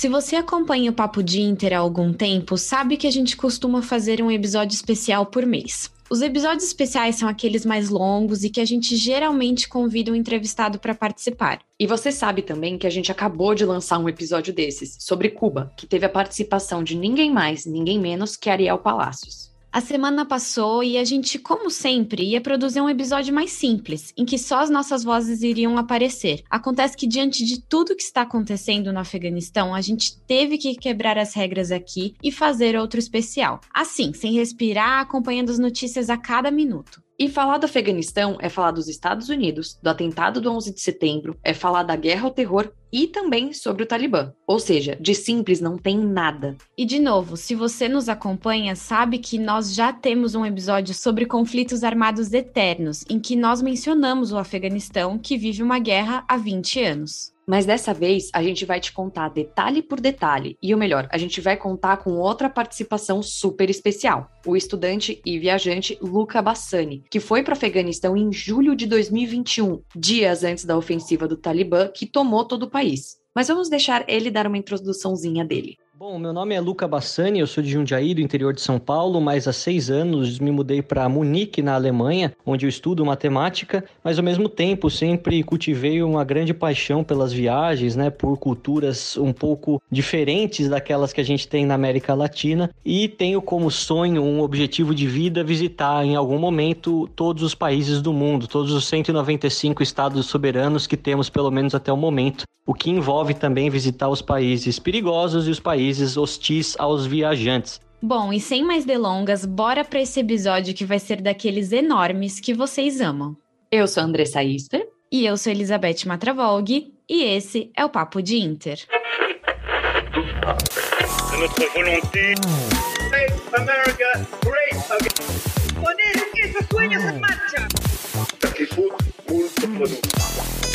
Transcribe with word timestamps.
Se 0.00 0.08
você 0.08 0.34
acompanha 0.34 0.90
o 0.90 0.94
Papo 0.94 1.22
de 1.22 1.42
Inter 1.42 1.74
há 1.74 1.78
algum 1.78 2.10
tempo, 2.10 2.56
sabe 2.56 2.96
que 2.96 3.06
a 3.06 3.10
gente 3.10 3.36
costuma 3.36 3.82
fazer 3.82 4.22
um 4.22 4.30
episódio 4.30 4.74
especial 4.74 5.26
por 5.26 5.44
mês. 5.44 5.90
Os 6.08 6.22
episódios 6.22 6.64
especiais 6.64 7.16
são 7.16 7.28
aqueles 7.28 7.66
mais 7.66 7.90
longos 7.90 8.42
e 8.42 8.48
que 8.48 8.62
a 8.62 8.64
gente 8.64 8.96
geralmente 8.96 9.68
convida 9.68 10.10
um 10.10 10.14
entrevistado 10.14 10.78
para 10.78 10.94
participar. 10.94 11.60
E 11.78 11.86
você 11.86 12.10
sabe 12.10 12.40
também 12.40 12.78
que 12.78 12.86
a 12.86 12.90
gente 12.90 13.12
acabou 13.12 13.54
de 13.54 13.66
lançar 13.66 13.98
um 13.98 14.08
episódio 14.08 14.54
desses, 14.54 14.96
sobre 14.98 15.28
Cuba, 15.28 15.70
que 15.76 15.86
teve 15.86 16.06
a 16.06 16.08
participação 16.08 16.82
de 16.82 16.96
ninguém 16.96 17.30
mais, 17.30 17.66
ninguém 17.66 18.00
menos 18.00 18.38
que 18.38 18.48
Ariel 18.48 18.78
Palacios. 18.78 19.49
A 19.72 19.80
semana 19.80 20.26
passou 20.26 20.82
e 20.82 20.98
a 20.98 21.04
gente, 21.04 21.38
como 21.38 21.70
sempre, 21.70 22.24
ia 22.24 22.40
produzir 22.40 22.80
um 22.80 22.88
episódio 22.88 23.32
mais 23.32 23.52
simples, 23.52 24.12
em 24.16 24.24
que 24.24 24.36
só 24.36 24.58
as 24.58 24.68
nossas 24.68 25.04
vozes 25.04 25.42
iriam 25.42 25.78
aparecer. 25.78 26.42
Acontece 26.50 26.96
que, 26.96 27.06
diante 27.06 27.44
de 27.44 27.60
tudo 27.62 27.94
que 27.94 28.02
está 28.02 28.22
acontecendo 28.22 28.92
no 28.92 28.98
Afeganistão, 28.98 29.72
a 29.72 29.80
gente 29.80 30.20
teve 30.22 30.58
que 30.58 30.74
quebrar 30.74 31.16
as 31.16 31.34
regras 31.34 31.70
aqui 31.70 32.16
e 32.20 32.32
fazer 32.32 32.76
outro 32.76 32.98
especial. 32.98 33.60
Assim, 33.72 34.12
sem 34.12 34.32
respirar, 34.32 35.02
acompanhando 35.02 35.50
as 35.50 35.58
notícias 35.58 36.10
a 36.10 36.16
cada 36.16 36.50
minuto. 36.50 37.00
E 37.22 37.28
falar 37.28 37.58
do 37.58 37.66
Afeganistão 37.66 38.38
é 38.40 38.48
falar 38.48 38.70
dos 38.70 38.88
Estados 38.88 39.28
Unidos, 39.28 39.78
do 39.82 39.90
atentado 39.90 40.40
do 40.40 40.50
11 40.50 40.72
de 40.72 40.80
setembro, 40.80 41.38
é 41.44 41.52
falar 41.52 41.82
da 41.82 41.94
guerra 41.94 42.24
ao 42.24 42.30
terror 42.30 42.72
e 42.90 43.06
também 43.06 43.52
sobre 43.52 43.82
o 43.82 43.86
Talibã. 43.86 44.32
Ou 44.46 44.58
seja, 44.58 44.96
de 44.98 45.14
simples 45.14 45.60
não 45.60 45.76
tem 45.76 45.98
nada. 45.98 46.56
E 46.78 46.86
de 46.86 46.98
novo, 46.98 47.36
se 47.36 47.54
você 47.54 47.90
nos 47.90 48.08
acompanha, 48.08 48.74
sabe 48.74 49.18
que 49.18 49.38
nós 49.38 49.74
já 49.74 49.92
temos 49.92 50.34
um 50.34 50.46
episódio 50.46 50.94
sobre 50.94 51.26
conflitos 51.26 51.84
armados 51.84 52.32
eternos, 52.32 53.04
em 53.06 53.20
que 53.20 53.36
nós 53.36 53.60
mencionamos 53.60 54.32
o 54.32 54.38
Afeganistão, 54.38 55.18
que 55.18 55.36
vive 55.36 55.62
uma 55.62 55.78
guerra 55.78 56.24
há 56.26 56.38
20 56.38 56.82
anos. 56.82 57.34
Mas 57.46 57.66
dessa 57.66 57.92
vez 57.92 58.30
a 58.32 58.42
gente 58.42 58.64
vai 58.64 58.80
te 58.80 58.92
contar 58.92 59.28
detalhe 59.28 59.82
por 59.82 60.00
detalhe. 60.00 60.56
E 60.62 60.74
o 60.74 60.78
melhor, 60.78 61.08
a 61.10 61.18
gente 61.18 61.40
vai 61.40 61.56
contar 61.56 61.98
com 61.98 62.12
outra 62.12 62.48
participação 62.48 63.22
super 63.22 63.68
especial: 63.68 64.30
o 64.46 64.56
estudante 64.56 65.20
e 65.24 65.38
viajante 65.38 65.98
Luca 66.00 66.40
Bassani, 66.40 67.02
que 67.10 67.20
foi 67.20 67.42
para 67.42 67.52
o 67.52 67.56
Afeganistão 67.56 68.16
em 68.16 68.32
julho 68.32 68.76
de 68.76 68.86
2021, 68.86 69.82
dias 69.96 70.44
antes 70.44 70.64
da 70.64 70.76
ofensiva 70.76 71.26
do 71.26 71.36
Talibã 71.36 71.88
que 71.88 72.06
tomou 72.06 72.44
todo 72.44 72.64
o 72.64 72.70
país. 72.70 73.18
Mas 73.34 73.48
vamos 73.48 73.68
deixar 73.68 74.04
ele 74.08 74.30
dar 74.30 74.46
uma 74.46 74.58
introduçãozinha 74.58 75.44
dele. 75.44 75.76
Bom, 76.00 76.18
meu 76.18 76.32
nome 76.32 76.54
é 76.54 76.60
Luca 76.62 76.88
Bassani, 76.88 77.40
eu 77.40 77.46
sou 77.46 77.62
de 77.62 77.68
Jundiaí, 77.68 78.14
do 78.14 78.22
interior 78.22 78.54
de 78.54 78.62
São 78.62 78.78
Paulo, 78.78 79.20
mas 79.20 79.46
há 79.46 79.52
seis 79.52 79.90
anos 79.90 80.38
me 80.38 80.50
mudei 80.50 80.80
para 80.80 81.06
Munique, 81.10 81.60
na 81.60 81.74
Alemanha, 81.74 82.32
onde 82.46 82.64
eu 82.64 82.70
estudo 82.70 83.04
matemática, 83.04 83.84
mas 84.02 84.16
ao 84.16 84.24
mesmo 84.24 84.48
tempo 84.48 84.88
sempre 84.88 85.42
cultivei 85.42 86.02
uma 86.02 86.24
grande 86.24 86.54
paixão 86.54 87.04
pelas 87.04 87.34
viagens, 87.34 87.96
né, 87.96 88.08
por 88.08 88.38
culturas 88.38 89.18
um 89.18 89.30
pouco 89.30 89.78
diferentes 89.90 90.70
daquelas 90.70 91.12
que 91.12 91.20
a 91.20 91.24
gente 91.24 91.46
tem 91.46 91.66
na 91.66 91.74
América 91.74 92.14
Latina 92.14 92.70
e 92.82 93.06
tenho 93.06 93.42
como 93.42 93.70
sonho, 93.70 94.22
um 94.22 94.40
objetivo 94.40 94.94
de 94.94 95.06
vida, 95.06 95.44
visitar 95.44 96.02
em 96.02 96.16
algum 96.16 96.38
momento 96.38 97.10
todos 97.14 97.42
os 97.42 97.54
países 97.54 98.00
do 98.00 98.14
mundo, 98.14 98.48
todos 98.48 98.72
os 98.72 98.86
195 98.86 99.82
estados 99.82 100.24
soberanos 100.24 100.86
que 100.86 100.96
temos 100.96 101.28
pelo 101.28 101.50
menos 101.50 101.74
até 101.74 101.92
o 101.92 101.96
momento, 101.96 102.44
o 102.66 102.74
que 102.74 102.88
envolve 102.88 103.34
também 103.34 103.68
visitar 103.68 104.08
os 104.08 104.22
países 104.22 104.78
perigosos 104.78 105.48
e 105.48 105.50
os 105.50 105.58
países 105.58 105.89
países 105.90 106.16
hostis 106.16 106.76
aos 106.78 107.04
viajantes. 107.06 107.80
Bom, 108.00 108.32
e 108.32 108.40
sem 108.40 108.64
mais 108.64 108.84
delongas, 108.84 109.44
bora 109.44 109.84
para 109.84 110.00
esse 110.00 110.20
episódio 110.20 110.72
que 110.72 110.84
vai 110.84 110.98
ser 110.98 111.20
daqueles 111.20 111.72
enormes 111.72 112.38
que 112.38 112.54
vocês 112.54 113.00
amam. 113.00 113.36
Eu 113.70 113.88
sou 113.88 114.02
Andressa 114.02 114.42
Isper. 114.42 114.86
E 115.12 115.26
eu 115.26 115.36
sou 115.36 115.52
Elizabeth 115.52 116.06
Matravolg. 116.06 116.92
E 117.08 117.24
esse 117.24 117.72
é 117.76 117.84
o 117.84 117.88
Papo 117.88 118.22
de 118.22 118.38
Inter. 118.38 118.78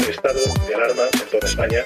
Estado 0.09 0.39
de 0.67 0.73
alarma 0.73 1.09
en 1.13 1.29
toda 1.31 1.47
España. 1.47 1.85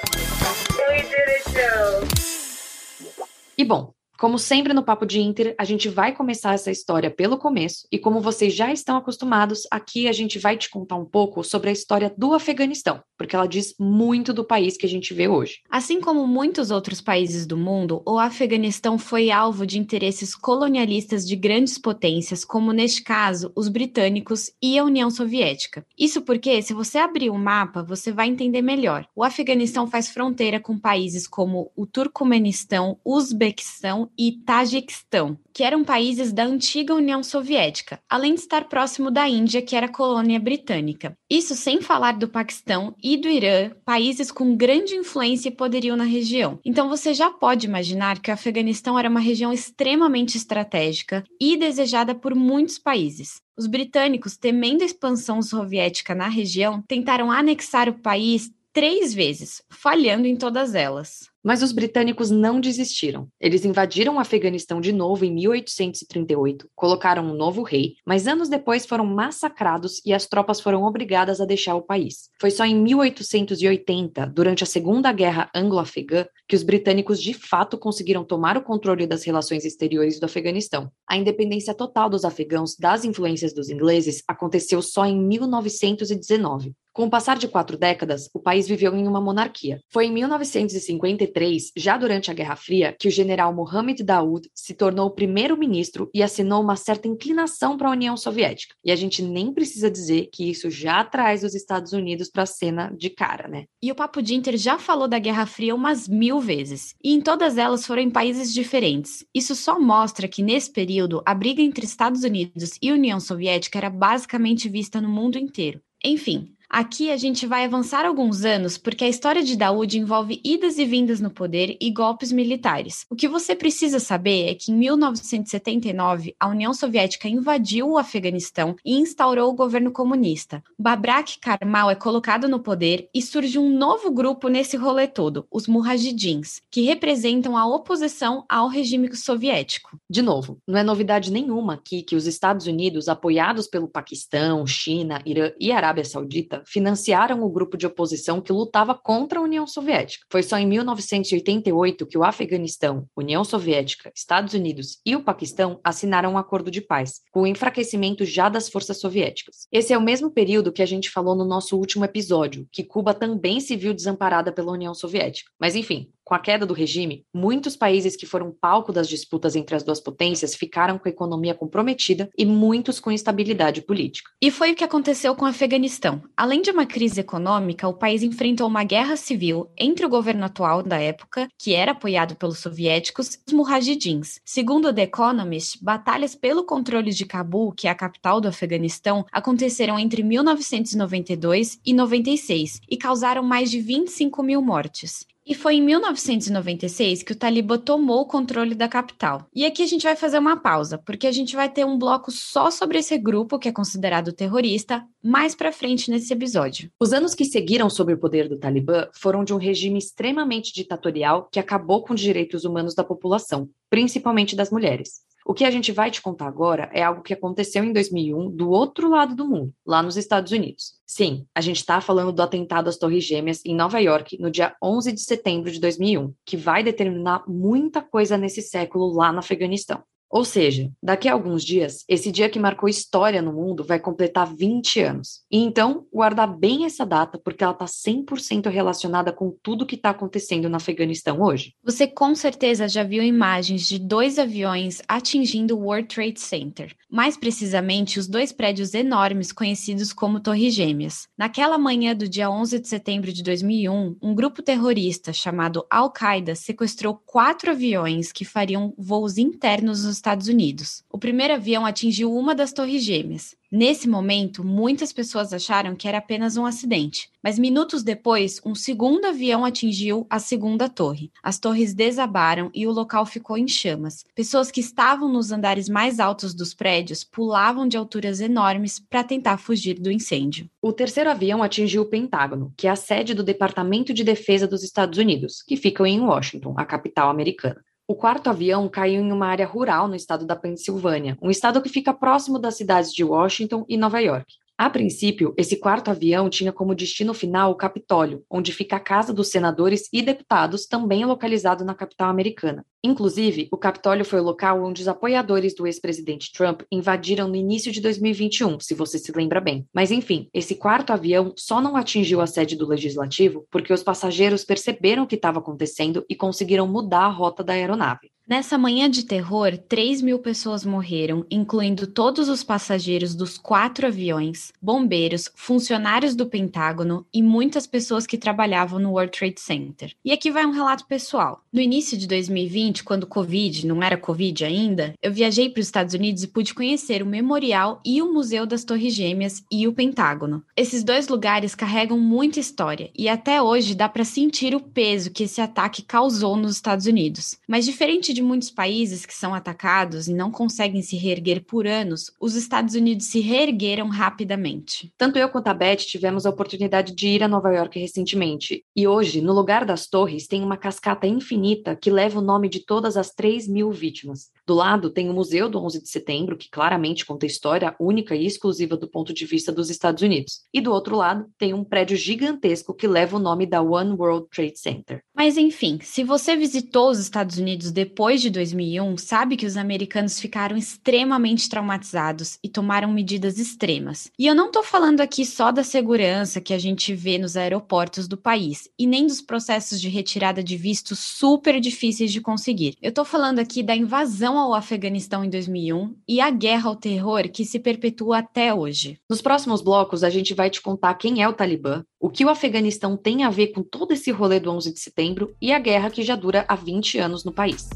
E 3.62 3.64
bom, 3.72 3.94
como 4.19 4.38
sempre 4.38 4.74
no 4.74 4.84
Papo 4.84 5.06
de 5.06 5.22
Inter, 5.22 5.56
a 5.57 5.63
gente 5.63 5.88
vai 5.88 6.13
começar 6.13 6.53
essa 6.53 6.69
história 6.69 7.09
pelo 7.09 7.38
começo, 7.38 7.88
e 7.90 7.97
como 7.97 8.19
vocês 8.19 8.53
já 8.53 8.69
estão 8.69 8.97
acostumados, 8.97 9.62
aqui 9.72 10.09
a 10.09 10.12
gente 10.12 10.38
vai 10.38 10.57
te 10.57 10.69
contar 10.69 10.97
um 10.97 11.06
pouco 11.06 11.41
sobre 11.41 11.69
a 11.69 11.72
história 11.72 12.13
do 12.18 12.34
Afeganistão, 12.34 13.02
porque 13.18 13.34
ela 13.34 13.47
diz 13.47 13.74
muito 13.80 14.34
do 14.34 14.44
país 14.44 14.75
que 14.75 14.85
a 14.85 14.90
gente 14.90 15.13
vê 15.13 15.30
hoje. 15.30 15.59
Assim 15.69 16.02
como 16.02 16.28
muitos 16.28 16.69
outros 16.69 17.00
países 17.00 17.47
do 17.47 17.56
mundo, 17.56 18.03
o 18.06 18.19
Afeganistão 18.19 18.97
foi 18.97 19.31
alvo 19.31 19.66
de 19.66 19.80
interesses 19.80 20.36
colonialistas 20.36 21.25
de 21.25 21.38
grandes 21.38 21.78
potências, 21.78 22.44
como 22.44 22.74
neste 22.74 23.01
caso, 23.01 23.53
os 23.56 23.69
britânicos 23.69 24.51
e 24.62 24.78
a 24.78 24.84
União 24.84 25.09
Soviética. 25.09 25.86
Isso 25.97 26.22
porque, 26.24 26.62
se 26.62 26.74
você 26.74 26.97
abrir 26.97 27.30
o 27.30 27.36
um 27.36 27.38
mapa, 27.38 27.84
você 27.84 28.12
vai 28.12 28.28
entender 28.28 28.62
melhor. 28.62 29.07
O 29.16 29.24
Afeganistão 29.24 29.88
faz 29.88 30.09
fronteira 30.09 30.59
com 30.59 30.78
países 30.78 31.25
como 31.25 31.72
o 31.74 31.88
Turcomenistão, 31.88 33.00
Uzbequistão 33.06 34.09
e 34.18 34.31
Tajiquistão, 34.46 35.38
que 35.53 35.64
eram 35.64 35.84
países 35.84 36.31
da 36.31 36.44
antiga 36.44 36.94
União 36.94 37.22
Soviética, 37.22 38.00
além 38.09 38.34
de 38.34 38.42
estar 38.42 38.70
próximo 38.70 39.12
da 39.12 39.28
Índia, 39.28 39.62
que 39.62 39.75
era 39.75 39.88
colônia 39.88 40.40
britânica. 40.40 41.14
Isso 41.30 41.56
sem 41.56 41.81
falar 41.81 42.14
do 42.14 42.28
Paquistão 42.28 42.96
e 43.03 43.18
do 43.18 43.28
Irã, 43.28 43.72
países 43.86 44.31
com 44.31 44.56
grande 44.56 44.96
influência 44.96 45.50
e 45.50 45.56
poderio 45.56 45.96
na 45.96 46.03
região. 46.03 46.59
Então 46.64 46.88
você 46.90 47.14
já 47.14 47.30
pode 47.30 47.66
imaginar 47.66 48.19
que 48.19 48.31
o 48.31 48.34
Afeganistão 48.34 48.98
era 48.98 49.09
uma 49.09 49.19
região 49.19 49.52
extremamente 49.52 50.38
estratégica 50.38 51.24
e 51.40 51.58
desejada 51.58 52.16
por 52.16 52.36
muitos 52.36 52.78
países. 52.78 53.42
Os 53.58 53.68
britânicos, 53.68 54.38
temendo 54.38 54.84
a 54.84 54.86
expansão 54.86 55.42
soviética 55.42 56.16
na 56.16 56.30
região, 56.30 56.81
tentaram 56.88 57.30
anexar 57.30 57.90
o 57.90 58.00
país 58.00 58.50
três 58.74 59.13
vezes, 59.13 59.62
falhando 59.69 60.28
em 60.28 60.35
todas 60.35 60.75
elas. 60.75 61.30
Mas 61.41 61.63
os 61.63 61.72
britânicos 61.72 62.30
não 62.30 62.59
desistiram. 62.59 63.30
Eles 63.40 63.63
invadiram 63.63 64.16
o 64.16 64.19
Afeganistão 64.19 64.81
de 64.81 64.91
novo 64.91 65.24
em 65.24 65.34
1838, 65.34 66.69
colocaram 66.75 67.24
um 67.24 67.34
novo 67.34 67.63
rei, 67.63 67.96
mas 68.06 68.28
anos 68.28 68.50
depois 68.50 68.85
foram 68.85 69.06
massacrados 69.06 70.02
e 70.06 70.13
as 70.13 70.25
tropas 70.25 70.59
foram 70.59 70.84
obrigadas 70.84 71.40
a 71.40 71.46
deixar 71.46 71.75
o 71.75 71.81
país. 71.81 72.30
Foi 72.41 72.52
só 72.52 72.66
em 72.66 72.75
1880, 72.75 74.28
durante 74.28 74.63
a 74.63 74.68
Segunda 74.68 75.13
Guerra 75.13 75.50
Anglo-Afegã, 75.56 76.25
que 76.46 76.57
os 76.57 76.63
britânicos 76.63 77.22
de 77.22 77.34
fato 77.34 77.78
conseguiram 77.78 78.25
tomar 78.25 78.57
o 78.57 78.63
controle 78.63 79.07
das 79.07 79.24
relações 79.24 79.63
exteriores 79.63 80.19
do 80.19 80.25
Afeganistão. 80.25 80.91
A 81.07 81.16
independência 81.16 81.74
total 81.74 82.09
dos 82.09 82.25
afegãos 82.25 82.75
das 82.75 83.06
influências 83.06 83.53
dos 83.53 83.69
ingleses 83.69 84.22
aconteceu 84.28 84.81
só 84.81 85.06
em 85.06 85.18
1919. 85.18 86.75
Com 87.00 87.06
o 87.06 87.10
passar 87.10 87.38
de 87.38 87.48
quatro 87.48 87.78
décadas, 87.78 88.30
o 88.34 88.42
país 88.42 88.68
viveu 88.68 88.94
em 88.94 89.08
uma 89.08 89.22
monarquia. 89.22 89.80
Foi 89.88 90.08
em 90.08 90.12
1953, 90.12 91.72
já 91.74 91.96
durante 91.96 92.30
a 92.30 92.34
Guerra 92.34 92.58
Fria, 92.58 92.94
que 93.00 93.08
o 93.08 93.12
general 93.12 93.56
Mohammed 93.56 94.04
Daoud 94.04 94.50
se 94.54 94.74
tornou 94.74 95.08
o 95.08 95.12
primeiro-ministro 95.12 96.10
e 96.14 96.22
assinou 96.22 96.62
uma 96.62 96.76
certa 96.76 97.08
inclinação 97.08 97.78
para 97.78 97.88
a 97.88 97.92
União 97.94 98.18
Soviética. 98.18 98.76
E 98.84 98.92
a 98.92 98.98
gente 98.98 99.22
nem 99.22 99.54
precisa 99.54 99.90
dizer 99.90 100.28
que 100.34 100.50
isso 100.50 100.70
já 100.70 101.02
traz 101.06 101.42
os 101.42 101.56
Estados 101.56 101.94
Unidos 101.94 102.30
para 102.30 102.44
a 102.44 102.46
cena 102.46 102.94
de 102.94 103.10
cara, 103.10 103.48
né? 103.48 103.64
E 103.81 103.90
o 103.94 103.96
Papo 103.96 104.22
de 104.22 104.36
Inter 104.36 104.58
já 104.58 104.78
falou 104.78 105.08
da 105.08 105.20
Guerra 105.20 105.46
Fria 105.46 105.74
umas 105.74 106.06
mil 106.06 106.42
vezes, 106.42 106.96
e 107.02 107.14
em 107.14 107.22
todas 107.22 107.58
elas 107.58 107.88
foram 107.88 108.02
em 108.02 108.12
países 108.12 108.54
diferentes. 108.54 109.26
Isso 109.34 109.56
só 109.56 109.80
mostra 109.80 110.28
que, 110.28 110.44
nesse 110.44 110.70
período, 110.70 111.22
a 111.26 111.34
briga 111.34 111.62
entre 111.62 111.86
Estados 111.86 112.26
Unidos 112.26 112.72
e 112.81 112.92
União 112.92 113.22
Soviética 113.22 113.78
era 113.78 113.90
basicamente 113.90 114.68
vista 114.68 115.00
no 115.00 115.08
mundo 115.08 115.38
inteiro. 115.38 115.80
Enfim, 116.04 116.56
Aqui 116.72 117.09
a 117.09 117.18
gente 117.18 117.48
vai 117.48 117.66
avançar 117.66 118.06
alguns 118.06 118.45
anos 118.45 118.77
porque 118.77 119.04
a 119.04 119.10
história 119.10 119.42
de 119.44 119.57
Daoud 119.57 119.98
envolve 119.98 120.39
idas 120.44 120.77
e 120.77 120.86
vindas 120.86 121.19
no 121.19 121.31
poder 121.31 121.75
e 121.81 121.89
golpes 121.89 122.31
militares. 122.31 123.07
O 123.10 123.16
que 123.16 123.27
você 123.27 123.56
precisa 123.56 124.00
saber 124.00 124.51
é 124.51 124.54
que 124.54 124.71
em 124.71 124.75
1979 124.75 126.36
a 126.39 126.48
União 126.48 126.71
Soviética 126.71 127.27
invadiu 127.27 127.89
o 127.89 127.98
Afeganistão 127.98 128.75
e 128.86 129.00
instaurou 129.00 129.50
o 129.50 129.56
governo 129.56 129.92
comunista. 129.92 130.63
Babrak 130.77 131.39
Karmal 131.39 131.89
é 131.89 131.95
colocado 131.95 132.48
no 132.48 132.60
poder 132.60 133.10
e 133.16 133.19
surge 133.19 133.57
um 133.57 133.75
novo 133.75 134.12
grupo 134.12 134.48
nesse 134.48 134.77
rolê 134.77 135.07
todo, 135.07 135.48
os 135.51 135.66
Mujahidins, 135.66 136.62
que 136.69 136.81
representam 136.81 137.57
a 137.57 137.66
oposição 137.66 138.45
ao 138.48 138.68
regime 138.68 139.12
soviético. 139.16 140.00
De 140.07 140.21
novo, 140.21 140.60
não 140.68 140.77
é 140.77 140.83
novidade 140.83 141.31
nenhuma 141.31 141.74
aqui 141.74 142.04
que 142.04 142.16
os 142.16 142.27
Estados 142.27 142.68
Unidos, 142.68 143.10
apoiados 143.10 143.66
pelo 143.66 143.88
Paquistão, 143.88 144.68
China, 144.68 145.19
Irã 145.25 145.51
e 145.60 145.71
Arábia 145.71 146.06
Saudita, 146.06 146.58
financiaram 146.65 147.44
o 147.44 147.50
grupo 147.50 147.77
de 147.77 147.85
oposição 147.85 148.41
que 148.41 148.51
lutava 148.51 148.94
contra 148.95 149.39
a 149.39 149.41
União 149.41 149.65
Soviética. 149.65 150.25
Foi 150.31 150.44
só 150.44 150.57
em 150.57 150.65
1988 150.67 152.06
que 152.06 152.17
o 152.17 152.23
Afeganistão, 152.23 153.07
União 153.15 153.44
Soviética, 153.44 154.11
Estados 154.15 154.53
Unidos 154.53 155.00
e 155.06 155.15
o 155.15 155.23
Paquistão 155.23 155.79
assinaram 155.83 156.33
um 156.33 156.38
acordo 156.38 156.71
de 156.71 156.81
paz, 156.81 157.21
com 157.31 157.41
o 157.41 157.47
enfraquecimento 157.47 158.25
já 158.25 158.50
das 158.50 158.69
forças 158.69 159.00
soviéticas. 159.00 159.67
Esse 159.71 159.94
é 159.94 159.97
o 159.97 160.01
mesmo 160.01 160.31
período 160.31 160.71
que 160.71 160.81
a 160.81 160.85
gente 160.85 161.09
falou 161.09 161.35
no 161.35 161.45
nosso 161.45 161.77
último 161.77 162.06
episódio, 162.06 162.67
que 162.71 162.83
Cuba 162.83 163.13
também 163.13 163.59
se 163.59 163.75
viu 163.75 163.94
desamparada 163.94 164.51
pela 164.51 164.71
União 164.71 164.94
Soviética. 164.94 165.51
Mas 165.59 165.75
enfim, 165.75 166.09
Com 166.30 166.36
a 166.36 166.40
queda 166.40 166.64
do 166.64 166.76
regime, 166.76 167.26
muitos 167.34 167.76
países 167.76 168.16
que 168.16 168.28
foram 168.28 168.52
palco 168.52 168.94
das 168.94 169.10
disputas 169.10 169.56
entre 169.56 169.76
as 169.76 169.81
duas 169.81 170.00
potências 170.00 170.54
ficaram 170.54 171.00
com 171.00 171.08
a 171.08 171.12
economia 171.12 171.56
comprometida 171.56 172.30
e 172.38 172.46
muitos 172.46 173.00
com 173.00 173.10
instabilidade 173.10 173.81
política. 173.81 174.30
E 174.40 174.52
foi 174.52 174.72
o 174.72 174.76
que 174.76 174.84
aconteceu 174.84 175.36
com 175.36 175.46
o 175.46 175.48
Afeganistão. 175.48 176.22
Além 176.38 176.62
de 176.62 176.70
uma 176.70 176.86
crise 176.86 177.20
econômica, 177.20 177.88
o 177.88 177.96
país 177.96 178.22
enfrentou 178.22 178.68
uma 178.68 178.84
guerra 178.84 179.16
civil 179.16 179.72
entre 179.76 180.06
o 180.06 180.10
governo 180.10 180.46
atual 180.46 180.84
da 180.84 181.00
época, 181.00 181.48
que 181.58 181.74
era 181.74 181.94
apoiado 181.94 182.36
pelos 182.36 182.60
soviéticos, 182.60 183.34
e 183.34 183.40
os 183.48 183.54
mujahidins. 183.54 184.40
Segundo 184.46 184.94
The 184.94 185.02
Economist, 185.02 185.84
batalhas 185.84 186.36
pelo 186.36 186.64
controle 186.64 187.10
de 187.10 187.26
Cabul, 187.26 187.72
que 187.72 187.88
é 187.88 187.90
a 187.90 187.96
capital 187.96 188.40
do 188.40 188.48
Afeganistão, 188.48 189.26
aconteceram 189.31 189.98
entre 189.98 190.22
1992 190.22 191.80
e 191.84 191.92
96 191.92 192.81
e 192.88 192.98
causaram 192.98 193.42
mais 193.42 193.72
de 193.72 193.81
25 193.81 194.44
mil 194.44 194.62
mortes. 194.62 195.28
E 195.50 195.56
foi 195.56 195.78
em 195.78 195.81
1996 195.81 197.24
que 197.24 197.31
o 197.31 197.36
Talibã 197.36 197.80
tomou 197.80 198.22
o 198.22 198.25
controle 198.28 198.75
da 198.75 198.88
capital. 198.88 199.48
E 199.51 199.66
aqui 199.66 199.81
a 199.81 199.88
gente 199.88 200.04
vai 200.04 200.16
fazer 200.16 200.38
uma 200.38 200.57
pausa, 200.57 201.00
porque 201.00 201.25
a 201.25 201.31
gente 201.31 201.56
vai 201.56 201.68
ter 201.68 201.84
um 201.84 201.98
bloco 201.98 202.31
só 202.31 202.69
sobre 202.69 203.00
esse 203.00 203.18
grupo 203.18 203.57
que 203.57 203.68
é 203.68 203.72
considerado 203.72 204.31
terrorista 204.31 205.04
mais 205.24 205.56
para 205.56 205.72
frente 205.72 206.12
nesse 206.12 206.31
episódio. 206.31 206.92
Os 207.00 207.13
anos 207.13 207.34
que 207.34 207.44
seguiram 207.44 207.90
sob 207.90 208.13
o 208.13 208.18
poder 208.19 208.48
do 208.48 208.60
Talibã 208.60 209.07
foram 209.12 209.44
de 209.44 209.51
um 209.51 209.57
regime 209.57 209.98
extremamente 209.98 210.72
ditatorial 210.72 211.50
que 211.52 211.60
acabou 211.60 212.04
com 212.04 212.13
os 212.13 212.22
direitos 212.22 212.63
humanos 212.63 212.94
da 212.94 213.04
população, 213.04 213.68
principalmente 213.90 214.56
das 214.56 214.69
mulheres. 214.69 215.28
O 215.45 215.53
que 215.53 215.65
a 215.65 215.71
gente 215.71 215.91
vai 215.91 216.12
te 216.12 216.21
contar 216.21 216.47
agora 216.47 216.89
é 216.94 217.01
algo 217.01 217.24
que 217.24 217.33
aconteceu 217.33 217.83
em 217.83 217.94
2001 217.94 218.51
do 218.51 218.69
outro 218.69 219.09
lado 219.09 219.36
do 219.36 219.47
mundo, 219.47 219.74
lá 219.86 220.03
nos 220.03 220.18
Estados 220.18 220.51
Unidos. 220.51 220.94
Sim, 221.07 221.45
a 221.56 221.62
gente 221.62 221.77
está 221.77 222.00
falando 222.01 222.31
do 222.31 222.41
atentado 222.41 222.88
às 222.88 222.97
Torres 222.97 223.24
Gêmeas 223.24 223.63
em 223.65 223.75
Nova 223.75 224.00
York 224.00 224.38
no 224.39 224.51
dia 224.51 224.75
11 224.83 225.12
de 225.12 225.21
setembro 225.21 225.71
de 225.71 225.80
2001, 225.80 226.33
que 226.45 226.56
vai 226.56 226.83
determinar 226.83 227.44
muita 227.47 228.01
coisa 228.01 228.38
nesse 228.38 228.62
século 228.62 229.12
lá 229.13 229.31
no 229.31 229.39
Afeganistão. 229.39 230.03
Ou 230.30 230.46
seja, 230.46 230.92
daqui 231.02 231.28
a 231.28 231.34
alguns 231.34 231.64
dias, 231.64 232.06
esse 232.08 232.31
dia 232.31 232.50
que 232.50 232.60
marcou 232.60 232.88
história 232.88 233.42
no 233.42 233.52
mundo 233.52 233.84
vai 233.84 234.00
completar 234.00 234.54
20 234.54 235.02
anos. 235.02 235.42
E 235.50 235.58
então, 235.58 236.06
guarda 236.14 236.46
bem 236.46 236.86
essa 236.86 237.06
data, 237.06 237.40
porque 237.44 237.64
ela 237.64 237.74
está 237.74 237.86
100% 237.86 238.70
relacionada 238.70 239.34
com 239.34 239.56
tudo 239.64 239.86
que 239.86 239.96
está 239.96 240.12
acontecendo 240.12 240.70
no 240.70 240.76
Afeganistão 240.76 241.42
hoje. 241.42 241.74
Você 241.84 242.06
com 242.06 242.36
certeza 242.36 242.88
já 242.88 243.04
viu 243.04 243.24
imagens 243.24 243.88
de 243.88 243.98
dois 243.98 244.38
aviões 244.38 245.02
atingindo 245.08 245.76
o 245.76 245.86
World 245.86 246.08
Trade 246.08 246.40
Center, 246.40 246.96
mais 247.10 247.36
precisamente 247.36 248.20
os 248.20 248.28
dois 248.28 248.52
prédios 248.52 248.94
enormes 248.94 249.52
conhecidos 249.52 250.14
como 250.14 250.40
Torres 250.40 250.76
Gêmeas. 250.76 251.28
Naquela 251.38 251.78
manhã 251.78 252.16
do 252.16 252.30
dia 252.30 252.52
11 252.52 252.80
de 252.80 252.88
setembro 252.88 253.34
de 253.34 253.42
2001, 253.42 254.18
um 254.22 254.36
grupo 254.36 254.62
terrorista 254.62 255.34
chamado 255.34 255.86
Al-Qaeda 255.90 256.54
sequestrou 256.54 257.20
quatro 257.26 257.72
aviões 257.72 258.31
que 258.31 258.46
fariam 258.46 258.94
voos 258.98 259.38
internos 259.38 260.06
nos 260.06 260.19
Estados 260.19 260.48
Unidos. 260.48 261.01
O 261.10 261.18
primeiro 261.18 261.54
avião 261.54 261.86
atingiu 261.86 262.36
uma 262.36 262.54
das 262.54 262.74
torres 262.74 263.04
gêmeas. 263.04 263.56
Nesse 263.71 264.10
momento, 264.10 264.63
muitas 264.63 265.13
pessoas 265.13 265.54
acharam 265.54 265.95
que 265.95 266.07
era 266.07 266.18
apenas 266.18 266.57
um 266.57 266.66
acidente, 266.66 267.30
mas 267.42 267.60
minutos 267.60 268.01
depois, 268.04 268.60
um 268.66 268.74
segundo 268.74 269.25
avião 269.25 269.63
atingiu 269.63 270.25
a 270.27 270.39
segunda 270.39 270.89
torre. 270.89 271.31
As 271.42 271.60
torres 271.60 271.94
desabaram 271.94 272.71
e 272.74 272.88
o 272.88 272.92
local 272.92 273.27
ficou 273.27 273.57
em 273.57 273.68
chamas. 273.68 274.25
Pessoas 274.36 274.71
que 274.71 274.80
estavam 274.80 275.31
nos 275.31 275.51
andares 275.51 275.88
mais 275.88 276.19
altos 276.19 276.54
dos 276.54 276.74
prédios 276.74 277.24
pulavam 277.24 277.88
de 277.88 277.95
alturas 277.95 278.42
enormes 278.42 279.00
para 279.00 279.24
tentar 279.24 279.57
fugir 279.57 280.00
do 280.00 280.12
incêndio. 280.12 280.68
O 280.81 280.92
terceiro 280.92 281.30
avião 281.30 281.62
atingiu 281.62 282.01
o 282.01 282.10
Pentágono, 282.10 282.74
que 282.75 282.88
é 282.88 282.89
a 282.89 282.95
sede 282.95 283.36
do 283.36 283.44
Departamento 283.44 284.13
de 284.13 284.24
Defesa 284.24 284.68
dos 284.68 284.83
Estados 284.83 285.19
Unidos, 285.19 285.62
que 285.62 285.77
fica 285.77 286.07
em 286.07 286.19
Washington, 286.19 286.74
a 286.75 286.86
capital 286.86 287.30
americana. 287.30 287.80
O 288.09 288.15
quarto 288.15 288.50
avião 288.50 288.89
caiu 288.89 289.21
em 289.21 289.31
uma 289.31 289.45
área 289.45 289.67
rural 289.67 290.07
no 290.07 290.15
estado 290.15 290.44
da 290.44 290.56
Pensilvânia, 290.56 291.38
um 291.39 291.51
estado 291.51 291.79
que 291.79 291.88
fica 291.88 292.11
próximo 292.11 292.57
das 292.57 292.75
cidades 292.75 293.13
de 293.13 293.23
Washington 293.23 293.85
e 293.88 293.95
Nova 293.97 294.19
York. 294.19 294.51
A 294.80 294.90
princípio, 294.90 295.54
esse 295.58 295.76
quarto 295.76 296.10
avião 296.10 296.50
tinha 296.50 296.72
como 296.72 296.96
destino 296.96 297.34
final 297.34 297.70
o 297.70 297.76
Capitólio, 297.76 298.46
onde 298.50 298.72
fica 298.72 298.96
a 298.96 299.00
casa 299.02 299.34
dos 299.34 299.50
senadores 299.50 300.08
e 300.14 300.22
deputados, 300.22 300.86
também 300.86 301.26
localizado 301.26 301.84
na 301.84 301.94
capital 301.94 302.30
americana. 302.30 302.86
Inclusive, 303.04 303.68
o 303.74 303.78
Capitólio 303.78 304.24
foi 304.24 304.40
o 304.40 304.44
local 304.44 304.81
onde 304.81 305.02
os 305.02 305.10
apoiadores 305.10 305.76
do 305.76 305.86
ex-presidente 305.86 306.54
Trump 306.54 306.84
invadiram 306.90 307.50
no 307.50 307.58
início 307.58 307.92
de 307.92 308.00
2021, 308.00 308.80
se 308.80 308.94
você 308.94 309.20
se 309.20 309.34
lembra 309.34 309.60
bem. 309.60 309.86
Mas 309.94 310.12
enfim, 310.12 310.48
esse 310.54 310.76
quarto 310.76 311.12
avião 311.12 311.54
só 311.58 311.81
não 311.81 311.98
atingiu 311.98 312.40
a 312.40 312.48
sede 312.48 312.78
do 312.78 312.88
legislativo 312.88 313.68
porque 313.70 313.92
os 313.92 314.02
passageiros 314.02 314.64
perceberam 314.64 315.24
o 315.24 315.28
que 315.28 315.36
estava 315.36 315.60
acontecendo 315.60 316.24
e 316.30 316.38
conseguiram 316.38 316.88
mudar 316.88 317.26
a 317.26 317.28
rota 317.28 317.66
da 317.66 317.74
aeronave. 317.74 318.31
Nessa 318.50 318.80
manhã 318.80 319.07
de 319.07 319.25
terror, 319.25 319.78
3 319.78 320.24
mil 320.24 320.40
pessoas 320.40 320.84
morreram, 320.84 321.46
incluindo 321.51 322.07
todos 322.07 322.50
os 322.50 322.63
passageiros 322.63 323.36
dos 323.36 323.60
quatro 323.60 324.07
aviões, 324.07 324.74
bombeiros, 324.81 325.51
funcionários 325.54 326.34
do 326.34 326.48
Pentágono 326.48 327.28
e 327.31 327.44
muitas 327.44 327.86
pessoas 327.86 328.25
que 328.25 328.40
trabalhavam 328.40 328.98
no 328.98 329.12
World 329.12 329.38
Trade 329.38 329.62
Center. 329.62 330.16
E 330.25 330.31
aqui 330.31 330.50
vai 330.50 330.66
um 330.66 330.72
relato 330.72 331.06
pessoal. 331.06 331.63
No 331.72 331.80
início 331.80 332.18
de 332.18 332.25
2020, 332.25 333.04
quando 333.04 333.28
Covid 333.28 333.86
não 333.86 334.01
era 334.01 334.18
Covid 334.18 334.66
ainda, 334.66 335.13
eu 335.22 335.31
viajei 335.31 335.69
para 335.69 335.81
os 335.81 335.86
Estados 335.86 336.16
Unidos 336.16 336.42
e 336.42 336.48
pude 336.48 336.74
conhecer 336.74 337.22
o 337.22 337.28
Memorial 337.28 338.02
e 338.04 338.19
o 338.19 338.34
Museu 338.34 338.66
das 338.66 338.84
Torres 338.84 339.13
Gêmeas 339.13 339.63
e 339.72 339.88
o 339.88 339.94
Pentágono. 339.94 340.63
Esses 340.75 341.04
dois 341.04 341.28
lugares 341.28 341.75
carregam 341.75 342.19
muita 342.19 342.60
história 342.60 343.12
e 343.16 343.30
até 343.30 343.62
hoje 343.62 343.94
dá 343.94 344.10
para 344.10 344.25
sentir 344.25 344.74
o 344.74 344.80
peso 344.80 345.30
que 345.30 345.44
esse 345.44 345.62
ataque 345.62 346.02
causou 346.02 346.57
nos 346.57 346.72
Estados 346.72 347.06
Unidos. 347.06 347.56
Mas 347.68 347.86
diferente 347.86 348.38
de 348.39 348.44
muitos 348.44 348.71
países 348.71 349.25
que 349.25 349.33
são 349.36 349.53
atacados 349.53 350.30
e 350.30 350.33
não 350.33 350.50
conseguem 350.50 351.01
se 351.01 351.18
reerguer 351.18 351.65
por 351.65 351.86
anos, 351.86 352.31
os 352.39 352.56
Estados 352.56 352.95
Unidos 352.95 353.25
se 353.27 353.41
reergueram 353.41 354.07
rapidamente. 354.07 355.12
Tanto 355.18 355.38
eu 355.38 355.50
quanto 355.50 355.68
a 355.68 355.74
Beth 355.74 355.97
tivemos 355.97 356.45
a 356.45 356.50
oportunidade 356.50 357.13
de 357.13 357.27
ir 357.27 357.44
a 357.44 357.50
Nova 357.50 357.69
York 357.69 358.00
recentemente. 358.00 358.86
E 358.95 359.06
hoje, 359.06 359.41
no 359.41 359.51
lugar 359.51 359.83
das 359.86 360.07
torres, 360.07 360.47
tem 360.47 360.63
uma 360.63 360.77
cascata 360.77 361.27
infinita 361.27 361.97
que 361.97 362.09
leva 362.09 362.39
o 362.39 362.41
nome 362.41 362.69
de 362.69 362.80
todas 362.80 363.18
as 363.18 363.31
3 363.31 363.68
mil 363.68 363.91
vítimas. 363.91 364.50
Do 364.69 364.75
lado 364.75 365.10
tem 365.10 365.27
o 365.31 365.33
Museu 365.33 365.68
do 365.68 365.83
11 365.83 366.04
de 366.04 366.10
Setembro, 366.10 366.56
que 366.56 366.69
claramente 366.69 367.25
conta 367.25 367.44
a 367.44 367.48
história 367.48 367.95
única 368.00 368.36
e 368.36 368.45
exclusiva 368.45 368.95
do 368.95 369.07
ponto 369.07 369.33
de 369.33 369.44
vista 369.44 369.71
dos 369.71 369.89
Estados 369.89 370.21
Unidos. 370.21 370.62
E 370.71 370.80
do 370.80 370.92
outro 370.92 371.16
lado 371.16 371.48
tem 371.57 371.74
um 371.74 371.83
prédio 371.83 372.16
gigantesco 372.16 372.94
que 372.94 373.07
leva 373.07 373.38
o 373.38 373.40
nome 373.40 373.66
da 373.66 373.81
One 373.81 374.11
World 374.11 374.45
Trade 374.52 374.78
Center. 374.78 375.23
Mas 375.35 375.57
enfim, 375.57 375.97
se 376.04 376.23
você 376.23 376.56
visitou 376.56 377.09
os 377.09 377.18
Estados 377.18 377.57
Unidos 377.57 377.92
depois 377.92 378.44
de 378.44 378.52
2001, 378.52 379.18
sabe 379.18 379.57
que 379.57 379.66
os 379.66 379.76
americanos 379.76 380.40
ficaram 380.40 380.78
extremamente 380.78 381.68
traumatizados 381.68 382.59
e 382.64 382.69
tomaram 382.69 383.11
medidas 383.11 383.57
extremas. 383.57 384.30
E 384.38 384.45
eu 384.45 384.54
não 384.54 384.68
estou 384.68 384.83
falando 384.83 385.21
aqui 385.21 385.47
só 385.47 385.71
da 385.71 385.83
segurança 385.83 386.61
que 386.61 386.76
a 386.76 386.78
gente 386.78 387.16
vê 387.16 387.40
nos 387.40 387.57
aeroportos 387.57 388.28
do 388.28 388.38
país 388.38 388.88
e 388.99 389.07
nem 389.07 389.26
dos 389.26 389.42
processos 389.42 389.99
de 389.99 390.09
retirada 390.09 390.64
de 390.64 390.78
vistos 390.78 391.18
super 391.18 391.80
difíceis 391.80 392.31
de 392.31 392.40
conseguir. 392.40 392.95
Eu 393.02 393.09
estou 393.09 393.26
falando 393.26 393.57
aqui 393.57 393.81
da 393.81 393.95
invasão 393.95 394.58
ao 394.59 394.73
Afeganistão 394.73 395.44
em 395.44 395.49
2001 395.49 396.16
e 396.28 396.42
a 396.42 396.49
guerra 396.49 396.89
ao 396.89 396.95
terror 396.95 397.49
que 397.49 397.66
se 397.66 397.80
perpetua 397.80 398.39
até 398.39 398.73
hoje. 398.73 399.19
Nos 399.30 399.42
próximos 399.42 399.81
blocos, 399.81 400.23
a 400.23 400.30
gente 400.30 400.54
vai 400.54 400.69
te 400.69 400.81
contar 400.81 401.13
quem 401.16 401.42
é 401.42 401.47
o 401.47 401.54
Talibã, 401.54 402.04
o 402.19 402.30
que 402.30 402.45
o 402.45 402.49
Afeganistão 402.49 403.16
tem 403.16 403.44
a 403.44 403.49
ver 403.49 403.68
com 403.68 403.81
todo 403.81 404.11
esse 404.11 404.31
rolê 404.31 404.59
do 404.59 404.71
11 404.71 404.94
de 404.94 404.99
setembro 404.99 405.56
e 405.61 405.71
a 405.71 405.80
guerra 405.80 406.09
que 406.09 406.23
já 406.23 406.35
dura 406.35 406.66
há 406.68 406.75
20 406.75 407.18
anos 407.18 407.44
no 407.44 407.51
país. 407.51 407.89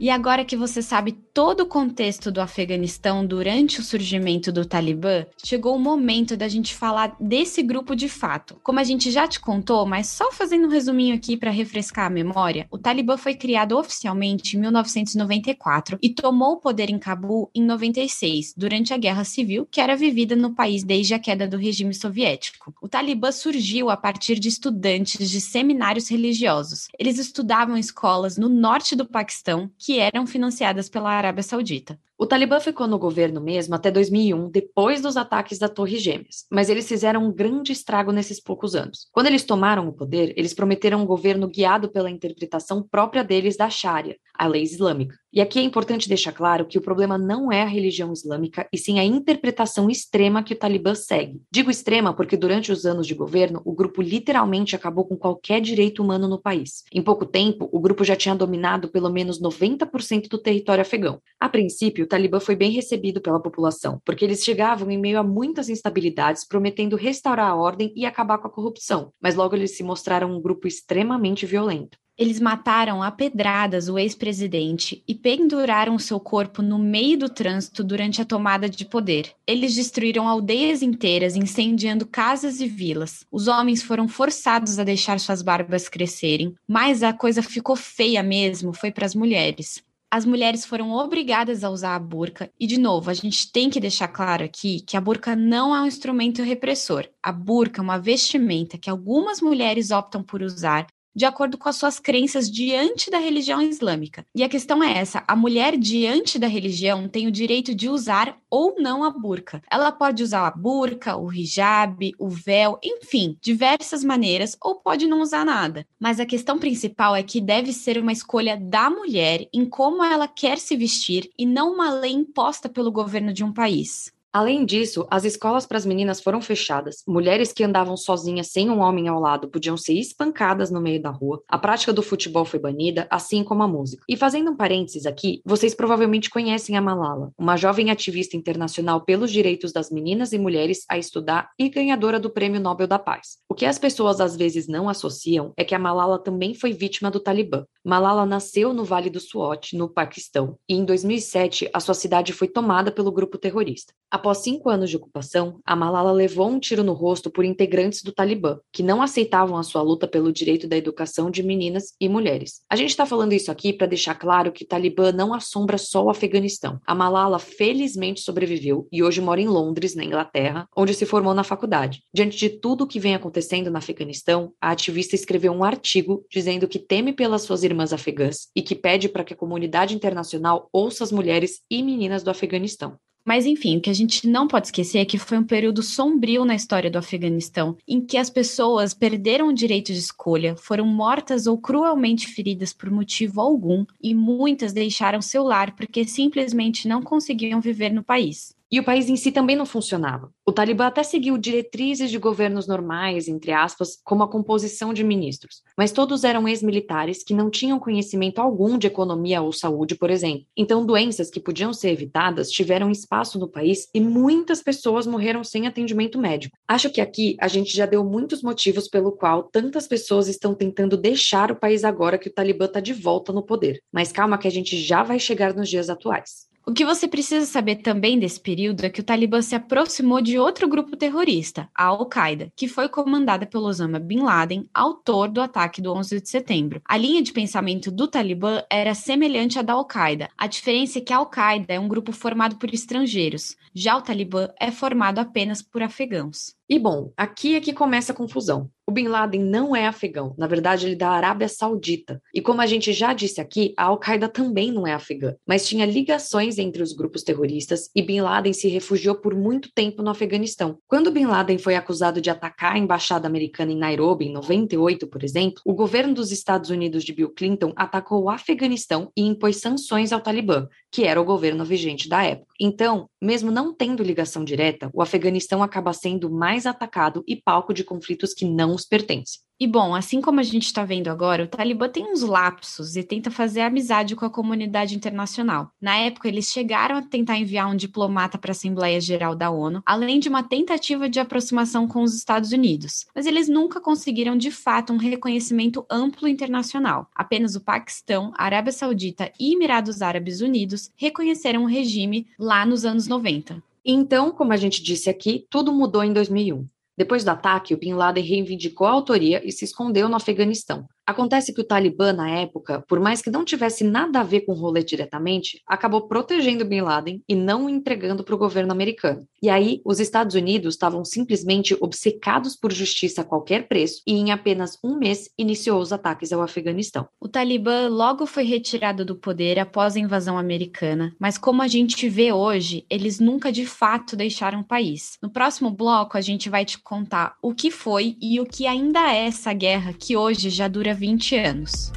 E 0.00 0.08
agora 0.08 0.46
que 0.46 0.56
você 0.56 0.80
sabe 0.80 1.12
todo 1.12 1.60
o 1.60 1.66
contexto 1.66 2.32
do 2.32 2.40
Afeganistão 2.40 3.24
durante 3.24 3.80
o 3.80 3.82
surgimento 3.82 4.50
do 4.50 4.64
Talibã, 4.64 5.26
chegou 5.44 5.76
o 5.76 5.78
momento 5.78 6.38
da 6.38 6.48
gente 6.48 6.74
falar 6.74 7.14
desse 7.20 7.62
grupo 7.62 7.94
de 7.94 8.08
fato. 8.08 8.58
Como 8.62 8.80
a 8.80 8.82
gente 8.82 9.10
já 9.10 9.28
te 9.28 9.38
contou, 9.38 9.84
mas 9.84 10.06
só 10.08 10.32
fazendo 10.32 10.66
um 10.66 10.70
resuminho 10.70 11.14
aqui 11.14 11.36
para 11.36 11.50
refrescar 11.50 12.06
a 12.06 12.10
memória, 12.10 12.66
o 12.70 12.78
Talibã 12.78 13.18
foi 13.18 13.34
criado 13.34 13.76
oficialmente 13.76 14.56
em 14.56 14.60
1994 14.60 15.98
e 16.00 16.08
tomou 16.08 16.54
o 16.54 16.60
poder 16.60 16.88
em 16.88 16.98
Cabul 16.98 17.50
em 17.54 17.62
96, 17.62 18.54
durante 18.56 18.94
a 18.94 18.96
Guerra 18.96 19.24
Civil, 19.24 19.68
que 19.70 19.82
era 19.82 19.94
vivida 19.94 20.34
no 20.34 20.54
país 20.54 20.82
desde 20.82 21.12
a 21.12 21.18
queda 21.18 21.46
do 21.46 21.58
regime 21.58 21.92
soviético. 21.92 22.72
O 22.80 22.88
Talibã 22.88 23.30
surgiu 23.30 23.90
a 23.90 23.98
partir 23.98 24.38
de 24.38 24.48
estudantes 24.48 25.28
de 25.28 25.42
seminários 25.42 26.08
religiosos. 26.08 26.88
Eles 26.98 27.18
estudavam 27.18 27.76
escolas 27.76 28.38
no 28.38 28.48
norte 28.48 28.96
do 28.96 29.04
Paquistão, 29.04 29.70
que 29.78 29.89
que 29.90 29.98
eram 29.98 30.24
financiadas 30.24 30.88
pela 30.88 31.10
Arábia 31.10 31.42
Saudita. 31.42 31.98
O 32.22 32.26
Talibã 32.26 32.60
ficou 32.60 32.86
no 32.86 32.98
governo 32.98 33.40
mesmo 33.40 33.74
até 33.74 33.90
2001, 33.90 34.50
depois 34.50 35.00
dos 35.00 35.16
ataques 35.16 35.58
da 35.58 35.70
Torre 35.70 35.96
Gêmeas, 35.96 36.44
mas 36.50 36.68
eles 36.68 36.86
fizeram 36.86 37.24
um 37.24 37.32
grande 37.32 37.72
estrago 37.72 38.12
nesses 38.12 38.38
poucos 38.38 38.74
anos. 38.74 39.08
Quando 39.10 39.28
eles 39.28 39.42
tomaram 39.42 39.88
o 39.88 39.92
poder, 39.94 40.34
eles 40.36 40.52
prometeram 40.52 41.00
um 41.00 41.06
governo 41.06 41.48
guiado 41.48 41.88
pela 41.88 42.10
interpretação 42.10 42.82
própria 42.82 43.24
deles 43.24 43.56
da 43.56 43.70
Sharia, 43.70 44.18
a 44.34 44.46
lei 44.46 44.62
islâmica. 44.62 45.18
E 45.32 45.40
aqui 45.40 45.60
é 45.60 45.62
importante 45.62 46.08
deixar 46.08 46.32
claro 46.32 46.66
que 46.66 46.76
o 46.76 46.80
problema 46.82 47.16
não 47.16 47.52
é 47.52 47.62
a 47.62 47.66
religião 47.66 48.12
islâmica, 48.12 48.68
e 48.72 48.76
sim 48.76 48.98
a 48.98 49.04
interpretação 49.04 49.88
extrema 49.88 50.42
que 50.42 50.54
o 50.54 50.58
Talibã 50.58 50.92
segue. 50.94 51.40
Digo 51.52 51.70
extrema 51.70 52.12
porque 52.12 52.36
durante 52.36 52.72
os 52.72 52.84
anos 52.84 53.06
de 53.06 53.14
governo, 53.14 53.62
o 53.64 53.72
grupo 53.72 54.02
literalmente 54.02 54.74
acabou 54.74 55.04
com 55.06 55.16
qualquer 55.16 55.60
direito 55.60 56.02
humano 56.02 56.26
no 56.26 56.40
país. 56.40 56.82
Em 56.92 57.00
pouco 57.00 57.24
tempo, 57.24 57.68
o 57.72 57.78
grupo 57.78 58.02
já 58.02 58.16
tinha 58.16 58.34
dominado 58.34 58.88
pelo 58.88 59.08
menos 59.08 59.40
90% 59.40 60.28
do 60.28 60.36
território 60.36 60.82
afegão. 60.82 61.22
A 61.38 61.48
princípio, 61.48 62.08
Talibã 62.10 62.40
foi 62.40 62.56
bem 62.56 62.70
recebido 62.72 63.20
pela 63.20 63.40
população, 63.40 64.02
porque 64.04 64.24
eles 64.24 64.44
chegavam 64.44 64.90
em 64.90 64.98
meio 64.98 65.18
a 65.18 65.22
muitas 65.22 65.68
instabilidades, 65.68 66.46
prometendo 66.46 66.96
restaurar 66.96 67.48
a 67.48 67.54
ordem 67.54 67.92
e 67.96 68.04
acabar 68.04 68.36
com 68.38 68.48
a 68.48 68.50
corrupção, 68.50 69.12
mas 69.20 69.34
logo 69.34 69.56
eles 69.56 69.76
se 69.76 69.82
mostraram 69.82 70.36
um 70.36 70.40
grupo 70.40 70.66
extremamente 70.66 71.46
violento. 71.46 71.96
Eles 72.20 72.38
mataram 72.38 73.02
a 73.02 73.10
pedradas 73.10 73.88
o 73.88 73.98
ex-presidente 73.98 75.02
e 75.08 75.14
penduraram 75.14 75.98
seu 75.98 76.20
corpo 76.20 76.60
no 76.60 76.78
meio 76.78 77.16
do 77.16 77.30
trânsito 77.30 77.82
durante 77.82 78.20
a 78.20 78.26
tomada 78.26 78.68
de 78.68 78.84
poder. 78.84 79.32
Eles 79.46 79.74
destruíram 79.74 80.28
aldeias 80.28 80.82
inteiras, 80.82 81.34
incendiando 81.34 82.06
casas 82.06 82.60
e 82.60 82.66
vilas. 82.66 83.24
Os 83.32 83.48
homens 83.48 83.82
foram 83.82 84.06
forçados 84.06 84.78
a 84.78 84.84
deixar 84.84 85.18
suas 85.18 85.40
barbas 85.40 85.88
crescerem, 85.88 86.54
mas 86.68 87.02
a 87.02 87.14
coisa 87.14 87.42
ficou 87.42 87.74
feia 87.74 88.22
mesmo 88.22 88.74
foi 88.74 88.90
para 88.90 89.06
as 89.06 89.14
mulheres 89.14 89.82
as 90.10 90.24
mulheres 90.24 90.64
foram 90.64 90.90
obrigadas 90.90 91.62
a 91.62 91.70
usar 91.70 91.94
a 91.94 91.98
burca. 91.98 92.50
E, 92.58 92.66
de 92.66 92.78
novo, 92.78 93.10
a 93.10 93.14
gente 93.14 93.50
tem 93.52 93.70
que 93.70 93.78
deixar 93.78 94.08
claro 94.08 94.44
aqui 94.44 94.80
que 94.80 94.96
a 94.96 95.00
burca 95.00 95.36
não 95.36 95.74
é 95.74 95.80
um 95.80 95.86
instrumento 95.86 96.42
repressor. 96.42 97.08
A 97.22 97.30
burca 97.30 97.80
é 97.80 97.84
uma 97.84 97.98
vestimenta 97.98 98.76
que 98.76 98.90
algumas 98.90 99.40
mulheres 99.40 99.92
optam 99.92 100.22
por 100.22 100.42
usar 100.42 100.86
de 101.14 101.24
acordo 101.24 101.58
com 101.58 101.68
as 101.68 101.76
suas 101.76 101.98
crenças 101.98 102.50
diante 102.50 103.10
da 103.10 103.18
religião 103.18 103.60
islâmica. 103.60 104.24
E 104.34 104.42
a 104.42 104.48
questão 104.48 104.82
é 104.82 104.98
essa: 104.98 105.24
a 105.26 105.36
mulher 105.36 105.76
diante 105.76 106.38
da 106.38 106.46
religião 106.46 107.08
tem 107.08 107.26
o 107.26 107.32
direito 107.32 107.74
de 107.74 107.88
usar 107.88 108.38
ou 108.48 108.76
não 108.78 109.04
a 109.04 109.10
burca. 109.10 109.62
Ela 109.70 109.92
pode 109.92 110.22
usar 110.22 110.46
a 110.46 110.50
burca, 110.50 111.16
o 111.16 111.32
hijab, 111.32 112.12
o 112.18 112.28
véu, 112.28 112.78
enfim, 112.82 113.36
diversas 113.40 114.02
maneiras, 114.02 114.56
ou 114.62 114.76
pode 114.76 115.06
não 115.06 115.20
usar 115.20 115.44
nada. 115.44 115.86
Mas 115.98 116.20
a 116.20 116.26
questão 116.26 116.58
principal 116.58 117.14
é 117.14 117.22
que 117.22 117.40
deve 117.40 117.72
ser 117.72 117.98
uma 117.98 118.12
escolha 118.12 118.56
da 118.56 118.90
mulher 118.90 119.48
em 119.52 119.64
como 119.64 120.02
ela 120.04 120.26
quer 120.26 120.58
se 120.58 120.76
vestir 120.76 121.30
e 121.38 121.46
não 121.46 121.74
uma 121.74 121.92
lei 121.92 122.12
imposta 122.12 122.68
pelo 122.68 122.90
governo 122.92 123.32
de 123.32 123.44
um 123.44 123.52
país. 123.52 124.12
Além 124.32 124.64
disso, 124.64 125.08
as 125.10 125.24
escolas 125.24 125.66
para 125.66 125.76
as 125.76 125.84
meninas 125.84 126.20
foram 126.20 126.40
fechadas, 126.40 127.02
mulheres 127.04 127.52
que 127.52 127.64
andavam 127.64 127.96
sozinhas 127.96 128.46
sem 128.52 128.70
um 128.70 128.78
homem 128.78 129.08
ao 129.08 129.18
lado 129.18 129.48
podiam 129.48 129.76
ser 129.76 129.94
espancadas 129.94 130.70
no 130.70 130.80
meio 130.80 131.02
da 131.02 131.10
rua, 131.10 131.42
a 131.48 131.58
prática 131.58 131.92
do 131.92 132.00
futebol 132.00 132.44
foi 132.44 132.60
banida, 132.60 133.08
assim 133.10 133.42
como 133.42 133.64
a 133.64 133.68
música. 133.68 134.04
E 134.08 134.16
fazendo 134.16 134.52
um 134.52 134.56
parênteses 134.56 135.04
aqui, 135.04 135.40
vocês 135.44 135.74
provavelmente 135.74 136.30
conhecem 136.30 136.76
a 136.76 136.80
Malala, 136.80 137.32
uma 137.36 137.56
jovem 137.56 137.90
ativista 137.90 138.36
internacional 138.36 139.00
pelos 139.00 139.32
direitos 139.32 139.72
das 139.72 139.90
meninas 139.90 140.32
e 140.32 140.38
mulheres 140.38 140.84
a 140.88 140.96
estudar 140.96 141.50
e 141.58 141.68
ganhadora 141.68 142.20
do 142.20 142.30
Prêmio 142.30 142.60
Nobel 142.60 142.86
da 142.86 143.00
Paz. 143.00 143.38
O 143.48 143.54
que 143.54 143.66
as 143.66 143.80
pessoas 143.80 144.20
às 144.20 144.36
vezes 144.36 144.68
não 144.68 144.88
associam 144.88 145.52
é 145.56 145.64
que 145.64 145.74
a 145.74 145.78
Malala 145.78 146.22
também 146.22 146.54
foi 146.54 146.72
vítima 146.72 147.10
do 147.10 147.18
Talibã. 147.18 147.64
Malala 147.84 148.24
nasceu 148.24 148.72
no 148.72 148.84
Vale 148.84 149.10
do 149.10 149.18
Swat, 149.18 149.72
no 149.72 149.88
Paquistão, 149.88 150.56
e 150.68 150.74
em 150.74 150.84
2007 150.84 151.68
a 151.72 151.80
sua 151.80 151.94
cidade 151.94 152.32
foi 152.32 152.46
tomada 152.46 152.92
pelo 152.92 153.10
grupo 153.10 153.36
terrorista. 153.36 153.92
Após 154.20 154.42
cinco 154.42 154.68
anos 154.68 154.90
de 154.90 154.98
ocupação, 154.98 155.62
a 155.64 155.74
Malala 155.74 156.12
levou 156.12 156.46
um 156.46 156.60
tiro 156.60 156.84
no 156.84 156.92
rosto 156.92 157.30
por 157.30 157.42
integrantes 157.42 158.02
do 158.02 158.12
Talibã, 158.12 158.58
que 158.70 158.82
não 158.82 159.00
aceitavam 159.00 159.56
a 159.56 159.62
sua 159.62 159.80
luta 159.80 160.06
pelo 160.06 160.30
direito 160.30 160.68
da 160.68 160.76
educação 160.76 161.30
de 161.30 161.42
meninas 161.42 161.94
e 161.98 162.06
mulheres. 162.06 162.60
A 162.68 162.76
gente 162.76 162.90
está 162.90 163.06
falando 163.06 163.32
isso 163.32 163.50
aqui 163.50 163.72
para 163.72 163.86
deixar 163.86 164.14
claro 164.14 164.52
que 164.52 164.62
o 164.62 164.66
Talibã 164.66 165.10
não 165.10 165.32
assombra 165.32 165.78
só 165.78 166.04
o 166.04 166.10
Afeganistão. 166.10 166.78
A 166.86 166.94
Malala 166.94 167.38
felizmente 167.38 168.20
sobreviveu 168.20 168.86
e 168.92 169.02
hoje 169.02 169.22
mora 169.22 169.40
em 169.40 169.48
Londres, 169.48 169.94
na 169.94 170.04
Inglaterra, 170.04 170.68
onde 170.76 170.92
se 170.92 171.06
formou 171.06 171.32
na 171.32 171.42
faculdade. 171.42 172.02
Diante 172.12 172.36
de 172.36 172.50
tudo 172.50 172.84
o 172.84 172.86
que 172.86 173.00
vem 173.00 173.14
acontecendo 173.14 173.70
no 173.70 173.78
Afeganistão, 173.78 174.52
a 174.60 174.72
ativista 174.72 175.14
escreveu 175.14 175.50
um 175.50 175.64
artigo 175.64 176.26
dizendo 176.30 176.68
que 176.68 176.78
teme 176.78 177.14
pelas 177.14 177.40
suas 177.40 177.64
irmãs 177.64 177.90
afegãs 177.90 178.48
e 178.54 178.60
que 178.60 178.74
pede 178.74 179.08
para 179.08 179.24
que 179.24 179.32
a 179.32 179.36
comunidade 179.36 179.94
internacional 179.94 180.68
ouça 180.70 181.04
as 181.04 181.10
mulheres 181.10 181.62
e 181.70 181.82
meninas 181.82 182.22
do 182.22 182.28
Afeganistão. 182.28 182.98
Mas 183.24 183.46
enfim, 183.46 183.76
o 183.76 183.80
que 183.80 183.90
a 183.90 183.94
gente 183.94 184.26
não 184.26 184.48
pode 184.48 184.68
esquecer 184.68 184.98
é 184.98 185.04
que 185.04 185.18
foi 185.18 185.38
um 185.38 185.44
período 185.44 185.82
sombrio 185.82 186.44
na 186.44 186.54
história 186.54 186.90
do 186.90 186.98
Afeganistão, 186.98 187.76
em 187.86 188.00
que 188.00 188.16
as 188.16 188.30
pessoas 188.30 188.94
perderam 188.94 189.48
o 189.48 189.54
direito 189.54 189.92
de 189.92 189.98
escolha, 189.98 190.56
foram 190.56 190.86
mortas 190.86 191.46
ou 191.46 191.58
cruelmente 191.58 192.26
feridas 192.26 192.72
por 192.72 192.90
motivo 192.90 193.40
algum, 193.40 193.84
e 194.02 194.14
muitas 194.14 194.72
deixaram 194.72 195.20
seu 195.20 195.42
lar 195.42 195.74
porque 195.76 196.04
simplesmente 196.06 196.88
não 196.88 197.02
conseguiam 197.02 197.60
viver 197.60 197.92
no 197.92 198.02
país. 198.02 198.58
E 198.72 198.78
o 198.78 198.84
país 198.84 199.08
em 199.08 199.16
si 199.16 199.32
também 199.32 199.56
não 199.56 199.66
funcionava. 199.66 200.30
O 200.46 200.52
Talibã 200.52 200.86
até 200.86 201.02
seguiu 201.02 201.36
diretrizes 201.36 202.08
de 202.08 202.18
governos 202.18 202.68
normais, 202.68 203.26
entre 203.26 203.50
aspas, 203.50 203.98
como 204.04 204.22
a 204.22 204.28
composição 204.28 204.94
de 204.94 205.02
ministros, 205.02 205.62
mas 205.76 205.90
todos 205.90 206.22
eram 206.22 206.46
ex-militares 206.46 207.24
que 207.24 207.34
não 207.34 207.50
tinham 207.50 207.80
conhecimento 207.80 208.40
algum 208.40 208.78
de 208.78 208.86
economia 208.86 209.42
ou 209.42 209.52
saúde, 209.52 209.96
por 209.96 210.08
exemplo. 210.08 210.46
Então, 210.56 210.86
doenças 210.86 211.30
que 211.30 211.40
podiam 211.40 211.72
ser 211.72 211.90
evitadas 211.90 212.50
tiveram 212.50 212.90
espaço 212.92 213.40
no 213.40 213.48
país 213.48 213.88
e 213.92 214.00
muitas 214.00 214.62
pessoas 214.62 215.06
morreram 215.06 215.42
sem 215.42 215.66
atendimento 215.66 216.18
médico. 216.18 216.56
Acho 216.68 216.90
que 216.90 217.00
aqui 217.00 217.36
a 217.40 217.48
gente 217.48 217.76
já 217.76 217.86
deu 217.86 218.04
muitos 218.04 218.40
motivos 218.40 218.86
pelo 218.86 219.12
qual 219.12 219.42
tantas 219.42 219.88
pessoas 219.88 220.28
estão 220.28 220.54
tentando 220.54 220.96
deixar 220.96 221.50
o 221.50 221.56
país 221.56 221.82
agora 221.82 222.18
que 222.18 222.28
o 222.28 222.32
Talibã 222.32 222.66
está 222.66 222.78
de 222.78 222.92
volta 222.92 223.32
no 223.32 223.42
poder. 223.42 223.82
Mas 223.92 224.12
calma 224.12 224.38
que 224.38 224.46
a 224.46 224.50
gente 224.50 224.76
já 224.76 225.02
vai 225.02 225.18
chegar 225.18 225.54
nos 225.54 225.68
dias 225.68 225.90
atuais. 225.90 226.49
O 226.70 226.72
que 226.72 226.84
você 226.84 227.08
precisa 227.08 227.46
saber 227.46 227.82
também 227.82 228.16
desse 228.16 228.38
período 228.38 228.84
é 228.84 228.88
que 228.88 229.00
o 229.00 229.02
Talibã 229.02 229.42
se 229.42 229.56
aproximou 229.56 230.22
de 230.22 230.38
outro 230.38 230.68
grupo 230.68 230.96
terrorista, 230.96 231.68
a 231.74 231.86
Al-Qaeda, 231.86 232.52
que 232.54 232.68
foi 232.68 232.88
comandada 232.88 233.44
pelo 233.44 233.64
Osama 233.64 233.98
Bin 233.98 234.20
Laden, 234.20 234.68
autor 234.72 235.26
do 235.26 235.40
ataque 235.40 235.82
do 235.82 235.92
11 235.92 236.20
de 236.20 236.28
setembro. 236.28 236.80
A 236.84 236.96
linha 236.96 237.22
de 237.22 237.32
pensamento 237.32 237.90
do 237.90 238.06
Talibã 238.06 238.62
era 238.70 238.94
semelhante 238.94 239.58
à 239.58 239.62
da 239.62 239.72
Al-Qaeda. 239.72 240.30
A 240.38 240.46
diferença 240.46 241.00
é 241.00 241.02
que 241.02 241.12
a 241.12 241.16
Al-Qaeda 241.16 241.74
é 241.74 241.80
um 241.80 241.88
grupo 241.88 242.12
formado 242.12 242.54
por 242.54 242.72
estrangeiros, 242.72 243.56
já 243.74 243.96
o 243.96 244.02
Talibã 244.02 244.48
é 244.60 244.70
formado 244.70 245.18
apenas 245.18 245.60
por 245.60 245.82
afegãos. 245.82 246.54
E 246.72 246.78
bom, 246.78 247.12
aqui 247.16 247.56
é 247.56 247.60
que 247.60 247.72
começa 247.72 248.12
a 248.12 248.14
confusão. 248.14 248.70
O 248.86 248.92
Bin 248.92 249.08
Laden 249.08 249.42
não 249.42 249.74
é 249.74 249.86
afegão, 249.86 250.34
na 250.36 250.48
verdade 250.48 250.86
ele 250.86 250.94
é 250.94 250.98
da 250.98 251.10
Arábia 251.10 251.48
Saudita. 251.48 252.20
E 252.34 252.40
como 252.40 252.60
a 252.60 252.66
gente 252.66 252.92
já 252.92 253.12
disse 253.12 253.40
aqui, 253.40 253.72
a 253.76 253.84
Al-Qaeda 253.84 254.28
também 254.28 254.72
não 254.72 254.84
é 254.84 254.92
afegã, 254.92 255.34
mas 255.46 255.66
tinha 255.66 255.86
ligações 255.86 256.58
entre 256.58 256.82
os 256.82 256.92
grupos 256.92 257.22
terroristas 257.22 257.88
e 257.94 258.02
Bin 258.02 258.20
Laden 258.20 258.52
se 258.52 258.68
refugiou 258.68 259.14
por 259.14 259.34
muito 259.34 259.70
tempo 259.72 260.02
no 260.02 260.10
Afeganistão. 260.10 260.78
Quando 260.88 261.10
Bin 261.10 261.26
Laden 261.26 261.58
foi 261.58 261.76
acusado 261.76 262.20
de 262.20 262.30
atacar 262.30 262.74
a 262.74 262.78
embaixada 262.78 263.28
americana 263.28 263.70
em 263.70 263.78
Nairobi 263.78 264.26
em 264.26 264.32
98, 264.32 265.06
por 265.08 265.22
exemplo, 265.22 265.60
o 265.64 265.74
governo 265.74 266.14
dos 266.14 266.32
Estados 266.32 266.70
Unidos 266.70 267.04
de 267.04 267.12
Bill 267.12 267.30
Clinton 267.30 267.72
atacou 267.76 268.24
o 268.24 268.30
Afeganistão 268.30 269.12
e 269.16 269.22
impôs 269.22 269.58
sanções 269.58 270.12
ao 270.12 270.20
Talibã, 270.20 270.68
que 270.90 271.04
era 271.04 271.20
o 271.20 271.24
governo 271.24 271.64
vigente 271.64 272.08
da 272.08 272.24
época. 272.24 272.52
Então, 272.60 273.08
mesmo 273.20 273.50
não 273.50 273.74
tendo 273.74 274.02
ligação 274.02 274.44
direta, 274.44 274.90
o 274.92 275.00
Afeganistão 275.00 275.62
acaba 275.62 275.92
sendo 275.92 276.30
mais 276.30 276.66
atacado 276.66 277.22
e 277.26 277.36
palco 277.36 277.72
de 277.72 277.84
conflitos 277.84 278.34
que 278.34 278.44
não 278.44 278.74
os 278.74 278.84
pertencem. 278.84 279.40
E 279.62 279.66
bom, 279.66 279.94
assim 279.94 280.22
como 280.22 280.40
a 280.40 280.42
gente 280.42 280.64
está 280.64 280.86
vendo 280.86 281.08
agora, 281.08 281.44
o 281.44 281.46
Talibã 281.46 281.86
tem 281.86 282.10
uns 282.10 282.22
lapsos 282.22 282.96
e 282.96 283.02
tenta 283.02 283.30
fazer 283.30 283.60
amizade 283.60 284.16
com 284.16 284.24
a 284.24 284.30
comunidade 284.30 284.96
internacional. 284.96 285.70
Na 285.78 285.98
época, 285.98 286.28
eles 286.28 286.46
chegaram 286.46 286.96
a 286.96 287.02
tentar 287.02 287.36
enviar 287.36 287.70
um 287.70 287.76
diplomata 287.76 288.38
para 288.38 288.52
a 288.52 288.56
Assembleia 288.56 288.98
Geral 289.02 289.34
da 289.34 289.50
ONU, 289.50 289.82
além 289.84 290.18
de 290.18 290.30
uma 290.30 290.42
tentativa 290.42 291.10
de 291.10 291.20
aproximação 291.20 291.86
com 291.86 292.02
os 292.02 292.14
Estados 292.14 292.52
Unidos. 292.52 293.04
Mas 293.14 293.26
eles 293.26 293.50
nunca 293.50 293.82
conseguiram 293.82 294.34
de 294.34 294.50
fato 294.50 294.94
um 294.94 294.96
reconhecimento 294.96 295.84
amplo 295.90 296.26
internacional. 296.26 297.10
Apenas 297.14 297.54
o 297.54 297.60
Paquistão, 297.60 298.32
Arábia 298.38 298.72
Saudita 298.72 299.30
e 299.38 299.52
Emirados 299.52 300.00
Árabes 300.00 300.40
Unidos 300.40 300.90
reconheceram 300.96 301.64
o 301.64 301.68
regime 301.68 302.26
lá 302.38 302.64
nos 302.64 302.86
anos 302.86 303.06
90. 303.06 303.62
Então, 303.84 304.30
como 304.30 304.54
a 304.54 304.56
gente 304.56 304.82
disse 304.82 305.10
aqui, 305.10 305.46
tudo 305.50 305.70
mudou 305.70 306.02
em 306.02 306.14
2001. 306.14 306.66
Depois 307.00 307.24
do 307.24 307.30
ataque, 307.30 307.72
o 307.72 307.78
Bin 307.78 307.94
Laden 307.94 308.22
reivindicou 308.22 308.86
a 308.86 308.90
autoria 308.90 309.40
e 309.42 309.50
se 309.50 309.64
escondeu 309.64 310.06
no 310.06 310.16
Afeganistão. 310.16 310.86
Acontece 311.10 311.52
que 311.52 311.60
o 311.60 311.64
Talibã, 311.64 312.12
na 312.12 312.30
época, 312.30 312.84
por 312.86 313.00
mais 313.00 313.20
que 313.20 313.32
não 313.32 313.44
tivesse 313.44 313.82
nada 313.82 314.20
a 314.20 314.22
ver 314.22 314.42
com 314.42 314.52
o 314.52 314.54
rolê 314.54 314.84
diretamente, 314.84 315.60
acabou 315.66 316.06
protegendo 316.06 316.64
Bin 316.64 316.82
Laden 316.82 317.20
e 317.28 317.34
não 317.34 317.68
entregando 317.68 318.22
para 318.22 318.34
o 318.34 318.38
governo 318.38 318.70
americano. 318.70 319.26
E 319.42 319.50
aí, 319.50 319.80
os 319.84 319.98
Estados 319.98 320.36
Unidos 320.36 320.74
estavam 320.74 321.04
simplesmente 321.04 321.76
obcecados 321.80 322.54
por 322.54 322.72
justiça 322.72 323.22
a 323.22 323.24
qualquer 323.24 323.66
preço 323.66 324.02
e, 324.06 324.12
em 324.12 324.30
apenas 324.30 324.78
um 324.84 324.96
mês, 324.96 325.28
iniciou 325.36 325.80
os 325.80 325.92
ataques 325.92 326.32
ao 326.32 326.42
Afeganistão. 326.42 327.08
O 327.20 327.28
Talibã 327.28 327.88
logo 327.88 328.24
foi 328.24 328.44
retirado 328.44 329.04
do 329.04 329.16
poder 329.16 329.58
após 329.58 329.96
a 329.96 330.00
invasão 330.00 330.38
americana, 330.38 331.12
mas 331.18 331.36
como 331.36 331.60
a 331.60 331.66
gente 331.66 332.08
vê 332.08 332.32
hoje, 332.32 332.86
eles 332.88 333.18
nunca 333.18 333.50
de 333.50 333.66
fato 333.66 334.14
deixaram 334.14 334.60
o 334.60 334.64
país. 334.64 335.18
No 335.20 335.28
próximo 335.28 335.72
bloco, 335.72 336.16
a 336.16 336.20
gente 336.20 336.48
vai 336.48 336.64
te 336.64 336.78
contar 336.78 337.34
o 337.42 337.52
que 337.52 337.68
foi 337.68 338.16
e 338.22 338.38
o 338.38 338.46
que 338.46 338.64
ainda 338.64 339.12
é 339.12 339.26
essa 339.26 339.52
guerra 339.52 339.92
que 339.92 340.16
hoje 340.16 340.50
já 340.50 340.68
dura 340.68 340.99
20 341.00 341.36
anos. 341.38 341.92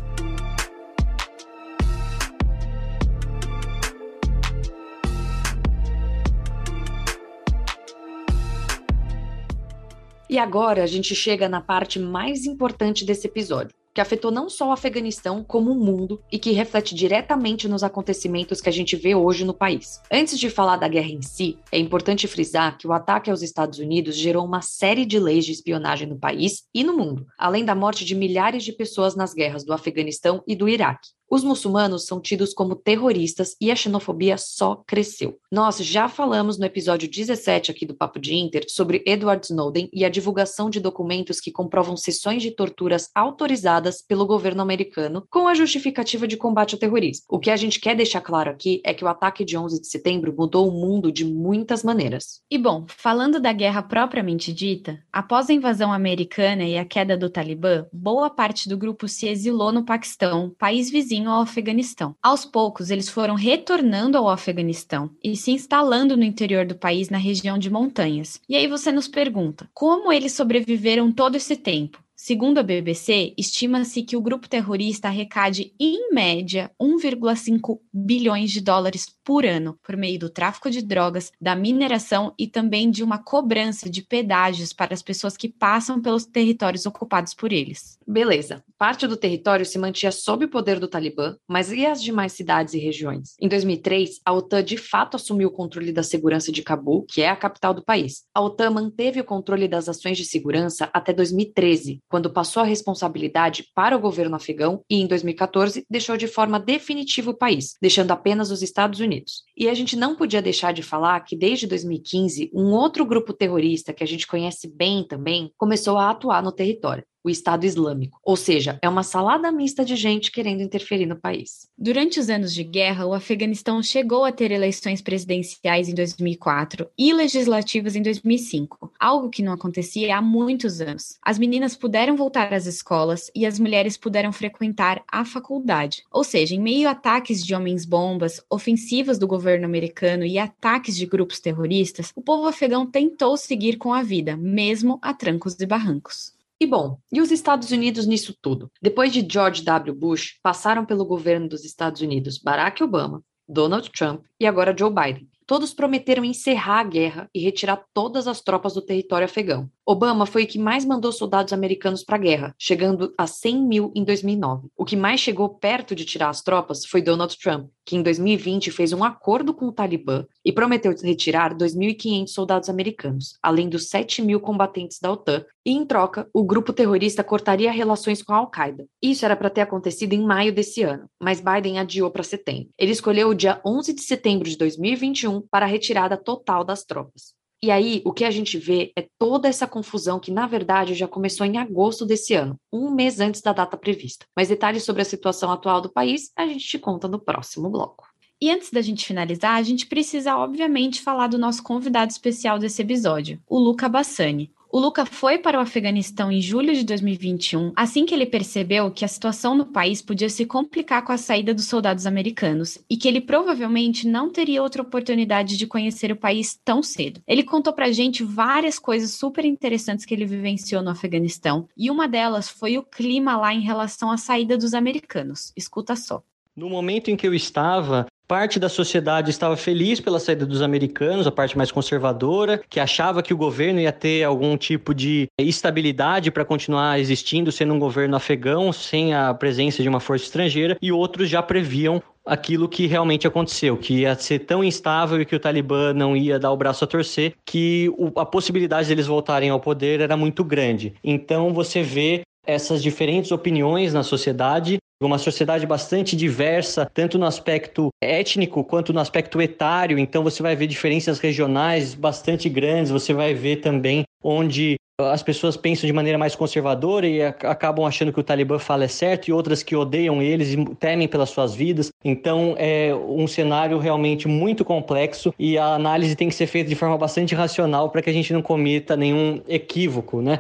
E 10.29 10.39
agora 10.39 10.83
a 10.83 10.87
gente 10.87 11.13
chega 11.13 11.49
na 11.49 11.59
parte 11.59 11.99
mais 11.99 12.45
importante 12.45 13.05
desse 13.05 13.27
episódio, 13.27 13.75
que 13.93 14.01
afetou 14.01 14.31
não 14.31 14.49
só 14.49 14.69
o 14.69 14.71
Afeganistão, 14.71 15.43
como 15.43 15.71
o 15.71 15.75
mundo 15.75 16.21
e 16.31 16.39
que 16.39 16.51
reflete 16.51 16.95
diretamente 16.95 17.67
nos 17.67 17.83
acontecimentos 17.83 18.59
que 18.59 18.69
a 18.69 18.71
gente 18.71 18.95
vê 18.95 19.13
hoje 19.13 19.45
no 19.45 19.53
país. 19.53 20.01
Antes 20.11 20.39
de 20.39 20.49
falar 20.49 20.77
da 20.77 20.87
guerra 20.87 21.09
em 21.09 21.21
si, 21.21 21.57
é 21.71 21.77
importante 21.77 22.27
frisar 22.27 22.77
que 22.77 22.87
o 22.87 22.93
ataque 22.93 23.29
aos 23.29 23.41
Estados 23.41 23.79
Unidos 23.79 24.15
gerou 24.15 24.45
uma 24.45 24.61
série 24.61 25.05
de 25.05 25.19
leis 25.19 25.45
de 25.45 25.51
espionagem 25.51 26.07
no 26.07 26.17
país 26.17 26.63
e 26.73 26.83
no 26.83 26.97
mundo, 26.97 27.25
além 27.37 27.63
da 27.63 27.75
morte 27.75 28.03
de 28.03 28.15
milhares 28.15 28.63
de 28.63 28.73
pessoas 28.73 29.15
nas 29.15 29.33
guerras 29.33 29.63
do 29.63 29.73
Afeganistão 29.73 30.43
e 30.47 30.55
do 30.55 30.67
Iraque. 30.67 31.09
Os 31.33 31.43
muçulmanos 31.43 32.05
são 32.05 32.21
tidos 32.21 32.53
como 32.53 32.75
terroristas 32.75 33.55
e 33.59 33.71
a 33.71 33.75
xenofobia 33.75 34.37
só 34.37 34.75
cresceu. 34.85 35.39
Nós 35.51 35.79
já 35.79 36.07
falamos 36.07 36.59
no 36.59 36.65
episódio 36.65 37.09
17 37.09 37.71
aqui 37.71 37.87
do 37.87 37.95
Papo 37.95 38.19
de 38.19 38.35
Inter 38.35 38.65
sobre 38.69 39.01
Edward 39.03 39.43
Snowden 39.43 39.89
e 39.91 40.05
a 40.05 40.09
divulgação 40.09 40.69
de 40.69 40.79
documentos 40.79 41.39
que 41.39 41.51
comprovam 41.51 41.97
sessões 41.97 42.43
de 42.43 42.51
torturas 42.51 43.09
autorizadas 43.15 43.99
pelo 43.99 44.27
governo 44.27 44.61
americano 44.61 45.25
com 45.27 45.47
a 45.47 45.55
justificativa 45.55 46.27
de 46.27 46.37
combate 46.37 46.75
ao 46.75 46.79
terrorismo. 46.79 47.25
O 47.27 47.39
que 47.39 47.49
a 47.49 47.55
gente 47.55 47.79
quer 47.79 47.95
deixar 47.95 48.21
claro 48.21 48.51
aqui 48.51 48.79
é 48.85 48.93
que 48.93 49.03
o 49.03 49.07
ataque 49.07 49.43
de 49.43 49.57
11 49.57 49.81
de 49.81 49.87
setembro 49.87 50.35
mudou 50.37 50.69
o 50.69 50.71
mundo 50.71 51.11
de 51.11 51.25
muitas 51.25 51.83
maneiras. 51.83 52.41
E 52.47 52.59
bom, 52.59 52.85
falando 52.87 53.39
da 53.39 53.51
guerra 53.51 53.81
propriamente 53.81 54.53
dita, 54.53 54.99
após 55.11 55.49
a 55.49 55.53
invasão 55.53 55.91
americana 55.91 56.63
e 56.63 56.77
a 56.77 56.85
queda 56.85 57.17
do 57.17 57.27
Talibã, 57.27 57.87
boa 57.91 58.29
parte 58.29 58.69
do 58.69 58.77
grupo 58.77 59.07
se 59.07 59.27
exilou 59.27 59.71
no 59.71 59.83
Paquistão, 59.83 60.53
país 60.59 60.91
vizinho 60.91 61.22
ao 61.31 61.41
Afeganistão. 61.41 62.15
Aos 62.21 62.45
poucos, 62.45 62.89
eles 62.89 63.07
foram 63.09 63.35
retornando 63.35 64.17
ao 64.17 64.29
Afeganistão 64.29 65.09
e 65.23 65.35
se 65.35 65.51
instalando 65.51 66.17
no 66.17 66.23
interior 66.23 66.65
do 66.65 66.75
país, 66.75 67.09
na 67.09 67.17
região 67.17 67.57
de 67.57 67.69
montanhas. 67.69 68.41
E 68.49 68.55
aí 68.55 68.67
você 68.67 68.91
nos 68.91 69.07
pergunta: 69.07 69.69
como 69.73 70.11
eles 70.11 70.33
sobreviveram 70.33 71.11
todo 71.11 71.35
esse 71.35 71.55
tempo? 71.55 72.02
Segundo 72.25 72.57
a 72.57 72.63
BBC, 72.63 73.33
estima-se 73.37 74.01
que 74.01 74.15
o 74.15 74.21
grupo 74.21 74.47
terrorista 74.47 75.09
arrecade, 75.09 75.73
em 75.77 76.13
média, 76.13 76.71
1,5 76.81 77.81
bilhões 77.93 78.49
de 78.49 78.61
dólares 78.61 79.07
por 79.25 79.45
ano 79.45 79.77
por 79.83 79.97
meio 79.97 80.17
do 80.17 80.29
tráfico 80.29 80.69
de 80.69 80.81
drogas, 80.81 81.33
da 81.39 81.53
mineração 81.53 82.33
e 82.39 82.47
também 82.47 82.89
de 82.89 83.03
uma 83.03 83.17
cobrança 83.17 83.89
de 83.89 84.01
pedágios 84.01 84.71
para 84.71 84.93
as 84.93 85.01
pessoas 85.01 85.35
que 85.35 85.49
passam 85.49 86.01
pelos 86.01 86.25
territórios 86.25 86.85
ocupados 86.85 87.33
por 87.33 87.51
eles. 87.51 87.97
Beleza. 88.07 88.63
Parte 88.77 89.05
do 89.05 89.17
território 89.17 89.65
se 89.65 89.77
mantinha 89.77 90.11
sob 90.11 90.45
o 90.45 90.49
poder 90.49 90.79
do 90.79 90.87
Talibã, 90.87 91.35
mas 91.45 91.71
e 91.71 91.85
as 91.85 92.01
demais 92.01 92.31
cidades 92.31 92.73
e 92.73 92.79
regiões? 92.79 93.35
Em 93.39 93.49
2003, 93.49 94.21
a 94.25 94.33
OTAN 94.33 94.63
de 94.63 94.77
fato 94.77 95.15
assumiu 95.15 95.49
o 95.49 95.53
controle 95.53 95.91
da 95.91 96.03
segurança 96.03 96.51
de 96.53 96.61
Cabul, 96.61 97.05
que 97.05 97.21
é 97.21 97.29
a 97.29 97.35
capital 97.35 97.73
do 97.73 97.83
país. 97.83 98.23
A 98.33 98.41
OTAN 98.41 98.71
manteve 98.71 99.19
o 99.19 99.25
controle 99.25 99.67
das 99.67 99.87
ações 99.87 100.17
de 100.17 100.25
segurança 100.25 100.89
até 100.93 101.13
2013, 101.13 101.99
quando 102.13 102.29
passou 102.29 102.61
a 102.61 102.65
responsabilidade 102.67 103.65
para 103.73 103.97
o 103.97 103.99
governo 103.99 104.35
afegão 104.35 104.83
e, 104.87 105.01
em 105.01 105.07
2014, 105.07 105.83
deixou 105.89 106.15
de 106.15 106.27
forma 106.27 106.59
definitiva 106.59 107.31
o 107.31 107.33
país, 107.35 107.73
deixando 107.81 108.11
apenas 108.11 108.51
os 108.51 108.61
Estados 108.61 108.99
Unidos. 108.99 109.41
E 109.57 109.67
a 109.67 109.73
gente 109.73 109.95
não 109.95 110.15
podia 110.15 110.39
deixar 110.39 110.73
de 110.73 110.83
falar 110.83 111.19
que, 111.21 111.35
desde 111.35 111.65
2015, 111.65 112.51
um 112.53 112.65
outro 112.65 113.03
grupo 113.03 113.33
terrorista 113.33 113.91
que 113.91 114.03
a 114.03 114.07
gente 114.07 114.27
conhece 114.27 114.67
bem 114.67 115.03
também 115.07 115.51
começou 115.57 115.97
a 115.97 116.11
atuar 116.11 116.43
no 116.43 116.51
território 116.51 117.03
o 117.23 117.29
Estado 117.29 117.65
Islâmico. 117.65 118.19
Ou 118.23 118.35
seja, 118.35 118.79
é 118.81 118.89
uma 118.89 119.03
salada 119.03 119.51
mista 119.51 119.85
de 119.85 119.95
gente 119.95 120.31
querendo 120.31 120.61
interferir 120.61 121.05
no 121.05 121.15
país. 121.15 121.69
Durante 121.77 122.19
os 122.19 122.29
anos 122.29 122.53
de 122.53 122.63
guerra, 122.63 123.05
o 123.05 123.13
Afeganistão 123.13 123.81
chegou 123.83 124.25
a 124.25 124.31
ter 124.31 124.51
eleições 124.51 125.01
presidenciais 125.01 125.87
em 125.87 125.93
2004 125.93 126.89
e 126.97 127.13
legislativas 127.13 127.95
em 127.95 128.01
2005, 128.01 128.91
algo 128.99 129.29
que 129.29 129.43
não 129.43 129.53
acontecia 129.53 130.17
há 130.17 130.21
muitos 130.21 130.81
anos. 130.81 131.17
As 131.21 131.37
meninas 131.37 131.75
puderam 131.75 132.15
voltar 132.15 132.53
às 132.53 132.65
escolas 132.65 133.29
e 133.35 133.45
as 133.45 133.59
mulheres 133.59 133.97
puderam 133.97 134.31
frequentar 134.31 135.03
a 135.11 135.23
faculdade. 135.23 136.03
Ou 136.11 136.23
seja, 136.23 136.55
em 136.55 136.59
meio 136.59 136.89
a 136.89 136.93
ataques 137.03 137.45
de 137.45 137.53
homens-bombas, 137.53 138.41
ofensivas 138.49 139.19
do 139.19 139.27
governo 139.27 139.65
americano 139.65 140.25
e 140.25 140.39
ataques 140.39 140.95
de 140.95 141.05
grupos 141.05 141.39
terroristas, 141.39 142.11
o 142.15 142.21
povo 142.21 142.47
afegão 142.47 142.85
tentou 142.85 143.35
seguir 143.35 143.77
com 143.77 143.93
a 143.93 144.01
vida, 144.01 144.37
mesmo 144.37 144.99
a 145.01 145.13
trancos 145.13 145.59
e 145.59 145.65
barrancos. 145.65 146.32
E 146.59 146.65
bom, 146.65 146.97
e 147.11 147.19
os 147.19 147.31
Estados 147.31 147.71
Unidos 147.71 148.05
nisso 148.05 148.35
tudo? 148.41 148.71
Depois 148.81 149.11
de 149.11 149.25
George 149.29 149.63
W. 149.63 149.93
Bush, 149.93 150.39
passaram 150.41 150.85
pelo 150.85 151.05
governo 151.05 151.49
dos 151.49 151.65
Estados 151.65 152.01
Unidos 152.01 152.37
Barack 152.37 152.83
Obama, 152.83 153.23
Donald 153.47 153.89
Trump 153.91 154.23
e 154.39 154.45
agora 154.45 154.75
Joe 154.77 154.89
Biden. 154.89 155.29
Todos 155.45 155.73
prometeram 155.73 156.23
encerrar 156.23 156.79
a 156.79 156.83
guerra 156.83 157.29
e 157.33 157.39
retirar 157.39 157.83
todas 157.93 158.27
as 158.27 158.41
tropas 158.41 158.73
do 158.73 158.81
território 158.81 159.25
afegão. 159.25 159.69
Obama 159.85 160.25
foi 160.25 160.45
o 160.45 160.47
que 160.47 160.57
mais 160.57 160.85
mandou 160.85 161.11
soldados 161.11 161.51
americanos 161.51 162.05
para 162.05 162.15
a 162.15 162.19
guerra, 162.19 162.55
chegando 162.57 163.13
a 163.17 163.27
100 163.27 163.67
mil 163.67 163.91
em 163.93 164.05
2009. 164.05 164.69
O 164.77 164.85
que 164.85 164.95
mais 164.95 165.19
chegou 165.19 165.49
perto 165.49 165.93
de 165.93 166.05
tirar 166.05 166.29
as 166.29 166.41
tropas 166.41 166.85
foi 166.85 167.01
Donald 167.01 167.37
Trump, 167.37 167.69
que 167.85 167.97
em 167.97 168.01
2020 168.01 168.71
fez 168.71 168.93
um 168.93 169.03
acordo 169.03 169.53
com 169.53 169.67
o 169.67 169.73
Talibã 169.73 170.25
e 170.45 170.53
prometeu 170.53 170.95
retirar 171.03 171.53
2.500 171.53 172.27
soldados 172.27 172.69
americanos, 172.69 173.37
além 173.43 173.67
dos 173.67 173.89
7 173.89 174.21
mil 174.21 174.39
combatentes 174.39 174.99
da 175.01 175.11
OTAN, 175.11 175.43
e 175.65 175.71
em 175.71 175.85
troca, 175.85 176.29
o 176.33 176.45
grupo 176.45 176.71
terrorista 176.71 177.21
cortaria 177.21 177.71
relações 177.71 178.23
com 178.23 178.31
a 178.31 178.37
Al-Qaeda. 178.37 178.85
Isso 179.01 179.25
era 179.25 179.35
para 179.35 179.49
ter 179.49 179.61
acontecido 179.61 180.13
em 180.13 180.23
maio 180.23 180.53
desse 180.53 180.81
ano, 180.83 181.09
mas 181.21 181.41
Biden 181.41 181.77
adiou 181.77 182.09
para 182.09 182.23
setembro. 182.23 182.69
Ele 182.77 182.91
escolheu 182.93 183.27
o 183.27 183.35
dia 183.35 183.59
11 183.65 183.93
de 183.93 184.01
setembro 184.01 184.49
de 184.49 184.57
2021 184.57 185.41
para 185.41 185.65
a 185.65 185.69
retirada 185.69 186.15
total 186.15 186.63
das 186.63 186.85
tropas. 186.85 187.33
E 187.63 187.71
aí, 187.71 188.01
o 188.03 188.11
que 188.11 188.25
a 188.25 188.29
gente 188.29 188.57
vê 188.57 188.91
é 188.93 189.07
toda 189.17 189.47
essa 189.47 189.65
confusão 189.65 190.19
que, 190.19 190.29
na 190.29 190.45
verdade, 190.45 190.93
já 190.93 191.07
começou 191.07 191.45
em 191.45 191.57
agosto 191.57 192.05
desse 192.05 192.33
ano, 192.33 192.59
um 192.69 192.91
mês 192.91 193.21
antes 193.21 193.39
da 193.39 193.53
data 193.53 193.77
prevista. 193.77 194.25
Mas 194.35 194.49
detalhes 194.49 194.83
sobre 194.83 195.01
a 195.01 195.05
situação 195.05 195.49
atual 195.49 195.79
do 195.79 195.87
país 195.87 196.29
a 196.35 196.45
gente 196.45 196.67
te 196.67 196.77
conta 196.77 197.07
no 197.07 197.17
próximo 197.17 197.69
bloco. 197.69 198.05
E 198.41 198.51
antes 198.51 198.69
da 198.69 198.81
gente 198.81 199.05
finalizar, 199.05 199.55
a 199.55 199.63
gente 199.63 199.85
precisa, 199.85 200.35
obviamente, 200.35 201.01
falar 201.01 201.27
do 201.27 201.37
nosso 201.37 201.63
convidado 201.63 202.11
especial 202.11 202.59
desse 202.59 202.81
episódio, 202.81 203.41
o 203.47 203.57
Luca 203.57 203.87
Bassani. 203.87 204.51
O 204.73 204.79
Luca 204.79 205.05
foi 205.05 205.37
para 205.37 205.59
o 205.59 205.61
Afeganistão 205.61 206.31
em 206.31 206.41
julho 206.41 206.73
de 206.73 206.83
2021, 206.83 207.73
assim 207.75 208.07
que 208.07 208.13
ele 208.15 208.25
percebeu 208.25 208.89
que 208.89 209.05
a 209.05 209.07
situação 209.07 209.55
no 209.55 209.67
país 209.67 210.01
podia 210.01 210.29
se 210.29 210.47
complicar 210.47 211.05
com 211.05 211.11
a 211.11 211.17
saída 211.17 211.53
dos 211.53 211.67
soldados 211.67 212.07
americanos 212.07 212.79
e 212.89 212.97
que 212.97 213.07
ele 213.07 213.21
provavelmente 213.21 214.07
não 214.07 214.31
teria 214.31 214.63
outra 214.63 214.81
oportunidade 214.81 215.57
de 215.57 215.67
conhecer 215.67 216.11
o 216.11 216.15
país 216.15 216.59
tão 216.65 216.81
cedo. 216.81 217.21
Ele 217.27 217.43
contou 217.43 217.71
pra 217.71 217.91
gente 217.91 218.23
várias 218.23 218.79
coisas 218.79 219.11
super 219.11 219.45
interessantes 219.45 220.05
que 220.05 220.13
ele 220.15 220.25
vivenciou 220.25 220.81
no 220.81 220.89
Afeganistão, 220.89 221.69
e 221.77 221.91
uma 221.91 222.07
delas 222.07 222.49
foi 222.49 222.75
o 222.75 222.81
clima 222.81 223.37
lá 223.37 223.53
em 223.53 223.61
relação 223.61 224.09
à 224.09 224.17
saída 224.17 224.57
dos 224.57 224.73
americanos. 224.73 225.53
Escuta 225.55 225.95
só. 225.95 226.23
No 226.55 226.67
momento 226.67 227.09
em 227.09 227.15
que 227.15 227.27
eu 227.27 227.33
estava, 227.35 228.07
Parte 228.27 228.57
da 228.57 228.69
sociedade 228.69 229.29
estava 229.29 229.57
feliz 229.57 229.99
pela 229.99 230.19
saída 230.19 230.45
dos 230.45 230.61
americanos, 230.61 231.27
a 231.27 231.31
parte 231.31 231.57
mais 231.57 231.71
conservadora, 231.71 232.61
que 232.69 232.79
achava 232.79 233.21
que 233.21 233.33
o 233.33 233.37
governo 233.37 233.81
ia 233.81 233.91
ter 233.91 234.23
algum 234.23 234.55
tipo 234.55 234.93
de 234.93 235.27
estabilidade 235.37 236.31
para 236.31 236.45
continuar 236.45 236.99
existindo, 236.99 237.51
sendo 237.51 237.73
um 237.73 237.79
governo 237.79 238.15
afegão, 238.15 238.71
sem 238.71 239.13
a 239.13 239.33
presença 239.33 239.83
de 239.83 239.89
uma 239.89 239.99
força 239.99 240.25
estrangeira, 240.25 240.77
e 240.81 240.91
outros 240.91 241.29
já 241.29 241.43
previam 241.43 242.01
aquilo 242.25 242.69
que 242.69 242.87
realmente 242.87 243.27
aconteceu, 243.27 243.75
que 243.75 244.01
ia 244.01 244.15
ser 244.15 244.39
tão 244.39 244.63
instável 244.63 245.21
e 245.21 245.25
que 245.25 245.35
o 245.35 245.39
Talibã 245.39 245.93
não 245.93 246.15
ia 246.15 246.39
dar 246.39 246.51
o 246.51 246.57
braço 246.57 246.85
a 246.85 246.87
torcer, 246.87 247.33
que 247.45 247.91
a 248.15 248.25
possibilidade 248.25 248.87
deles 248.87 249.05
voltarem 249.05 249.49
ao 249.49 249.59
poder 249.59 249.99
era 249.99 250.15
muito 250.15 250.43
grande. 250.45 250.93
Então 251.03 251.53
você 251.53 251.83
vê 251.83 252.21
essas 252.45 252.81
diferentes 252.81 253.31
opiniões 253.31 253.93
na 253.93 254.03
sociedade, 254.03 254.77
uma 255.07 255.17
sociedade 255.17 255.65
bastante 255.65 256.15
diversa, 256.15 256.89
tanto 256.93 257.17
no 257.17 257.25
aspecto 257.25 257.89
étnico 258.01 258.63
quanto 258.63 258.93
no 258.93 258.99
aspecto 258.99 259.41
etário, 259.41 259.99
então 259.99 260.23
você 260.23 260.41
vai 260.41 260.55
ver 260.55 260.67
diferenças 260.67 261.19
regionais 261.19 261.93
bastante 261.93 262.49
grandes, 262.49 262.91
você 262.91 263.13
vai 263.13 263.33
ver 263.33 263.57
também 263.57 264.03
onde 264.23 264.77
as 265.01 265.23
pessoas 265.23 265.57
pensam 265.57 265.87
de 265.87 265.93
maneira 265.93 266.19
mais 266.19 266.35
conservadora 266.35 267.07
e 267.07 267.21
acabam 267.23 267.85
achando 267.85 268.13
que 268.13 268.19
o 268.19 268.23
Talibã 268.23 268.59
fala 268.59 268.83
é 268.83 268.87
certo, 268.87 269.27
e 269.27 269.33
outras 269.33 269.63
que 269.63 269.75
odeiam 269.75 270.21
eles 270.21 270.53
e 270.53 270.75
temem 270.75 271.07
pelas 271.07 271.29
suas 271.29 271.55
vidas. 271.55 271.89
Então 272.05 272.55
é 272.57 272.93
um 272.95 273.25
cenário 273.25 273.79
realmente 273.79 274.27
muito 274.27 274.63
complexo 274.63 275.33
e 275.37 275.57
a 275.57 275.73
análise 275.73 276.15
tem 276.15 276.29
que 276.29 276.35
ser 276.35 276.45
feita 276.45 276.69
de 276.69 276.75
forma 276.75 276.97
bastante 276.97 277.33
racional 277.33 277.89
para 277.89 278.01
que 278.03 278.09
a 278.09 278.13
gente 278.13 278.31
não 278.31 278.41
cometa 278.41 278.95
nenhum 278.95 279.41
equívoco, 279.47 280.21
né? 280.21 280.37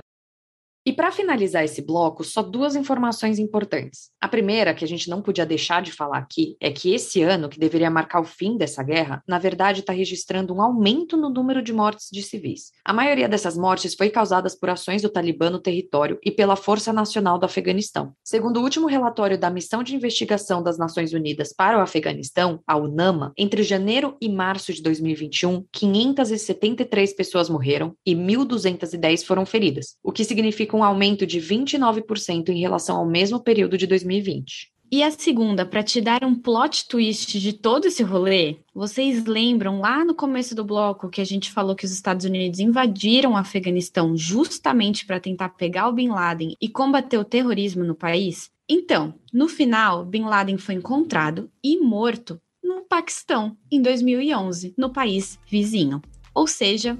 E 0.85 0.91
para 0.91 1.13
finalizar 1.13 1.63
esse 1.63 1.81
bloco, 1.81 2.25
só 2.25 2.41
duas 2.41 2.75
informações 2.75 3.39
importantes. 3.39 4.09
A 4.19 4.27
primeira, 4.27 4.73
que 4.73 4.83
a 4.83 4.87
gente 4.87 5.09
não 5.09 5.21
podia 5.21 5.45
deixar 5.45 5.81
de 5.81 5.93
falar 5.93 6.17
aqui, 6.17 6.57
é 6.59 6.69
que 6.71 6.93
esse 6.93 7.21
ano, 7.21 7.47
que 7.47 7.57
deveria 7.57 7.89
marcar 7.89 8.19
o 8.19 8.25
fim 8.25 8.57
dessa 8.57 8.83
guerra, 8.83 9.23
na 9.25 9.39
verdade 9.39 9.79
está 9.79 9.93
registrando 9.93 10.53
um 10.53 10.61
aumento 10.61 11.15
no 11.15 11.29
número 11.29 11.61
de 11.61 11.71
mortes 11.71 12.09
de 12.11 12.21
civis. 12.21 12.71
A 12.83 12.91
maioria 12.91 13.29
dessas 13.29 13.57
mortes 13.57 13.95
foi 13.95 14.09
causadas 14.09 14.55
por 14.55 14.69
ações 14.69 15.01
do 15.01 15.09
Talibã 15.09 15.49
no 15.49 15.59
território 15.59 16.19
e 16.21 16.29
pela 16.29 16.57
Força 16.57 16.91
Nacional 16.91 17.39
do 17.39 17.45
Afeganistão. 17.45 18.13
Segundo 18.21 18.57
o 18.57 18.63
último 18.63 18.87
relatório 18.87 19.37
da 19.37 19.49
Missão 19.49 19.83
de 19.83 19.95
Investigação 19.95 20.61
das 20.61 20.77
Nações 20.77 21.13
Unidas 21.13 21.53
para 21.53 21.77
o 21.77 21.81
Afeganistão, 21.81 22.59
a 22.67 22.75
UNAMA, 22.75 23.31
entre 23.37 23.63
janeiro 23.63 24.17
e 24.19 24.27
março 24.27 24.73
de 24.73 24.81
2021, 24.81 25.63
573 25.71 27.13
pessoas 27.13 27.49
morreram 27.49 27.95
e 28.05 28.13
1.210 28.13 29.23
foram 29.23 29.45
feridas, 29.45 29.95
o 30.03 30.11
que 30.11 30.25
significa 30.25 30.72
significa 30.73 30.77
um 30.77 30.83
aumento 30.83 31.25
de 31.25 31.39
29% 31.39 32.49
em 32.49 32.59
relação 32.59 32.97
ao 32.97 33.05
mesmo 33.05 33.39
período 33.39 33.77
de 33.77 33.85
2020. 33.85 34.71
E 34.91 35.01
a 35.01 35.09
segunda, 35.09 35.65
para 35.65 35.81
te 35.81 35.99
dar 35.99 36.23
um 36.23 36.35
plot 36.35 36.87
twist 36.87 37.39
de 37.39 37.53
todo 37.53 37.87
esse 37.87 38.03
rolê, 38.03 38.57
vocês 38.75 39.25
lembram 39.25 39.79
lá 39.79 40.05
no 40.05 40.13
começo 40.13 40.53
do 40.53 40.63
bloco 40.63 41.09
que 41.09 41.19
a 41.19 41.25
gente 41.25 41.51
falou 41.51 41.75
que 41.75 41.85
os 41.85 41.91
Estados 41.91 42.25
Unidos 42.25 42.59
invadiram 42.59 43.31
o 43.31 43.37
Afeganistão 43.37 44.15
justamente 44.15 45.05
para 45.05 45.19
tentar 45.19 45.49
pegar 45.49 45.87
o 45.87 45.93
Bin 45.93 46.09
Laden 46.09 46.55
e 46.61 46.69
combater 46.69 47.17
o 47.17 47.25
terrorismo 47.25 47.83
no 47.83 47.95
país? 47.95 48.51
Então, 48.69 49.15
no 49.33 49.47
final, 49.47 50.05
Bin 50.05 50.25
Laden 50.25 50.57
foi 50.57 50.75
encontrado 50.75 51.49
e 51.63 51.79
morto 51.79 52.39
no 52.63 52.81
Paquistão 52.81 53.57
em 53.71 53.81
2011, 53.81 54.75
no 54.77 54.91
país 54.91 55.39
vizinho. 55.49 56.01
Ou 56.35 56.45
seja, 56.45 56.97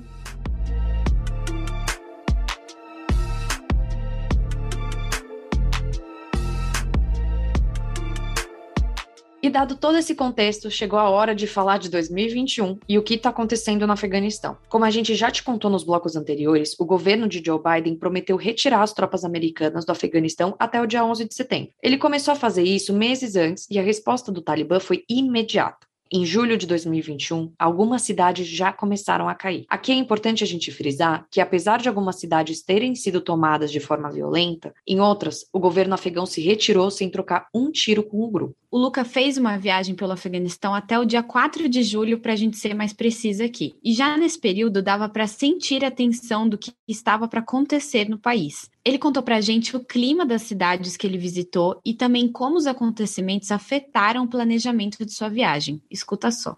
dado 9.54 9.76
todo 9.76 9.98
esse 9.98 10.16
contexto, 10.16 10.72
chegou 10.72 10.98
a 10.98 11.10
hora 11.10 11.36
de 11.36 11.46
falar 11.46 11.78
de 11.78 11.88
2021 11.88 12.80
e 12.90 12.98
o 12.98 13.04
que 13.04 13.14
está 13.14 13.30
acontecendo 13.30 13.86
no 13.86 13.94
Afeganistão. 13.94 14.58
Como 14.68 14.84
a 14.84 14.90
gente 14.90 15.14
já 15.14 15.30
te 15.30 15.44
contou 15.44 15.70
nos 15.70 15.84
blocos 15.84 16.16
anteriores, 16.16 16.76
o 16.80 16.86
governo 16.86 17.28
de 17.28 17.42
Joe 17.46 17.62
Biden 17.62 17.96
prometeu 17.96 18.36
retirar 18.36 18.82
as 18.82 18.94
tropas 18.94 19.24
americanas 19.24 19.86
do 19.86 19.92
Afeganistão 19.92 20.56
até 20.58 20.82
o 20.82 20.88
dia 20.88 21.06
11 21.06 21.26
de 21.26 21.36
setembro. 21.36 21.72
Ele 21.84 22.00
começou 22.00 22.32
a 22.32 22.36
fazer 22.36 22.64
isso 22.64 22.92
meses 22.94 23.36
antes 23.36 23.68
e 23.70 23.78
a 23.78 23.84
resposta 23.84 24.32
do 24.32 24.42
Talibã 24.42 24.80
foi 24.80 25.04
imediata. 25.08 25.86
Em 26.16 26.26
julho 26.26 26.58
de 26.58 26.68
2021, 26.68 27.54
algumas 27.58 28.04
cidades 28.04 28.48
já 28.48 28.72
começaram 28.72 29.28
a 29.28 29.34
cair. 29.34 29.66
Aqui 29.68 29.92
é 29.92 29.96
importante 29.96 30.44
a 30.44 30.48
gente 30.48 30.72
frisar 30.72 31.26
que, 31.32 31.42
apesar 31.42 31.80
de 31.80 31.90
algumas 31.90 32.18
cidades 32.18 32.62
terem 32.62 32.94
sido 32.94 33.20
tomadas 33.20 33.72
de 33.72 33.80
forma 33.80 34.12
violenta, 34.12 34.74
em 34.88 35.00
outras, 35.00 35.48
o 35.52 35.60
governo 35.60 35.96
afegão 35.96 36.28
se 36.28 36.40
retirou 36.40 36.92
sem 36.92 37.10
trocar 37.10 37.48
um 37.54 37.72
tiro 37.72 38.04
com 38.04 38.22
o 38.22 38.30
grupo. 38.30 38.56
O 38.74 38.78
Luca 38.80 39.06
fez 39.06 39.38
uma 39.38 39.56
viagem 39.56 39.94
pelo 39.94 40.14
Afeganistão 40.14 40.74
até 40.74 40.98
o 40.98 41.06
dia 41.06 41.22
4 41.22 41.70
de 41.70 41.84
julho, 41.84 42.18
para 42.18 42.34
a 42.34 42.36
gente 42.36 42.58
ser 42.58 42.74
mais 42.74 42.92
precisa 42.92 43.46
aqui. 43.46 43.76
E 43.84 43.94
já 43.94 44.18
nesse 44.18 44.40
período 44.40 44.82
dava 44.82 45.08
para 45.08 45.28
sentir 45.28 45.86
a 45.86 45.92
tensão 45.92 46.50
do 46.50 46.58
que 46.58 46.74
estava 46.88 47.28
para 47.28 47.42
acontecer 47.42 48.10
no 48.10 48.18
país. 48.18 48.72
Ele 48.84 48.98
contou 48.98 49.22
para 49.22 49.36
a 49.36 49.42
gente 49.42 49.78
o 49.78 49.80
clima 49.80 50.26
das 50.26 50.42
cidades 50.42 50.98
que 50.98 51.06
ele 51.06 51.20
visitou 51.20 51.80
e 51.86 51.94
também 51.94 52.28
como 52.28 52.58
os 52.58 52.66
acontecimentos 52.66 53.52
afetaram 53.52 54.24
o 54.24 54.28
planejamento 54.28 55.06
de 55.06 55.14
sua 55.14 55.30
viagem. 55.30 55.80
Escuta 55.92 56.32
só. 56.32 56.58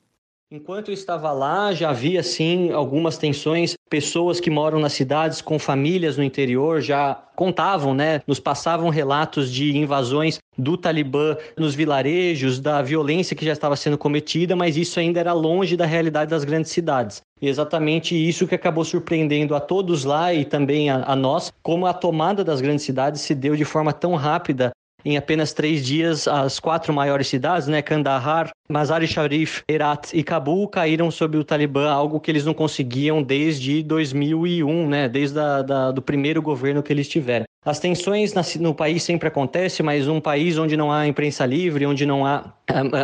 Enquanto 0.52 0.90
eu 0.90 0.94
estava 0.94 1.32
lá, 1.32 1.74
já 1.74 1.90
havia 1.90 2.22
sim 2.22 2.72
algumas 2.72 3.18
tensões. 3.18 3.74
Pessoas 3.90 4.40
que 4.40 4.52
moram 4.52 4.80
nas 4.80 4.94
cidades 4.94 5.42
com 5.42 5.58
famílias 5.58 6.18
no 6.18 6.24
interior 6.24 6.82
já 6.82 7.16
contavam, 7.36 7.96
né? 7.96 8.22
Nos 8.28 8.40
passavam 8.40 8.90
relatos 8.90 9.52
de 9.52 9.76
invasões 9.76 10.38
do 10.56 10.78
Talibã 10.78 11.36
nos 11.58 11.74
vilarejos, 11.74 12.60
da 12.60 12.80
violência 12.84 13.36
que 13.36 13.44
já 13.44 13.54
estava 13.54 13.76
sendo 13.76 13.98
cometida, 13.98 14.56
mas 14.56 14.78
isso 14.78 15.00
ainda 15.00 15.20
era 15.20 15.34
longe 15.34 15.76
da 15.76 15.86
realidade 15.88 16.30
das 16.30 16.44
grandes 16.44 16.72
cidades. 16.72 17.24
E 17.42 17.48
exatamente 17.48 18.16
isso 18.16 18.48
que 18.48 18.54
acabou 18.54 18.86
surpreendendo 18.86 19.56
a 19.56 19.60
todos 19.60 20.04
lá 20.04 20.32
e 20.32 20.46
também 20.46 20.92
a, 20.92 21.06
a 21.06 21.16
nós, 21.16 21.52
como 21.64 21.88
a 21.88 21.94
tomada 21.94 22.44
das 22.44 22.62
grandes 22.62 22.86
cidades 22.86 23.22
se 23.22 23.34
deu 23.34 23.56
de 23.56 23.66
forma 23.66 23.92
tão 23.92 24.14
rápida 24.14 24.72
em 25.06 25.18
apenas 25.18 25.54
três 25.54 25.86
dias, 25.86 26.28
as 26.28 26.60
quatro 26.60 26.92
maiores 26.92 27.28
cidades, 27.28 27.68
né, 27.68 27.82
Kandahar, 27.82 28.50
Mazar-e-Sharif, 28.68 29.62
Herat 29.70 30.12
e 30.14 30.24
Cabul, 30.24 30.68
caíram 30.68 31.12
sob 31.12 31.38
o 31.38 31.44
Talibã, 31.44 31.92
algo 31.92 32.20
que 32.20 32.32
eles 32.32 32.44
não 32.44 32.56
conseguiam 32.56 33.22
desde 33.22 33.84
2001, 33.84 34.90
né, 34.90 35.08
desde 35.08 35.40
a, 35.40 35.62
da, 35.62 35.92
do 35.92 36.02
primeiro 36.02 36.42
governo 36.42 36.82
que 36.82 36.92
eles 36.92 37.08
tiveram. 37.08 37.46
As 37.64 37.80
tensões 37.80 38.34
no 38.60 38.74
país 38.74 39.04
sempre 39.04 39.28
acontecem, 39.28 39.86
mas 39.86 40.08
um 40.08 40.20
país 40.20 40.58
onde 40.58 40.76
não 40.76 40.92
há 40.92 41.08
imprensa 41.08 41.46
livre, 41.46 41.86
onde 41.86 42.06
não 42.06 42.26
há, 42.26 42.54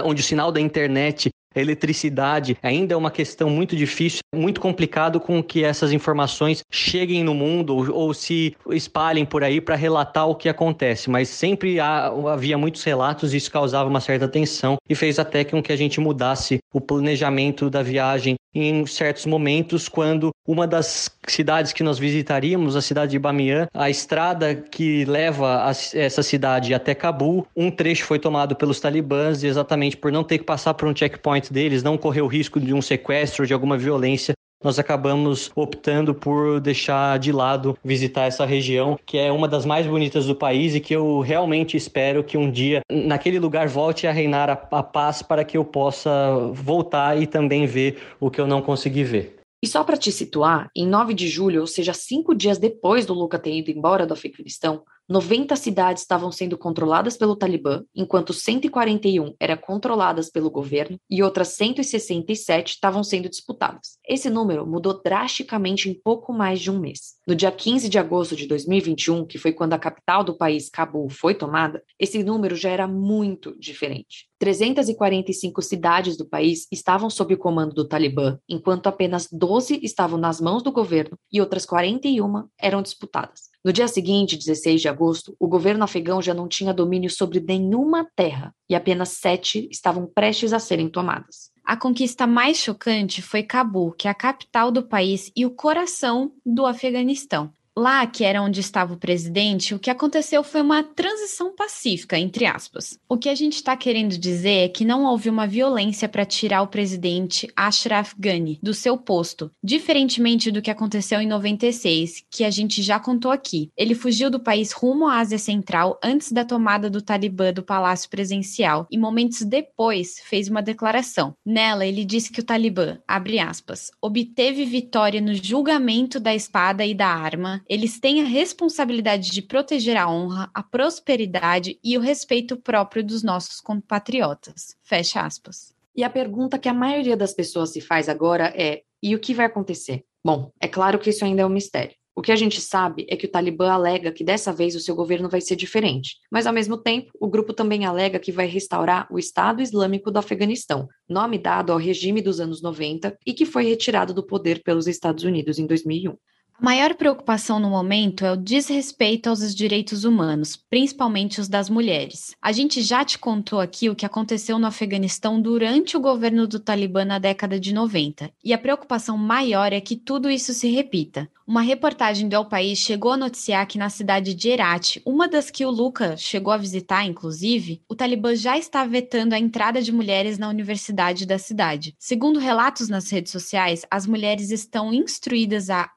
onde 0.04 0.22
o 0.22 0.24
sinal 0.24 0.52
da 0.52 0.60
internet 0.60 1.30
a 1.54 1.60
eletricidade 1.60 2.58
ainda 2.62 2.94
é 2.94 2.98
uma 2.98 3.12
questão 3.12 3.50
muito 3.50 3.76
difícil, 3.76 4.22
muito 4.34 4.62
complicado 4.62 5.20
com 5.20 5.42
que 5.44 5.64
essas 5.64 5.92
informações 5.92 6.64
cheguem 6.72 7.24
no 7.24 7.34
mundo 7.34 7.76
ou, 7.76 7.92
ou 7.92 8.14
se 8.14 8.56
espalhem 8.70 9.26
por 9.26 9.44
aí 9.44 9.60
para 9.60 9.76
relatar 9.76 10.28
o 10.28 10.36
que 10.36 10.50
acontece. 10.50 11.10
Mas 11.10 11.30
sempre 11.30 11.80
há, 11.80 12.08
havia 12.08 12.58
muitos 12.58 12.84
relatos 12.84 13.34
e 13.34 13.38
isso 13.38 13.52
causava 13.52 13.90
uma 13.90 14.02
certa 14.02 14.28
tensão 14.28 14.78
e 14.90 14.96
fez 14.96 15.20
até 15.20 15.44
com 15.44 15.62
que 15.62 15.72
a 15.72 15.76
gente 15.76 16.00
mudasse 16.00 16.60
o 16.74 16.80
planejamento 16.80 17.70
da 17.70 17.84
viagem 17.84 18.36
em 18.54 18.86
certos 18.86 19.26
momentos, 19.26 19.88
quando 19.88 20.32
uma 20.46 20.68
das 20.68 21.10
cidades 21.28 21.72
que 21.72 21.84
nós 21.84 21.98
visitaríamos, 21.98 22.76
a 22.76 22.82
cidade 22.82 23.12
de 23.12 23.20
Bamiyan, 23.20 23.68
a 23.74 23.90
estrada 23.90 24.54
que 24.56 25.06
leva 25.06 25.66
a 25.66 25.72
essa 25.94 26.22
cidade 26.22 26.74
até 26.74 26.94
Cabul, 26.94 27.48
um 27.56 27.72
trecho 27.72 28.06
foi 28.06 28.20
tomado 28.20 28.56
pelos 28.56 28.80
talibãs 28.80 29.44
exatamente 29.44 29.96
por 29.96 30.12
não 30.12 30.24
ter 30.24 30.40
que 30.40 30.44
passar 30.44 30.74
por 30.74 30.88
um 30.88 30.96
checkpoint 30.96 31.41
deles, 31.50 31.84
não 31.84 31.98
correr 31.98 32.22
o 32.22 32.28
risco 32.28 32.60
de 32.60 32.74
um 32.74 32.82
sequestro, 32.82 33.48
de 33.48 33.54
alguma 33.54 33.78
violência 33.78 34.34
nós 34.64 34.78
acabamos 34.78 35.52
optando 35.56 36.14
por 36.14 36.60
deixar 36.60 37.18
de 37.18 37.32
lado 37.32 37.78
visitar 37.84 38.26
essa 38.26 38.46
região, 38.46 38.98
que 39.06 39.18
é 39.18 39.32
uma 39.32 39.48
das 39.48 39.66
mais 39.66 39.88
bonitas 39.88 40.28
do 40.28 40.36
país 40.36 40.76
e 40.76 40.80
que 40.80 40.96
eu 40.96 41.20
realmente 41.20 41.76
espero 41.76 42.24
que 42.24 42.38
um 42.38 42.50
dia 42.50 42.82
naquele 42.90 43.40
lugar 43.40 43.68
volte 43.68 44.06
a 44.06 44.12
reinar 44.12 44.50
a, 44.50 44.78
a 44.78 44.84
paz 44.84 45.22
para 45.22 45.44
que 45.44 45.58
eu 45.58 45.66
possa 45.66 46.12
voltar 46.54 47.20
e 47.20 47.26
também 47.26 47.66
ver 47.66 47.98
o 48.20 48.30
que 48.30 48.40
eu 48.40 48.48
não 48.48 48.62
consegui 48.62 49.04
ver. 49.04 49.42
E 49.64 49.68
só 49.68 49.84
para 49.84 49.98
te 49.98 50.12
situar, 50.12 50.72
em 50.76 50.88
9 50.88 51.14
de 51.14 51.28
julho, 51.28 51.62
ou 51.62 51.68
seja, 51.68 51.94
cinco 51.94 52.34
dias 52.34 52.58
depois 52.58 53.06
do 53.06 53.14
Luca 53.14 53.38
ter 53.38 53.54
ido 53.54 53.70
embora 53.70 54.08
do 54.08 54.14
Afeganistão, 54.14 54.82
90 55.10 55.56
cidades 55.56 56.04
estavam 56.04 56.32
sendo 56.32 56.58
controladas 56.58 57.18
pelo 57.18 57.36
Talibã, 57.36 57.84
enquanto 57.94 58.34
141 58.34 59.36
eram 59.40 59.58
controladas 59.58 60.30
pelo 60.30 60.50
governo 60.50 60.98
e 61.10 61.22
outras 61.22 61.50
167 61.50 62.76
estavam 62.76 63.04
sendo 63.04 63.30
disputadas. 63.30 63.98
Esse 64.08 64.30
número 64.30 64.66
mudou 64.66 65.02
drasticamente 65.04 65.90
em 65.90 65.94
pouco 65.94 66.32
mais 66.32 66.60
de 66.62 66.72
um 66.72 66.80
mês. 66.80 67.16
No 67.28 67.36
dia 67.36 67.52
15 67.52 67.90
de 67.90 68.00
agosto 68.00 68.36
de 68.36 68.48
2021, 68.48 69.26
que 69.26 69.38
foi 69.38 69.52
quando 69.52 69.74
a 69.74 69.80
capital 69.80 70.24
do 70.24 70.38
país, 70.38 70.70
Cabul, 70.70 71.10
foi 71.10 71.36
tomada, 71.36 71.84
esse 72.00 72.24
número 72.24 72.56
já 72.56 72.70
era 72.70 72.88
muito 72.88 73.58
diferente. 73.60 74.32
345 74.40 75.62
cidades 75.62 76.18
do 76.18 76.26
país 76.26 76.68
estavam 76.72 77.12
sob 77.12 77.36
o 77.36 77.38
comando 77.38 77.76
do 77.76 77.88
Talibã, 77.88 78.40
enquanto 78.50 78.88
apenas 78.88 79.28
12 79.32 79.80
estavam 79.84 80.18
nas 80.18 80.42
mãos 80.42 80.64
do 80.64 80.72
governo 80.72 81.16
e 81.32 81.40
outras 81.40 81.64
41 81.64 82.48
eram 82.60 82.82
disputadas. 82.82 83.51
No 83.64 83.72
dia 83.72 83.88
seguinte, 83.88 84.38
16 84.38 84.82
de 84.82 84.88
agosto, 84.88 85.36
o 85.40 85.48
governo 85.48 85.84
afegão 85.84 86.20
já 86.20 86.34
não 86.34 86.48
tinha 86.48 86.74
domínio 86.74 87.12
sobre 87.12 87.40
nenhuma 87.40 88.08
terra 88.16 88.56
e 88.68 88.74
apenas 88.74 89.10
sete 89.10 89.68
estavam 89.72 90.08
prestes 90.08 90.52
a 90.52 90.60
serem 90.60 90.90
tomadas. 90.90 91.52
A 91.64 91.78
conquista 91.78 92.26
mais 92.26 92.58
chocante 92.58 93.22
foi 93.22 93.44
Cabul, 93.44 93.92
que 93.92 94.08
é 94.08 94.12
a 94.12 94.16
capital 94.16 94.72
do 94.72 94.82
país 94.88 95.32
e 95.36 95.46
o 95.46 95.52
coração 95.52 96.32
do 96.44 96.66
Afeganistão. 96.66 97.54
Lá, 97.78 98.06
que 98.06 98.26
era 98.26 98.42
onde 98.42 98.60
estava 98.60 98.94
o 98.94 98.98
presidente, 98.98 99.74
o 99.74 99.80
que 99.80 99.90
aconteceu 99.90 100.44
foi 100.44 100.62
uma 100.62 100.84
transição 100.84 101.56
pacífica, 101.56 102.20
entre 102.20 102.46
aspas. 102.46 103.00
O 103.08 103.18
que 103.18 103.30
a 103.30 103.36
gente 103.36 103.56
está 103.56 103.78
querendo 103.78 104.18
dizer 104.18 104.66
é 104.66 104.68
que 104.68 104.84
não 104.84 105.06
houve 105.06 105.30
uma 105.30 105.48
violência 105.48 106.10
para 106.10 106.26
tirar 106.26 106.64
o 106.64 106.68
presidente 106.68 107.48
Ashraf 107.56 108.14
Ghani 108.20 108.60
do 108.62 108.74
seu 108.74 108.98
posto, 108.98 109.50
diferentemente 109.64 110.52
do 110.52 110.62
que 110.62 110.70
aconteceu 110.70 111.22
em 111.22 111.28
96, 111.28 112.26
que 112.30 112.44
a 112.44 112.50
gente 112.50 112.82
já 112.82 113.00
contou 113.00 113.32
aqui. 113.32 113.72
Ele 113.78 113.96
fugiu 113.96 114.30
do 114.30 114.40
país 114.40 114.74
rumo 114.74 115.08
à 115.08 115.20
Ásia 115.20 115.40
Central 115.40 115.98
antes 116.04 116.34
da 116.34 116.44
tomada 116.44 116.90
do 116.90 117.02
Talibã 117.02 117.54
do 117.54 117.64
Palácio 117.64 118.10
Presidencial 118.10 118.86
e 118.92 118.98
momentos 118.98 119.44
depois 119.44 120.20
fez 120.26 120.50
uma 120.50 120.62
declaração. 120.62 121.34
Nela, 121.46 121.86
ele 121.86 122.04
disse 122.04 122.34
que 122.34 122.42
o 122.42 122.46
Talibã, 122.46 122.98
abre 123.08 123.40
aspas, 123.40 123.92
obteve 124.02 124.66
vitória 124.66 125.22
no 125.22 125.34
julgamento 125.34 126.20
da 126.20 126.36
espada 126.36 126.86
e 126.86 126.94
da 126.94 127.08
arma 127.08 127.61
eles 127.68 128.00
têm 128.00 128.22
a 128.22 128.26
responsabilidade 128.26 129.32
de 129.32 129.42
proteger 129.42 129.98
a 129.98 130.10
honra, 130.10 130.50
a 130.54 130.64
prosperidade 130.64 131.80
e 131.84 131.98
o 131.98 132.02
respeito 132.02 132.58
próprio 132.58 133.04
dos 133.04 133.24
nossos 133.24 133.60
compatriotas. 133.60 134.76
Fecha 134.84 135.22
aspas. 135.22 135.74
E 135.96 136.04
a 136.04 136.10
pergunta 136.10 136.58
que 136.58 136.70
a 136.70 136.74
maioria 136.74 137.18
das 137.18 137.34
pessoas 137.34 137.72
se 137.72 137.82
faz 137.82 138.08
agora 138.08 138.54
é: 138.56 138.84
e 139.04 139.16
o 139.16 139.20
que 139.20 139.34
vai 139.34 139.46
acontecer? 139.46 140.04
Bom, 140.24 140.52
é 140.60 140.68
claro 140.68 141.00
que 141.00 141.10
isso 141.10 141.26
ainda 141.26 141.42
é 141.42 141.46
um 141.46 141.50
mistério. 141.50 141.96
O 142.14 142.22
que 142.22 142.32
a 142.32 142.36
gente 142.36 142.60
sabe 142.60 143.06
é 143.10 143.16
que 143.16 143.26
o 143.26 143.32
Talibã 143.32 143.72
alega 143.72 144.12
que 144.12 144.24
dessa 144.24 144.52
vez 144.52 144.76
o 144.76 144.80
seu 144.82 144.94
governo 144.94 145.30
vai 145.30 145.40
ser 145.40 145.56
diferente, 145.56 146.18
mas 146.30 146.46
ao 146.46 146.54
mesmo 146.54 146.78
tempo, 146.78 147.12
o 147.20 147.30
grupo 147.30 147.54
também 147.54 147.86
alega 147.86 148.20
que 148.20 148.34
vai 148.34 148.46
restaurar 148.48 149.08
o 149.10 149.18
Estado 149.18 149.62
Islâmico 149.62 150.12
do 150.12 150.20
Afeganistão, 150.20 150.90
nome 151.08 151.38
dado 151.38 151.72
ao 151.72 151.80
regime 151.80 152.22
dos 152.22 152.42
anos 152.42 152.62
90 152.62 153.18
e 153.26 153.34
que 153.34 153.46
foi 153.46 153.64
retirado 153.64 154.14
do 154.14 154.26
poder 154.26 154.62
pelos 154.62 154.88
Estados 154.88 155.24
Unidos 155.24 155.58
em 155.58 155.66
2001. 155.66 156.16
A 156.62 156.64
maior 156.64 156.94
preocupação 156.94 157.60
no 157.60 157.72
momento 157.72 158.24
é 158.24 158.32
o 158.32 158.38
desrespeito 158.38 159.28
aos 159.30 159.56
direitos 159.56 160.04
humanos, 160.04 160.56
principalmente 160.56 161.42
os 161.42 161.48
das 161.48 161.72
mulheres. 161.72 162.36
A 162.40 162.52
gente 162.52 162.84
já 162.84 163.04
te 163.04 163.18
contou 163.18 163.60
aqui 163.60 163.90
o 163.90 163.96
que 163.96 164.06
aconteceu 164.06 164.60
no 164.60 164.68
Afeganistão 164.68 165.42
durante 165.42 165.98
o 165.98 166.00
governo 166.00 166.46
do 166.46 166.60
Talibã 166.60 167.04
na 167.04 167.18
década 167.18 167.60
de 167.60 167.74
90, 167.74 168.32
e 168.46 168.54
a 168.54 168.60
preocupação 168.60 169.18
maior 169.18 169.74
é 169.74 169.82
que 169.82 169.96
tudo 169.96 170.30
isso 170.30 170.54
se 170.54 170.70
repita. 170.70 171.28
Uma 171.48 171.62
reportagem 171.62 172.30
do 172.30 172.36
El 172.36 172.46
País 172.46 172.80
chegou 172.80 173.12
a 173.12 173.18
noticiar 173.18 173.68
que 173.68 173.78
na 173.78 173.90
cidade 173.90 174.34
de 174.34 174.48
Herat, 174.48 175.02
uma 175.06 175.28
das 175.28 175.50
que 175.50 175.66
o 175.66 175.70
Luca 175.70 176.16
chegou 176.16 176.54
a 176.54 176.58
visitar, 176.58 177.04
inclusive, 177.06 177.82
o 177.90 177.96
Talibã 177.96 178.34
já 178.36 178.58
está 178.58 178.86
vetando 178.86 179.34
a 179.34 179.40
entrada 179.40 179.82
de 179.82 179.92
mulheres 179.92 180.38
na 180.38 180.48
universidade 180.48 181.26
da 181.26 181.38
cidade. 181.38 181.94
Segundo 182.00 182.40
relatos 182.40 182.88
nas 182.88 183.12
redes 183.12 183.34
sociais, 183.34 183.86
as 183.92 184.06
mulheres 184.06 184.50
estão 184.50 184.94
instruídas 184.94 185.70
a 185.70 185.92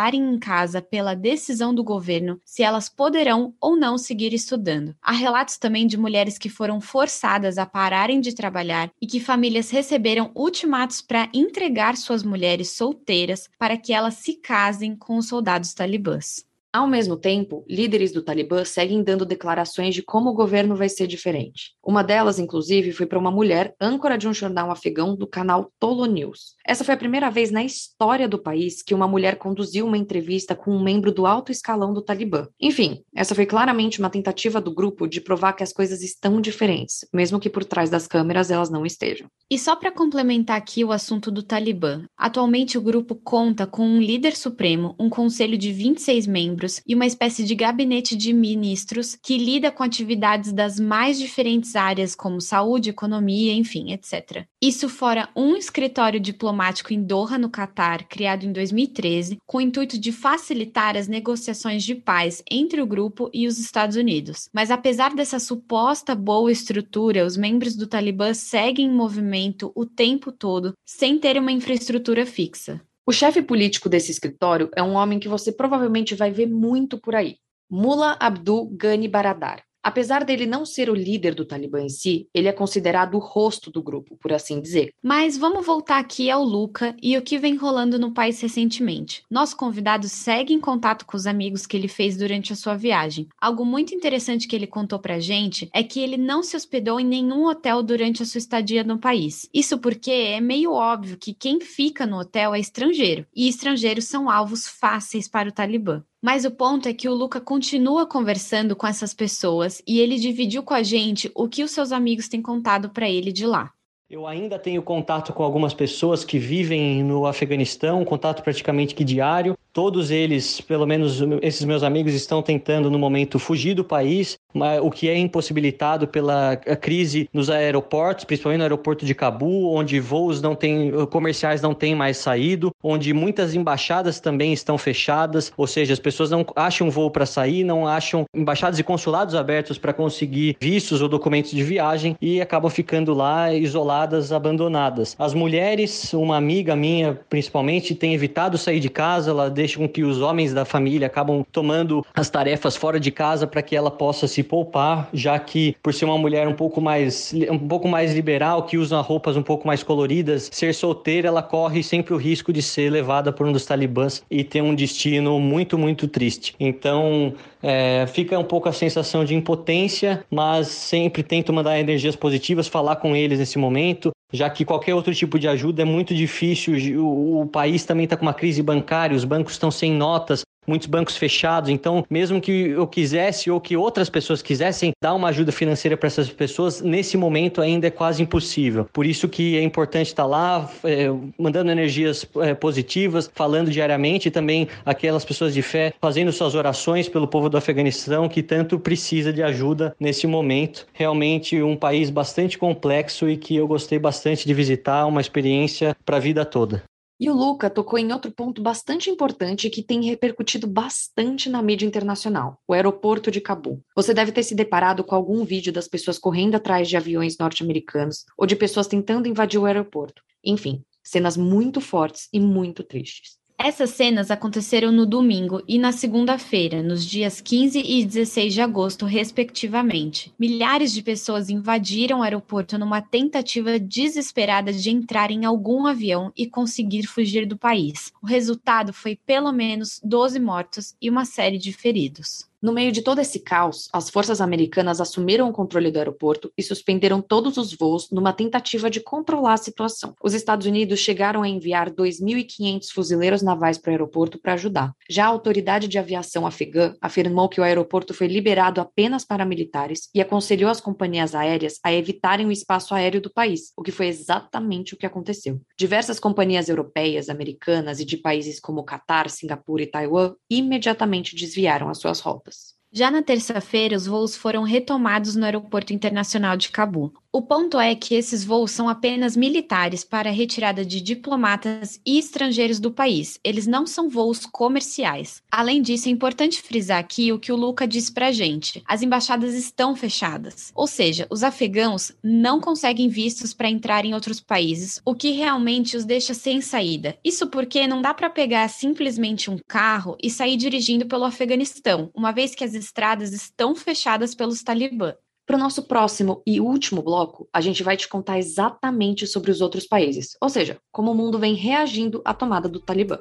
aguardarem 0.00 0.34
em 0.34 0.38
casa 0.38 0.80
pela 0.80 1.14
decisão 1.14 1.74
do 1.74 1.84
governo 1.84 2.40
se 2.44 2.62
elas 2.62 2.88
poderão 2.88 3.54
ou 3.60 3.76
não 3.76 3.98
seguir 3.98 4.32
estudando. 4.32 4.94
Há 5.02 5.12
relatos 5.12 5.58
também 5.58 5.86
de 5.86 5.98
mulheres 5.98 6.38
que 6.38 6.48
foram 6.48 6.80
forçadas 6.80 7.58
a 7.58 7.66
pararem 7.66 8.20
de 8.20 8.34
trabalhar 8.34 8.90
e 9.00 9.06
que 9.06 9.20
famílias 9.20 9.70
receberam 9.70 10.30
ultimatos 10.34 11.02
para 11.02 11.28
entregar 11.34 11.96
suas 11.96 12.22
mulheres 12.22 12.72
solteiras 12.72 13.48
para 13.58 13.76
que 13.76 13.92
elas 13.92 14.14
se 14.14 14.34
casem 14.34 14.96
com 14.96 15.18
os 15.18 15.28
soldados 15.28 15.74
talibãs. 15.74 16.49
Ao 16.72 16.86
mesmo 16.86 17.16
tempo, 17.16 17.64
líderes 17.68 18.12
do 18.12 18.22
Talibã 18.22 18.64
seguem 18.64 19.02
dando 19.02 19.26
declarações 19.26 19.92
de 19.92 20.04
como 20.04 20.30
o 20.30 20.34
governo 20.34 20.76
vai 20.76 20.88
ser 20.88 21.08
diferente. 21.08 21.72
Uma 21.84 22.04
delas, 22.04 22.38
inclusive, 22.38 22.92
foi 22.92 23.06
para 23.06 23.18
uma 23.18 23.30
mulher 23.30 23.74
âncora 23.80 24.16
de 24.16 24.28
um 24.28 24.32
jornal 24.32 24.70
afegão 24.70 25.16
do 25.16 25.26
canal 25.26 25.72
Tolo 25.80 26.06
News. 26.06 26.54
Essa 26.64 26.84
foi 26.84 26.94
a 26.94 26.98
primeira 26.98 27.28
vez 27.28 27.50
na 27.50 27.64
história 27.64 28.28
do 28.28 28.40
país 28.40 28.84
que 28.84 28.94
uma 28.94 29.08
mulher 29.08 29.36
conduziu 29.36 29.84
uma 29.84 29.98
entrevista 29.98 30.54
com 30.54 30.70
um 30.70 30.80
membro 30.80 31.12
do 31.12 31.26
alto 31.26 31.50
escalão 31.50 31.92
do 31.92 32.02
Talibã. 32.02 32.46
Enfim, 32.60 33.02
essa 33.16 33.34
foi 33.34 33.46
claramente 33.46 33.98
uma 33.98 34.08
tentativa 34.08 34.60
do 34.60 34.72
grupo 34.72 35.08
de 35.08 35.20
provar 35.20 35.54
que 35.54 35.64
as 35.64 35.72
coisas 35.72 36.02
estão 36.02 36.40
diferentes, 36.40 37.04
mesmo 37.12 37.40
que 37.40 37.50
por 37.50 37.64
trás 37.64 37.90
das 37.90 38.06
câmeras 38.06 38.48
elas 38.48 38.70
não 38.70 38.86
estejam. 38.86 39.26
E 39.50 39.58
só 39.58 39.74
para 39.74 39.90
complementar 39.90 40.56
aqui 40.56 40.84
o 40.84 40.92
assunto 40.92 41.32
do 41.32 41.42
Talibã, 41.42 42.04
atualmente 42.16 42.78
o 42.78 42.80
grupo 42.80 43.16
conta 43.16 43.66
com 43.66 43.82
um 43.82 44.00
líder 44.00 44.36
supremo, 44.36 44.94
um 45.00 45.10
conselho 45.10 45.58
de 45.58 45.72
26 45.72 46.28
membros 46.28 46.59
membros 46.60 46.82
e 46.86 46.94
uma 46.94 47.06
espécie 47.06 47.44
de 47.44 47.54
gabinete 47.54 48.14
de 48.14 48.32
ministros 48.32 49.16
que 49.22 49.38
lida 49.38 49.70
com 49.70 49.82
atividades 49.82 50.52
das 50.52 50.78
mais 50.78 51.18
diferentes 51.18 51.74
áreas, 51.74 52.14
como 52.14 52.40
saúde, 52.40 52.90
economia, 52.90 53.54
enfim, 53.54 53.92
etc. 53.92 54.44
Isso 54.62 54.88
fora 54.88 55.28
um 55.34 55.56
escritório 55.56 56.20
diplomático 56.20 56.92
em 56.92 57.02
Doha, 57.02 57.38
no 57.38 57.48
Catar, 57.48 58.04
criado 58.04 58.44
em 58.44 58.52
2013, 58.52 59.38
com 59.46 59.58
o 59.58 59.60
intuito 59.60 59.98
de 59.98 60.12
facilitar 60.12 60.96
as 60.96 61.08
negociações 61.08 61.82
de 61.82 61.94
paz 61.94 62.42
entre 62.50 62.82
o 62.82 62.86
grupo 62.86 63.30
e 63.32 63.46
os 63.46 63.58
Estados 63.58 63.96
Unidos. 63.96 64.48
Mas 64.52 64.70
apesar 64.70 65.14
dessa 65.14 65.38
suposta 65.38 66.14
boa 66.14 66.52
estrutura, 66.52 67.24
os 67.24 67.36
membros 67.36 67.74
do 67.74 67.86
Talibã 67.86 68.34
seguem 68.34 68.86
em 68.86 68.92
movimento 68.92 69.72
o 69.74 69.86
tempo 69.86 70.30
todo, 70.30 70.74
sem 70.84 71.18
ter 71.18 71.38
uma 71.38 71.52
infraestrutura 71.52 72.26
fixa. 72.26 72.80
O 73.10 73.12
chefe 73.12 73.42
político 73.42 73.88
desse 73.88 74.12
escritório 74.12 74.70
é 74.76 74.80
um 74.80 74.94
homem 74.94 75.18
que 75.18 75.26
você 75.26 75.50
provavelmente 75.50 76.14
vai 76.14 76.30
ver 76.30 76.46
muito 76.46 76.96
por 76.96 77.16
aí. 77.16 77.38
Mullah 77.68 78.16
Abdul 78.20 78.70
Ghani 78.76 79.08
Baradar. 79.08 79.64
Apesar 79.82 80.24
dele 80.24 80.46
não 80.46 80.66
ser 80.66 80.90
o 80.90 80.94
líder 80.94 81.34
do 81.34 81.44
Talibã 81.44 81.80
em 81.80 81.88
si, 81.88 82.28
ele 82.34 82.48
é 82.48 82.52
considerado 82.52 83.14
o 83.14 83.18
rosto 83.18 83.70
do 83.70 83.82
grupo, 83.82 84.16
por 84.16 84.32
assim 84.32 84.60
dizer. 84.60 84.92
Mas 85.02 85.38
vamos 85.38 85.64
voltar 85.64 85.98
aqui 85.98 86.30
ao 86.30 86.44
Luca 86.44 86.94
e 87.02 87.16
o 87.16 87.22
que 87.22 87.38
vem 87.38 87.56
rolando 87.56 87.98
no 87.98 88.12
país 88.12 88.40
recentemente. 88.40 89.22
Nosso 89.30 89.56
convidado 89.56 90.06
segue 90.08 90.52
em 90.52 90.60
contato 90.60 91.06
com 91.06 91.16
os 91.16 91.26
amigos 91.26 91.66
que 91.66 91.76
ele 91.76 91.88
fez 91.88 92.16
durante 92.16 92.52
a 92.52 92.56
sua 92.56 92.76
viagem. 92.76 93.26
Algo 93.40 93.64
muito 93.64 93.94
interessante 93.94 94.46
que 94.46 94.54
ele 94.54 94.66
contou 94.66 94.98
pra 94.98 95.18
gente 95.18 95.68
é 95.72 95.82
que 95.82 96.00
ele 96.00 96.16
não 96.16 96.42
se 96.42 96.56
hospedou 96.56 97.00
em 97.00 97.06
nenhum 97.06 97.46
hotel 97.46 97.82
durante 97.82 98.22
a 98.22 98.26
sua 98.26 98.38
estadia 98.38 98.84
no 98.84 98.98
país. 98.98 99.48
Isso 99.52 99.78
porque 99.78 100.10
é 100.10 100.40
meio 100.40 100.72
óbvio 100.72 101.16
que 101.16 101.32
quem 101.32 101.60
fica 101.60 102.06
no 102.06 102.18
hotel 102.18 102.54
é 102.54 102.60
estrangeiro, 102.60 103.26
e 103.34 103.48
estrangeiros 103.48 104.04
são 104.04 104.28
alvos 104.28 104.66
fáceis 104.68 105.26
para 105.26 105.48
o 105.48 105.52
Talibã. 105.52 106.02
Mas 106.22 106.44
o 106.44 106.50
ponto 106.50 106.86
é 106.86 106.92
que 106.92 107.08
o 107.08 107.14
Luca 107.14 107.40
continua 107.40 108.06
conversando 108.06 108.76
com 108.76 108.86
essas 108.86 109.14
pessoas 109.14 109.82
e 109.86 110.00
ele 110.00 110.16
dividiu 110.18 110.62
com 110.62 110.74
a 110.74 110.82
gente 110.82 111.30
o 111.34 111.48
que 111.48 111.64
os 111.64 111.70
seus 111.70 111.92
amigos 111.92 112.28
têm 112.28 112.42
contado 112.42 112.90
para 112.90 113.08
ele 113.08 113.32
de 113.32 113.46
lá. 113.46 113.72
Eu 114.08 114.26
ainda 114.26 114.58
tenho 114.58 114.82
contato 114.82 115.32
com 115.32 115.42
algumas 115.42 115.72
pessoas 115.72 116.24
que 116.24 116.36
vivem 116.36 117.02
no 117.02 117.26
Afeganistão, 117.26 118.04
contato 118.04 118.42
praticamente 118.42 118.94
que 118.94 119.04
diário. 119.04 119.56
Todos 119.72 120.10
eles, 120.10 120.60
pelo 120.60 120.86
menos 120.86 121.20
esses 121.42 121.64
meus 121.64 121.82
amigos, 121.82 122.12
estão 122.12 122.42
tentando 122.42 122.90
no 122.90 122.98
momento 122.98 123.38
fugir 123.38 123.74
do 123.74 123.84
país, 123.84 124.38
o 124.82 124.90
que 124.90 125.08
é 125.08 125.16
impossibilitado 125.16 126.08
pela 126.08 126.56
crise 126.56 127.28
nos 127.32 127.48
aeroportos, 127.48 128.24
principalmente 128.24 128.58
no 128.58 128.64
aeroporto 128.64 129.06
de 129.06 129.14
Cabu, 129.14 129.72
onde 129.72 130.00
voos 130.00 130.42
não 130.42 130.56
têm, 130.56 130.90
comerciais 131.06 131.62
não 131.62 131.72
têm 131.72 131.94
mais 131.94 132.16
saído, 132.16 132.72
onde 132.82 133.12
muitas 133.14 133.54
embaixadas 133.54 134.18
também 134.18 134.52
estão 134.52 134.76
fechadas, 134.76 135.52
ou 135.56 135.66
seja, 135.66 135.92
as 135.92 136.00
pessoas 136.00 136.30
não 136.30 136.44
acham 136.56 136.90
voo 136.90 137.10
para 137.10 137.24
sair, 137.24 137.62
não 137.62 137.86
acham 137.86 138.24
embaixadas 138.34 138.78
e 138.78 138.82
consulados 138.82 139.34
abertos 139.34 139.78
para 139.78 139.92
conseguir 139.92 140.56
vistos 140.60 141.00
ou 141.00 141.08
documentos 141.08 141.52
de 141.52 141.62
viagem 141.62 142.16
e 142.20 142.40
acabam 142.40 142.70
ficando 142.70 143.14
lá 143.14 143.54
isoladas, 143.54 144.32
abandonadas. 144.32 145.14
As 145.18 145.32
mulheres, 145.32 146.12
uma 146.12 146.36
amiga 146.36 146.74
minha 146.74 147.20
principalmente, 147.28 147.94
tem 147.94 148.14
evitado 148.14 148.58
sair 148.58 148.80
de 148.80 148.88
casa, 148.88 149.30
ela 149.30 149.48
deixa 149.60 149.78
com 149.78 149.86
que 149.86 150.02
os 150.02 150.22
homens 150.22 150.54
da 150.54 150.64
família 150.64 151.06
acabam 151.06 151.44
tomando 151.52 152.04
as 152.14 152.30
tarefas 152.30 152.76
fora 152.76 152.98
de 152.98 153.10
casa 153.10 153.46
para 153.46 153.60
que 153.60 153.76
ela 153.76 153.90
possa 153.90 154.26
se 154.26 154.42
poupar, 154.42 155.10
já 155.12 155.38
que 155.38 155.76
por 155.82 155.92
ser 155.92 156.06
uma 156.06 156.16
mulher 156.16 156.48
um 156.48 156.54
pouco 156.54 156.80
mais 156.80 157.34
um 157.50 157.58
pouco 157.58 157.86
mais 157.86 158.14
liberal, 158.14 158.62
que 158.62 158.78
usa 158.78 158.98
roupas 159.00 159.36
um 159.36 159.42
pouco 159.42 159.66
mais 159.66 159.82
coloridas, 159.82 160.48
ser 160.50 160.74
solteira, 160.74 161.28
ela 161.28 161.42
corre 161.42 161.82
sempre 161.82 162.14
o 162.14 162.16
risco 162.16 162.52
de 162.52 162.62
ser 162.62 162.90
levada 162.90 163.30
por 163.32 163.46
um 163.46 163.52
dos 163.52 163.66
talibãs 163.66 164.22
e 164.30 164.42
ter 164.42 164.62
um 164.62 164.74
destino 164.74 165.38
muito 165.38 165.76
muito 165.76 166.08
triste. 166.08 166.54
Então 166.58 167.34
é, 167.62 168.06
fica 168.06 168.38
um 168.38 168.44
pouco 168.44 168.66
a 168.66 168.72
sensação 168.72 169.26
de 169.26 169.34
impotência, 169.34 170.24
mas 170.30 170.68
sempre 170.68 171.22
tento 171.22 171.52
mandar 171.52 171.78
energias 171.78 172.16
positivas, 172.16 172.66
falar 172.66 172.96
com 172.96 173.14
eles 173.14 173.38
nesse 173.38 173.58
momento, 173.58 174.10
já 174.32 174.48
que 174.48 174.64
qualquer 174.64 174.94
outro 174.94 175.14
tipo 175.14 175.38
de 175.38 175.48
ajuda 175.48 175.82
é 175.82 175.84
muito 175.84 176.14
difícil. 176.14 176.74
O, 177.02 177.42
o 177.42 177.46
país 177.46 177.84
também 177.84 178.04
está 178.04 178.16
com 178.16 178.22
uma 178.22 178.34
crise 178.34 178.62
bancária, 178.62 179.16
os 179.16 179.24
bancos 179.24 179.54
estão 179.54 179.70
sem 179.70 179.92
notas, 179.92 180.42
muitos 180.66 180.86
bancos 180.86 181.16
fechados. 181.16 181.70
Então, 181.70 182.04
mesmo 182.08 182.40
que 182.40 182.70
eu 182.70 182.86
quisesse 182.86 183.50
ou 183.50 183.60
que 183.60 183.76
outras 183.76 184.08
pessoas 184.08 184.42
quisessem 184.42 184.92
dar 185.02 185.14
uma 185.14 185.28
ajuda 185.28 185.52
financeira 185.52 185.96
para 185.96 186.06
essas 186.06 186.30
pessoas, 186.30 186.80
nesse 186.80 187.16
momento 187.16 187.60
ainda 187.60 187.86
é 187.86 187.90
quase 187.90 188.22
impossível. 188.22 188.88
Por 188.92 189.06
isso 189.06 189.28
que 189.28 189.56
é 189.56 189.62
importante 189.62 190.08
estar 190.08 190.26
lá, 190.26 190.70
é, 190.84 191.08
mandando 191.38 191.70
energias 191.70 192.26
é, 192.40 192.54
positivas, 192.54 193.30
falando 193.34 193.70
diariamente 193.70 194.28
e 194.28 194.30
também 194.30 194.68
aquelas 194.84 195.24
pessoas 195.24 195.54
de 195.54 195.62
fé 195.62 195.92
fazendo 196.00 196.32
suas 196.32 196.54
orações 196.54 197.08
pelo 197.08 197.26
povo 197.26 197.48
do 197.48 197.56
Afeganistão 197.56 198.28
que 198.28 198.42
tanto 198.42 198.78
precisa 198.78 199.32
de 199.32 199.42
ajuda 199.42 199.94
nesse 199.98 200.26
momento. 200.26 200.86
Realmente 200.92 201.62
um 201.62 201.76
país 201.76 202.10
bastante 202.10 202.58
complexo 202.58 203.28
e 203.28 203.36
que 203.36 203.56
eu 203.56 203.66
gostei 203.66 203.98
bastante 203.98 204.46
de 204.46 204.54
visitar, 204.54 205.06
uma 205.06 205.20
experiência 205.20 205.96
para 206.04 206.16
a 206.16 206.20
vida 206.20 206.44
toda. 206.44 206.82
E 207.20 207.28
o 207.28 207.34
Luca 207.34 207.68
tocou 207.68 207.98
em 207.98 208.10
outro 208.14 208.32
ponto 208.32 208.62
bastante 208.62 209.10
importante 209.10 209.68
que 209.68 209.82
tem 209.82 210.02
repercutido 210.04 210.66
bastante 210.66 211.50
na 211.50 211.62
mídia 211.62 211.84
internacional: 211.84 212.58
o 212.66 212.72
aeroporto 212.72 213.30
de 213.30 213.42
Cabu. 213.42 213.84
Você 213.94 214.14
deve 214.14 214.32
ter 214.32 214.42
se 214.42 214.54
deparado 214.54 215.04
com 215.04 215.14
algum 215.14 215.44
vídeo 215.44 215.70
das 215.70 215.86
pessoas 215.86 216.18
correndo 216.18 216.54
atrás 216.54 216.88
de 216.88 216.96
aviões 216.96 217.36
norte-americanos 217.36 218.24
ou 218.38 218.46
de 218.46 218.56
pessoas 218.56 218.86
tentando 218.86 219.28
invadir 219.28 219.60
o 219.60 219.66
aeroporto. 219.66 220.22
Enfim, 220.42 220.82
cenas 221.04 221.36
muito 221.36 221.78
fortes 221.78 222.26
e 222.32 222.40
muito 222.40 222.82
tristes. 222.82 223.39
Essas 223.62 223.90
cenas 223.90 224.30
aconteceram 224.30 224.90
no 224.90 225.04
domingo 225.04 225.62
e 225.68 225.78
na 225.78 225.92
segunda-feira, 225.92 226.82
nos 226.82 227.04
dias 227.04 227.42
15 227.42 227.78
e 227.78 228.06
16 228.06 228.54
de 228.54 228.62
agosto, 228.62 229.04
respectivamente. 229.04 230.32
Milhares 230.38 230.94
de 230.94 231.02
pessoas 231.02 231.50
invadiram 231.50 232.20
o 232.20 232.22
aeroporto 232.22 232.78
numa 232.78 233.02
tentativa 233.02 233.78
desesperada 233.78 234.72
de 234.72 234.88
entrar 234.88 235.30
em 235.30 235.44
algum 235.44 235.86
avião 235.86 236.32
e 236.34 236.46
conseguir 236.46 237.06
fugir 237.06 237.44
do 237.44 237.58
país. 237.58 238.10
O 238.22 238.26
resultado 238.26 238.94
foi 238.94 239.14
pelo 239.14 239.52
menos 239.52 240.00
12 240.02 240.40
mortos 240.40 240.94
e 240.98 241.10
uma 241.10 241.26
série 241.26 241.58
de 241.58 241.70
feridos. 241.70 242.49
No 242.62 242.74
meio 242.74 242.92
de 242.92 243.00
todo 243.00 243.22
esse 243.22 243.40
caos, 243.40 243.88
as 243.90 244.10
forças 244.10 244.38
americanas 244.38 245.00
assumiram 245.00 245.48
o 245.48 245.52
controle 245.52 245.90
do 245.90 245.96
aeroporto 245.96 246.52
e 246.58 246.62
suspenderam 246.62 247.22
todos 247.22 247.56
os 247.56 247.72
voos 247.72 248.10
numa 248.10 248.34
tentativa 248.34 248.90
de 248.90 249.00
controlar 249.00 249.54
a 249.54 249.56
situação. 249.56 250.14
Os 250.22 250.34
Estados 250.34 250.66
Unidos 250.66 251.00
chegaram 251.00 251.42
a 251.42 251.48
enviar 251.48 251.90
2.500 251.90 252.92
fuzileiros 252.92 253.40
navais 253.40 253.78
para 253.78 253.88
o 253.88 253.92
aeroporto 253.92 254.38
para 254.38 254.52
ajudar. 254.52 254.92
Já 255.08 255.24
a 255.24 255.28
autoridade 255.28 255.88
de 255.88 255.98
aviação 255.98 256.46
afegã 256.46 256.94
afirmou 257.00 257.48
que 257.48 257.62
o 257.62 257.64
aeroporto 257.64 258.12
foi 258.12 258.26
liberado 258.26 258.78
apenas 258.78 259.24
para 259.24 259.46
militares 259.46 260.10
e 260.14 260.20
aconselhou 260.20 260.70
as 260.70 260.82
companhias 260.82 261.34
aéreas 261.34 261.78
a 261.82 261.90
evitarem 261.90 262.46
o 262.46 262.52
espaço 262.52 262.94
aéreo 262.94 263.22
do 263.22 263.32
país, 263.32 263.72
o 263.74 263.82
que 263.82 263.90
foi 263.90 264.08
exatamente 264.08 264.92
o 264.92 264.98
que 264.98 265.06
aconteceu. 265.06 265.58
Diversas 265.78 266.20
companhias 266.20 266.68
europeias, 266.68 267.30
americanas 267.30 268.00
e 268.00 268.04
de 268.04 268.18
países 268.18 268.60
como 268.60 268.84
Catar, 268.84 269.30
Singapura 269.30 269.82
e 269.82 269.86
Taiwan 269.86 270.34
imediatamente 270.50 271.34
desviaram 271.34 271.88
as 271.88 271.96
suas 271.96 272.20
rotas. 272.20 272.49
purpose. 272.50 272.79
Já 272.92 273.08
na 273.08 273.22
terça-feira, 273.22 273.96
os 273.96 274.04
voos 274.04 274.34
foram 274.34 274.64
retomados 274.64 275.36
no 275.36 275.44
Aeroporto 275.44 275.92
Internacional 275.92 276.56
de 276.56 276.70
Cabu. 276.70 277.12
O 277.32 277.40
ponto 277.40 277.78
é 277.78 277.94
que 277.94 278.16
esses 278.16 278.42
voos 278.42 278.72
são 278.72 278.88
apenas 278.88 279.36
militares 279.36 280.02
para 280.02 280.32
retirada 280.32 280.84
de 280.84 281.00
diplomatas 281.00 282.00
e 282.04 282.18
estrangeiros 282.18 282.80
do 282.80 282.90
país. 282.90 283.38
Eles 283.44 283.68
não 283.68 283.86
são 283.86 284.08
voos 284.08 284.44
comerciais. 284.44 285.40
Além 285.48 285.80
disso, 285.80 286.08
é 286.08 286.10
importante 286.10 286.60
frisar 286.60 286.98
aqui 286.98 287.32
o 287.32 287.38
que 287.38 287.52
o 287.52 287.56
Luca 287.56 287.86
disse 287.86 288.10
pra 288.10 288.32
gente. 288.32 288.82
As 288.84 289.00
embaixadas 289.00 289.54
estão 289.54 289.94
fechadas. 289.94 290.72
Ou 290.74 290.88
seja, 290.88 291.28
os 291.30 291.44
afegãos 291.44 292.10
não 292.20 292.60
conseguem 292.60 293.08
vistos 293.08 293.54
para 293.54 293.70
entrar 293.70 294.04
em 294.04 294.12
outros 294.12 294.40
países, 294.40 295.00
o 295.04 295.14
que 295.14 295.30
realmente 295.30 295.96
os 295.96 296.04
deixa 296.04 296.34
sem 296.34 296.60
saída. 296.60 297.16
Isso 297.24 297.46
porque 297.46 297.86
não 297.86 298.02
dá 298.02 298.12
para 298.12 298.28
pegar 298.28 298.66
simplesmente 298.66 299.48
um 299.48 299.58
carro 299.68 300.16
e 300.20 300.28
sair 300.28 300.56
dirigindo 300.56 301.06
pelo 301.06 301.22
Afeganistão, 301.22 302.10
uma 302.12 302.32
vez 302.32 302.56
que 302.56 302.64
as 302.64 302.74
estradas 302.80 303.32
estão 303.32 303.76
fechadas 303.76 304.34
pelos 304.34 304.62
talibã. 304.62 305.14
Para 305.46 305.56
o 305.56 305.58
nosso 305.58 305.82
próximo 305.82 306.42
e 306.46 306.60
último 306.60 307.02
bloco, 307.02 307.48
a 307.52 307.60
gente 307.60 307.82
vai 307.82 307.96
te 307.96 308.08
contar 308.08 308.38
exatamente 308.38 309.26
sobre 309.26 309.50
os 309.50 309.60
outros 309.60 309.86
países, 309.86 310.36
ou 310.40 310.48
seja, 310.48 310.80
como 310.92 311.10
o 311.10 311.14
mundo 311.14 311.38
vem 311.38 311.54
reagindo 311.54 312.22
à 312.24 312.32
tomada 312.32 312.68
do 312.68 312.80
Talibã. 312.80 313.18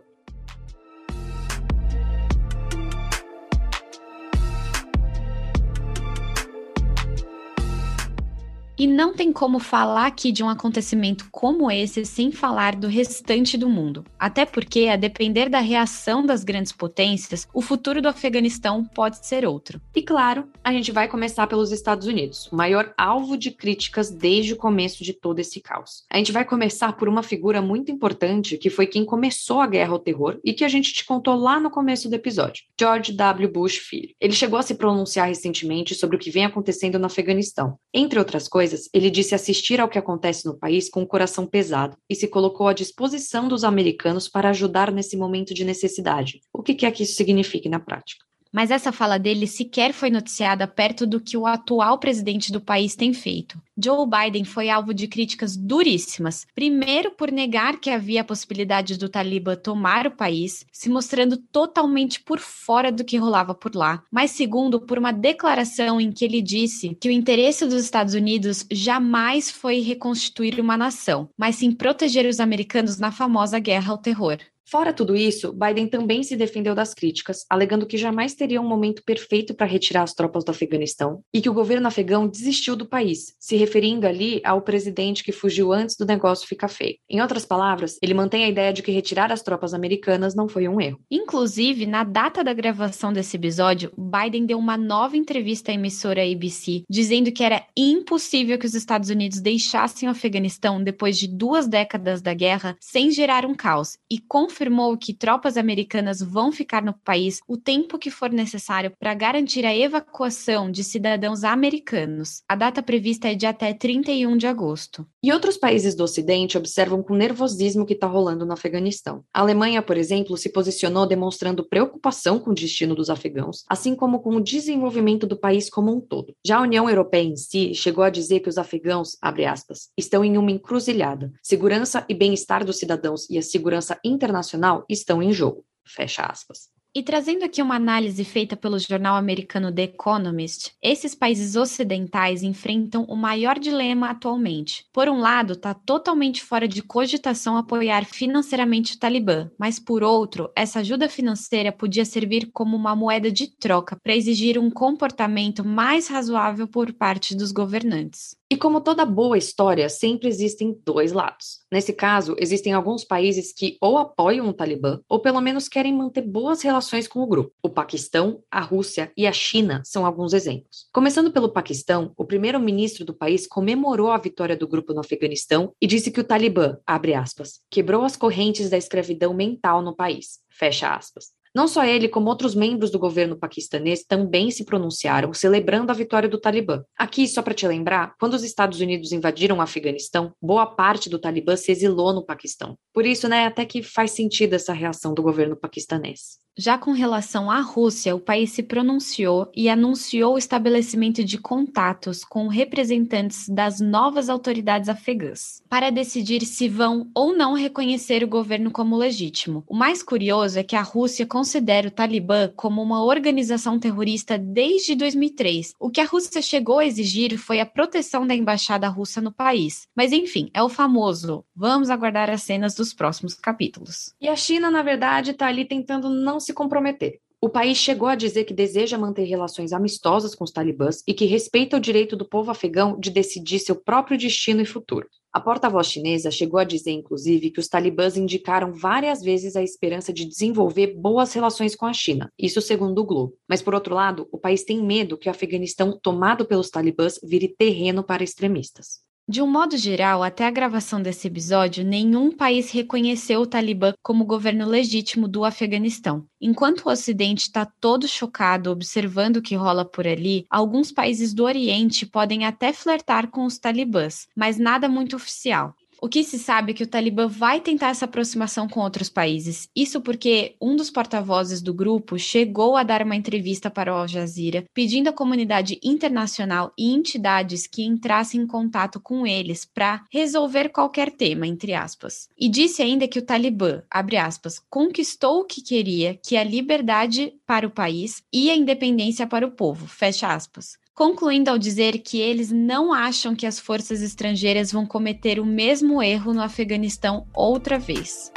E 8.80 8.88
não 8.88 9.14
tem 9.14 9.34
como 9.34 9.60
falar 9.60 10.06
aqui 10.06 10.32
de 10.32 10.42
um 10.42 10.48
acontecimento 10.48 11.28
como 11.30 11.70
esse 11.70 12.06
sem 12.06 12.32
falar 12.32 12.78
do 12.78 12.88
restante 12.88 13.58
do 13.58 13.68
mundo. 13.68 14.06
Até 14.18 14.46
porque, 14.46 14.88
a 14.88 14.96
depender 14.96 15.50
da 15.50 15.60
reação 15.60 16.26
das 16.26 16.46
grandes 16.46 16.72
potências, 16.72 17.46
o 17.54 17.62
futuro 17.62 18.02
do 18.02 18.08
Afeganistão 18.08 18.86
pode 18.86 19.28
ser 19.28 19.46
outro. 19.46 19.82
E 19.94 20.02
claro, 20.02 20.48
a 20.64 20.72
gente 20.72 20.94
vai 20.94 21.10
começar 21.10 21.46
pelos 21.46 21.74
Estados 21.74 22.08
Unidos, 22.08 22.48
o 22.54 22.56
maior 22.56 22.94
alvo 22.98 23.36
de 23.38 23.52
críticas 23.52 24.10
desde 24.10 24.54
o 24.54 24.56
começo 24.56 25.04
de 25.04 25.12
todo 25.12 25.40
esse 25.40 25.60
caos. 25.60 26.06
A 26.10 26.16
gente 26.16 26.32
vai 26.32 26.46
começar 26.46 26.94
por 26.94 27.10
uma 27.10 27.22
figura 27.22 27.62
muito 27.62 27.92
importante 27.92 28.58
que 28.58 28.70
foi 28.70 28.88
quem 28.88 29.04
começou 29.04 29.60
a 29.60 29.68
guerra 29.68 29.92
ao 29.92 30.00
terror 30.00 30.40
e 30.42 30.54
que 30.54 30.64
a 30.64 30.70
gente 30.70 30.94
te 30.94 31.04
contou 31.04 31.36
lá 31.36 31.60
no 31.60 31.70
começo 31.70 32.08
do 32.08 32.16
episódio: 32.16 32.64
George 32.80 33.12
W. 33.12 33.52
Bush 33.52 33.76
Filho. 33.76 34.16
Ele 34.22 34.32
chegou 34.32 34.58
a 34.58 34.64
se 34.64 34.76
pronunciar 34.76 35.28
recentemente 35.28 35.94
sobre 35.94 36.16
o 36.16 36.20
que 36.20 36.32
vem 36.32 36.46
acontecendo 36.46 36.98
no 36.98 37.08
Afeganistão. 37.08 37.78
Entre 37.94 38.18
outras 38.18 38.48
coisas, 38.48 38.69
coisas, 38.70 38.90
ele 38.94 39.10
disse 39.10 39.34
assistir 39.34 39.80
ao 39.80 39.90
que 39.90 39.98
acontece 39.98 40.46
no 40.46 40.58
país 40.58 40.90
com 40.90 41.02
o 41.02 41.08
coração 41.08 41.46
pesado 41.46 41.98
e 42.10 42.16
se 42.16 42.28
colocou 42.28 42.68
à 42.68 42.74
disposição 42.74 43.48
dos 43.48 43.64
americanos 43.64 44.28
para 44.28 44.50
ajudar 44.50 44.92
nesse 44.92 45.18
momento 45.18 45.54
de 45.54 45.66
necessidade. 45.66 46.42
O 46.54 46.62
que 46.62 46.76
quer 46.76 46.92
que 46.92 47.04
isso 47.04 47.16
signifique 47.16 47.68
na 47.68 47.80
prática? 47.80 48.29
Mas 48.52 48.72
essa 48.72 48.92
fala 48.92 49.20
dele 49.20 49.46
sequer 49.46 49.94
foi 49.94 50.10
noticiada 50.10 50.68
perto 50.68 51.06
do 51.06 51.22
que 51.22 51.38
o 51.38 51.46
atual 51.46 52.00
presidente 52.00 52.52
do 52.52 52.60
país 52.60 52.96
tem 52.96 53.14
feito. 53.14 53.62
Joe 53.82 54.06
Biden 54.08 54.44
foi 54.44 54.70
alvo 54.70 54.94
de 54.94 55.08
críticas 55.08 55.56
duríssimas. 55.56 56.46
Primeiro, 56.54 57.12
por 57.12 57.32
negar 57.32 57.80
que 57.80 57.90
havia 57.90 58.22
a 58.22 58.26
possibilidade 58.26 58.98
do 58.98 59.08
Talibã 59.08 59.56
tomar 59.56 60.08
o 60.08 60.12
país, 60.12 60.66
se 60.72 60.90
mostrando 60.90 61.38
totalmente 61.38 62.20
por 62.22 62.40
fora 62.40 62.92
do 62.92 63.06
que 63.06 63.18
rolava 63.18 63.54
por 63.54 63.76
lá. 63.76 64.04
Mas, 64.12 64.32
segundo, 64.32 64.82
por 64.82 64.98
uma 64.98 65.14
declaração 65.14 66.02
em 66.02 66.12
que 66.12 66.26
ele 66.26 66.42
disse 66.42 66.98
que 67.00 67.08
o 67.08 67.12
interesse 67.12 67.66
dos 67.66 67.84
Estados 67.84 68.14
Unidos 68.14 68.66
jamais 68.72 69.50
foi 69.50 69.80
reconstituir 69.80 70.60
uma 70.60 70.76
nação, 70.76 71.30
mas 71.38 71.56
sim 71.58 71.72
proteger 71.72 72.26
os 72.26 72.40
americanos 72.40 72.98
na 72.98 73.12
famosa 73.12 73.60
guerra 73.60 73.92
ao 73.92 73.98
terror. 73.98 74.40
Fora 74.70 74.94
tudo 74.94 75.16
isso, 75.16 75.52
Biden 75.52 75.88
também 75.88 76.22
se 76.22 76.36
defendeu 76.36 76.76
das 76.76 76.94
críticas, 76.94 77.44
alegando 77.50 77.88
que 77.88 77.98
jamais 77.98 78.36
teria 78.36 78.62
um 78.62 78.68
momento 78.68 79.02
perfeito 79.04 79.56
para 79.56 79.66
retirar 79.66 80.04
as 80.04 80.14
tropas 80.14 80.44
do 80.44 80.52
Afeganistão 80.52 81.24
e 81.34 81.42
que 81.42 81.50
o 81.50 81.54
governo 81.54 81.88
afegão 81.88 82.28
desistiu 82.28 82.76
do 82.76 82.86
país, 82.86 83.34
se 83.40 83.56
referindo 83.56 84.06
ali 84.06 84.40
ao 84.44 84.62
presidente 84.62 85.24
que 85.24 85.32
fugiu 85.32 85.74
antes 85.74 85.96
do 85.98 86.06
negócio 86.06 86.48
ficar 86.48 86.68
feio. 86.68 86.98
Em 87.10 87.20
outras 87.20 87.46
palavras, 87.46 87.98
ele 88.00 88.14
mantém 88.14 88.44
a 88.44 88.50
ideia 88.50 88.72
de 88.72 88.84
que 88.84 88.92
retirar 88.92 89.32
as 89.32 89.42
tropas 89.42 89.74
americanas 89.74 90.36
não 90.36 90.48
foi 90.48 90.68
um 90.68 90.80
erro. 90.80 91.00
Inclusive, 91.10 91.88
na 91.88 92.04
data 92.04 92.44
da 92.44 92.54
gravação 92.54 93.12
desse 93.12 93.38
episódio, 93.38 93.92
Biden 93.98 94.46
deu 94.46 94.60
uma 94.60 94.78
nova 94.78 95.18
entrevista 95.18 95.72
à 95.72 95.74
emissora 95.74 96.22
ABC, 96.22 96.84
dizendo 96.88 97.32
que 97.32 97.44
era 97.44 97.66
impossível 97.76 98.60
que 98.60 98.68
os 98.68 98.76
Estados 98.76 99.10
Unidos 99.10 99.42
deixassem 99.42 100.08
o 100.08 100.12
Afeganistão 100.12 100.84
depois 100.84 101.18
de 101.18 101.28
duas 101.28 101.68
décadas 101.68 102.22
da 102.22 102.36
guerra 102.36 102.78
sem 102.80 103.10
gerar 103.10 103.48
um 103.48 103.56
caos 103.56 103.98
e 104.12 104.20
confirmou 104.60 104.98
que 104.98 105.14
tropas 105.14 105.56
americanas 105.56 106.22
vão 106.22 106.52
ficar 106.52 106.84
no 106.84 106.94
país 106.94 107.40
o 107.48 107.56
tempo 107.56 107.98
que 107.98 108.12
for 108.12 108.30
necessário 108.30 108.92
para 109.00 109.14
garantir 109.14 109.66
a 109.66 109.74
evacuação 109.74 110.70
de 110.70 110.84
cidadãos 110.84 111.46
americanos. 111.46 112.42
A 112.46 112.58
data 112.58 112.84
prevista 112.84 113.30
é 113.30 113.36
de 113.36 113.46
até 113.46 113.74
31 113.74 114.36
de 114.36 114.48
agosto. 114.48 115.08
E 115.24 115.32
outros 115.32 115.56
países 115.56 115.96
do 115.96 116.04
Ocidente 116.04 116.58
observam 116.58 117.02
com 117.02 117.16
nervosismo 117.16 117.84
o 117.84 117.86
que 117.86 117.94
está 117.94 118.06
rolando 118.06 118.46
no 118.46 118.52
Afeganistão. 118.52 119.24
A 119.34 119.40
Alemanha, 119.40 119.82
por 119.82 119.96
exemplo, 119.96 120.36
se 120.36 120.50
posicionou 120.50 121.08
demonstrando 121.08 121.64
preocupação 121.64 122.38
com 122.38 122.52
o 122.52 122.54
destino 122.56 122.94
dos 122.94 123.10
afegãos, 123.10 123.64
assim 123.70 123.96
como 123.96 124.20
com 124.20 124.36
o 124.36 124.44
desenvolvimento 124.44 125.26
do 125.26 125.40
país 125.40 125.70
como 125.70 125.96
um 125.96 126.02
todo. 126.02 126.34
Já 126.46 126.58
a 126.58 126.64
União 126.64 126.90
Europeia 126.90 127.24
em 127.24 127.38
si 127.38 127.74
chegou 127.74 128.04
a 128.04 128.10
dizer 128.10 128.42
que 128.42 128.50
os 128.50 128.58
afegãos, 128.58 129.16
abre 129.22 129.46
aspas, 129.46 129.90
estão 129.98 130.22
em 130.22 130.38
uma 130.38 130.52
encruzilhada. 130.52 131.32
Segurança 131.42 132.06
e 132.10 132.14
bem-estar 132.14 132.66
dos 132.66 132.78
cidadãos 132.78 133.30
e 133.30 133.38
a 133.38 133.42
segurança 133.42 133.98
internacional 134.04 134.49
estão 134.90 135.22
em 135.22 135.32
jogo. 135.32 135.66
Fecha 135.86 136.24
aspas. 136.24 136.70
E 136.96 137.04
trazendo 137.04 137.44
aqui 137.44 137.62
uma 137.62 137.76
análise 137.76 138.24
feita 138.24 138.58
pelo 138.58 138.80
jornal 138.80 139.16
americano 139.16 139.72
The 139.72 139.84
Economist, 139.84 140.74
esses 140.82 141.14
países 141.14 141.56
ocidentais 141.56 142.42
enfrentam 142.42 143.04
o 143.04 143.16
maior 143.16 143.60
dilema 143.60 144.10
atualmente. 144.10 144.86
Por 144.92 145.08
um 145.08 145.20
lado, 145.20 145.54
está 145.54 145.72
totalmente 145.72 146.44
fora 146.44 146.68
de 146.68 146.82
cogitação 146.82 147.58
apoiar 147.58 148.06
financeiramente 148.06 148.96
o 148.96 149.00
Talibã, 149.00 149.52
mas 149.58 149.78
por 149.80 150.02
outro, 150.02 150.52
essa 150.56 150.80
ajuda 150.80 151.08
financeira 151.08 151.72
podia 151.72 152.04
servir 152.04 152.50
como 152.52 152.76
uma 152.76 152.96
moeda 152.96 153.32
de 153.32 153.56
troca 153.56 153.96
para 154.04 154.16
exigir 154.16 154.58
um 154.58 154.72
comportamento 154.72 155.64
mais 155.64 156.08
razoável 156.08 156.68
por 156.68 156.92
parte 156.92 157.36
dos 157.36 157.52
governantes. 157.52 158.39
E 158.52 158.58
como 158.58 158.82
toda 158.82 159.06
boa 159.06 159.38
história, 159.38 159.88
sempre 159.90 160.28
existem 160.28 160.76
dois 160.84 161.12
lados. 161.12 161.60
Nesse 161.72 161.94
caso, 161.94 162.36
existem 162.40 162.74
alguns 162.74 163.04
países 163.04 163.54
que 163.54 163.78
ou 163.80 164.00
apoiam 164.00 164.50
o 164.50 164.54
Talibã 164.54 165.00
ou 165.08 165.20
pelo 165.20 165.40
menos 165.40 165.70
querem 165.70 165.94
manter 165.94 166.24
boas 166.24 166.64
relações 166.64 167.08
com 167.08 167.20
o 167.20 167.28
grupo. 167.28 167.54
O 167.62 167.70
Paquistão, 167.70 168.42
a 168.50 168.60
Rússia 168.60 169.12
e 169.16 169.28
a 169.28 169.32
China 169.32 169.84
são 169.86 170.04
alguns 170.04 170.34
exemplos. 170.34 170.88
Começando 170.92 171.32
pelo 171.32 171.50
Paquistão, 171.50 172.12
o 172.18 172.26
primeiro-ministro 172.26 173.06
do 173.06 173.14
país 173.14 173.46
comemorou 173.46 174.10
a 174.10 174.18
vitória 174.18 174.58
do 174.58 174.68
grupo 174.68 174.96
no 174.96 175.02
Afeganistão 175.02 175.72
e 175.80 175.86
disse 175.86 176.10
que 176.10 176.20
o 176.20 176.24
Talibã, 176.24 176.80
abre 176.88 177.14
aspas, 177.14 177.62
quebrou 177.70 178.04
as 178.04 178.16
correntes 178.16 178.68
da 178.68 178.78
escravidão 178.78 179.32
mental 179.32 179.84
no 179.84 179.96
país. 179.96 180.40
Fecha 180.50 180.94
aspas. 180.94 181.39
Não 181.54 181.68
só 181.68 181.84
ele, 181.84 182.08
como 182.08 182.30
outros 182.30 182.54
membros 182.54 182.92
do 182.92 183.00
governo 183.00 183.36
paquistanês 183.38 184.04
também 184.04 184.52
se 184.52 184.64
pronunciaram, 184.64 185.34
celebrando 185.34 185.92
a 185.92 185.96
vitória 185.96 186.30
do 186.30 186.40
Talibã. 186.40 186.84
Aqui, 186.98 187.28
só 187.28 187.42
para 187.42 187.54
te 187.54 187.68
lembrar, 187.68 188.14
quando 188.20 188.34
os 188.34 188.44
Estados 188.44 188.80
Unidos 188.80 189.12
invadiram 189.12 189.58
o 189.58 189.62
Afeganistão, 189.62 190.34
boa 190.42 190.66
parte 190.66 191.10
do 191.10 191.20
Talibã 191.20 191.56
se 191.56 191.72
exilou 191.72 192.14
no 192.14 192.26
Paquistão. 192.26 192.78
Por 192.94 193.06
isso, 193.06 193.28
né, 193.28 193.46
até 193.46 193.66
que 193.66 193.82
faz 193.82 194.12
sentido 194.12 194.54
essa 194.54 194.74
reação 194.74 195.14
do 195.14 195.24
governo 195.24 195.56
paquistanês. 195.56 196.40
Já 196.62 196.78
com 196.78 196.92
relação 196.92 197.50
à 197.50 197.62
Rússia, 197.62 198.14
o 198.14 198.20
país 198.20 198.52
se 198.52 198.62
pronunciou 198.62 199.50
e 199.56 199.70
anunciou 199.70 200.34
o 200.34 200.38
estabelecimento 200.38 201.24
de 201.24 201.38
contatos 201.38 202.26
com 202.26 202.50
representantes 202.50 203.48
das 203.48 203.80
novas 203.80 204.28
autoridades 204.28 204.90
afegãs 204.90 205.64
para 205.70 205.90
decidir 205.90 206.46
se 206.46 206.68
vão 206.68 207.10
ou 207.16 207.34
não 207.34 207.54
reconhecer 207.54 208.26
o 208.26 208.28
governo 208.28 208.72
como 208.72 208.98
legítimo. 208.98 209.64
O 209.70 209.74
mais 209.74 210.04
curioso 210.04 210.60
é 210.60 210.64
que 210.64 210.76
a 210.76 210.82
Rússia 210.82 211.26
considera 211.26 211.88
o 211.88 211.92
Talibã 211.92 212.52
como 212.54 212.82
uma 212.82 213.06
organização 213.06 213.80
terrorista 213.80 214.38
desde 214.38 214.96
2003. 214.96 215.76
O 215.80 215.90
que 215.90 216.02
a 216.02 216.06
Rússia 216.06 216.42
chegou 216.42 216.80
a 216.80 216.86
exigir 216.86 217.38
foi 217.38 217.62
a 217.62 217.66
proteção 217.66 218.28
da 218.28 218.36
embaixada 218.36 218.90
russa 218.90 219.22
no 219.22 219.32
país. 219.32 219.88
Mas 219.96 220.12
enfim, 220.12 220.50
é 220.54 220.62
o 220.62 220.68
famoso. 220.68 221.46
Vamos 221.56 221.90
aguardar 221.90 222.30
as 222.30 222.44
cenas 222.44 222.76
dos 222.76 222.94
próximos 222.94 223.34
capítulos. 223.34 224.14
E 224.20 224.28
a 224.28 224.36
China, 224.36 224.70
na 224.70 224.84
verdade, 224.84 225.32
está 225.32 225.48
ali 225.48 225.64
tentando 225.64 226.10
não 226.10 226.38
se 226.40 226.49
comprometer. 226.54 227.20
O 227.42 227.48
país 227.48 227.78
chegou 227.78 228.10
a 228.10 228.16
dizer 228.16 228.44
que 228.44 228.54
deseja 228.54 228.98
manter 228.98 229.24
relações 229.24 229.72
amistosas 229.72 230.36
com 230.36 230.44
os 230.44 230.52
talibãs 230.52 231.02
e 231.08 231.14
que 231.14 231.24
respeita 231.24 231.78
o 231.78 231.80
direito 231.80 232.18
do 232.18 232.28
povo 232.28 232.52
afegão 232.52 233.00
de 233.00 233.10
decidir 233.10 233.60
seu 233.60 233.78
próprio 233.78 234.18
destino 234.18 234.62
e 234.62 234.66
futuro. 234.66 235.08
A 235.32 235.40
porta-voz 235.40 235.88
chinesa 235.88 236.32
chegou 236.32 236.60
a 236.60 236.66
dizer, 236.66 236.92
inclusive, 236.92 237.50
que 237.52 237.60
os 237.62 237.70
talibãs 237.70 238.18
indicaram 238.18 238.74
várias 238.74 239.22
vezes 239.22 239.56
a 239.56 239.64
esperança 239.64 240.12
de 240.12 240.26
desenvolver 240.26 240.88
boas 240.98 241.32
relações 241.32 241.78
com 241.78 241.86
a 241.86 241.94
China, 241.94 242.30
isso 242.38 242.62
segundo 242.62 243.00
o 243.00 243.06
Globo. 243.06 243.38
Mas, 243.48 243.62
por 243.62 243.74
outro 243.74 243.96
lado, 243.96 244.28
o 244.34 244.38
país 244.38 244.66
tem 244.66 244.84
medo 244.84 245.18
que 245.18 245.30
o 245.30 245.32
Afeganistão, 245.32 245.98
tomado 245.98 246.46
pelos 246.46 246.70
talibãs, 246.70 247.20
vire 247.24 247.48
terreno 247.48 248.04
para 248.04 248.22
extremistas. 248.24 249.08
De 249.30 249.44
um 249.44 249.46
modo 249.46 249.78
geral, 249.78 250.24
até 250.24 250.48
a 250.48 250.50
gravação 250.50 251.04
desse 251.04 251.28
episódio, 251.28 251.86
nenhum 251.86 252.32
país 252.36 252.72
reconheceu 252.72 253.42
o 253.42 253.46
Talibã 253.46 253.94
como 254.02 254.26
governo 254.26 254.68
legítimo 254.68 255.28
do 255.28 255.46
Afeganistão. 255.46 256.26
Enquanto 256.42 256.82
o 256.88 256.90
Ocidente 256.90 257.44
está 257.44 257.64
todo 257.64 258.08
chocado 258.08 258.72
observando 258.72 259.38
o 259.38 259.42
que 259.44 259.54
rola 259.54 259.86
por 259.86 260.08
ali, 260.08 260.48
alguns 260.50 260.92
países 260.92 261.32
do 261.32 261.44
Oriente 261.44 262.08
podem 262.08 262.44
até 262.44 262.74
flertar 262.74 263.30
com 263.30 263.46
os 263.46 263.60
talibãs, 263.60 264.26
mas 264.36 264.58
nada 264.58 264.90
muito 264.90 265.16
oficial. 265.16 265.76
O 266.02 266.08
que 266.08 266.24
se 266.24 266.40
sabe 266.40 266.72
é 266.72 266.76
que 266.76 266.84
o 266.84 266.88
Talibã 266.88 267.28
vai 267.28 267.60
tentar 267.60 267.90
essa 267.90 268.06
aproximação 268.06 268.70
com 268.70 268.80
outros 268.80 269.10
países. 269.10 269.68
Isso 269.76 270.00
porque 270.00 270.56
um 270.62 270.76
dos 270.76 270.90
porta-vozes 270.90 271.62
do 271.62 271.74
grupo 271.74 272.18
chegou 272.18 272.78
a 272.78 272.84
dar 272.84 273.04
uma 273.04 273.18
entrevista 273.18 273.70
para 273.70 273.94
o 273.94 273.98
Al 273.98 274.08
Jazeera, 274.08 274.64
pedindo 274.74 275.10
à 275.10 275.14
comunidade 275.14 275.78
internacional 275.84 276.72
e 276.78 276.94
entidades 276.94 277.68
que 277.68 277.84
entrassem 277.84 278.42
em 278.42 278.48
contato 278.48 279.00
com 279.00 279.28
eles 279.28 279.66
para 279.66 280.04
resolver 280.10 280.70
qualquer 280.70 281.12
tema, 281.12 281.46
entre 281.46 281.74
aspas. 281.74 282.30
E 282.38 282.48
disse 282.48 282.82
ainda 282.82 283.08
que 283.08 283.20
o 283.20 283.26
Talibã, 283.26 283.84
abre 283.92 284.16
aspas, 284.16 284.62
conquistou 284.70 285.42
o 285.42 285.46
que 285.46 285.62
queria, 285.62 286.18
que 286.26 286.38
é 286.38 286.40
a 286.40 286.46
liberdade 286.46 287.34
para 287.46 287.68
o 287.68 287.72
país 287.72 288.24
e 288.32 288.50
a 288.50 288.56
independência 288.56 289.28
para 289.28 289.46
o 289.46 289.52
povo, 289.52 289.86
fecha 289.86 290.34
aspas 290.34 290.78
concluindo 291.00 291.50
ao 291.50 291.58
dizer 291.58 292.00
que 292.00 292.20
eles 292.20 292.52
não 292.52 292.92
acham 292.92 293.34
que 293.34 293.46
as 293.46 293.58
forças 293.58 294.02
estrangeiras 294.02 294.70
vão 294.70 294.86
cometer 294.86 295.40
o 295.40 295.46
mesmo 295.46 296.04
erro 296.04 296.34
no 296.34 296.42
Afeganistão 296.42 297.26
outra 297.34 297.80
vez. 297.80 298.30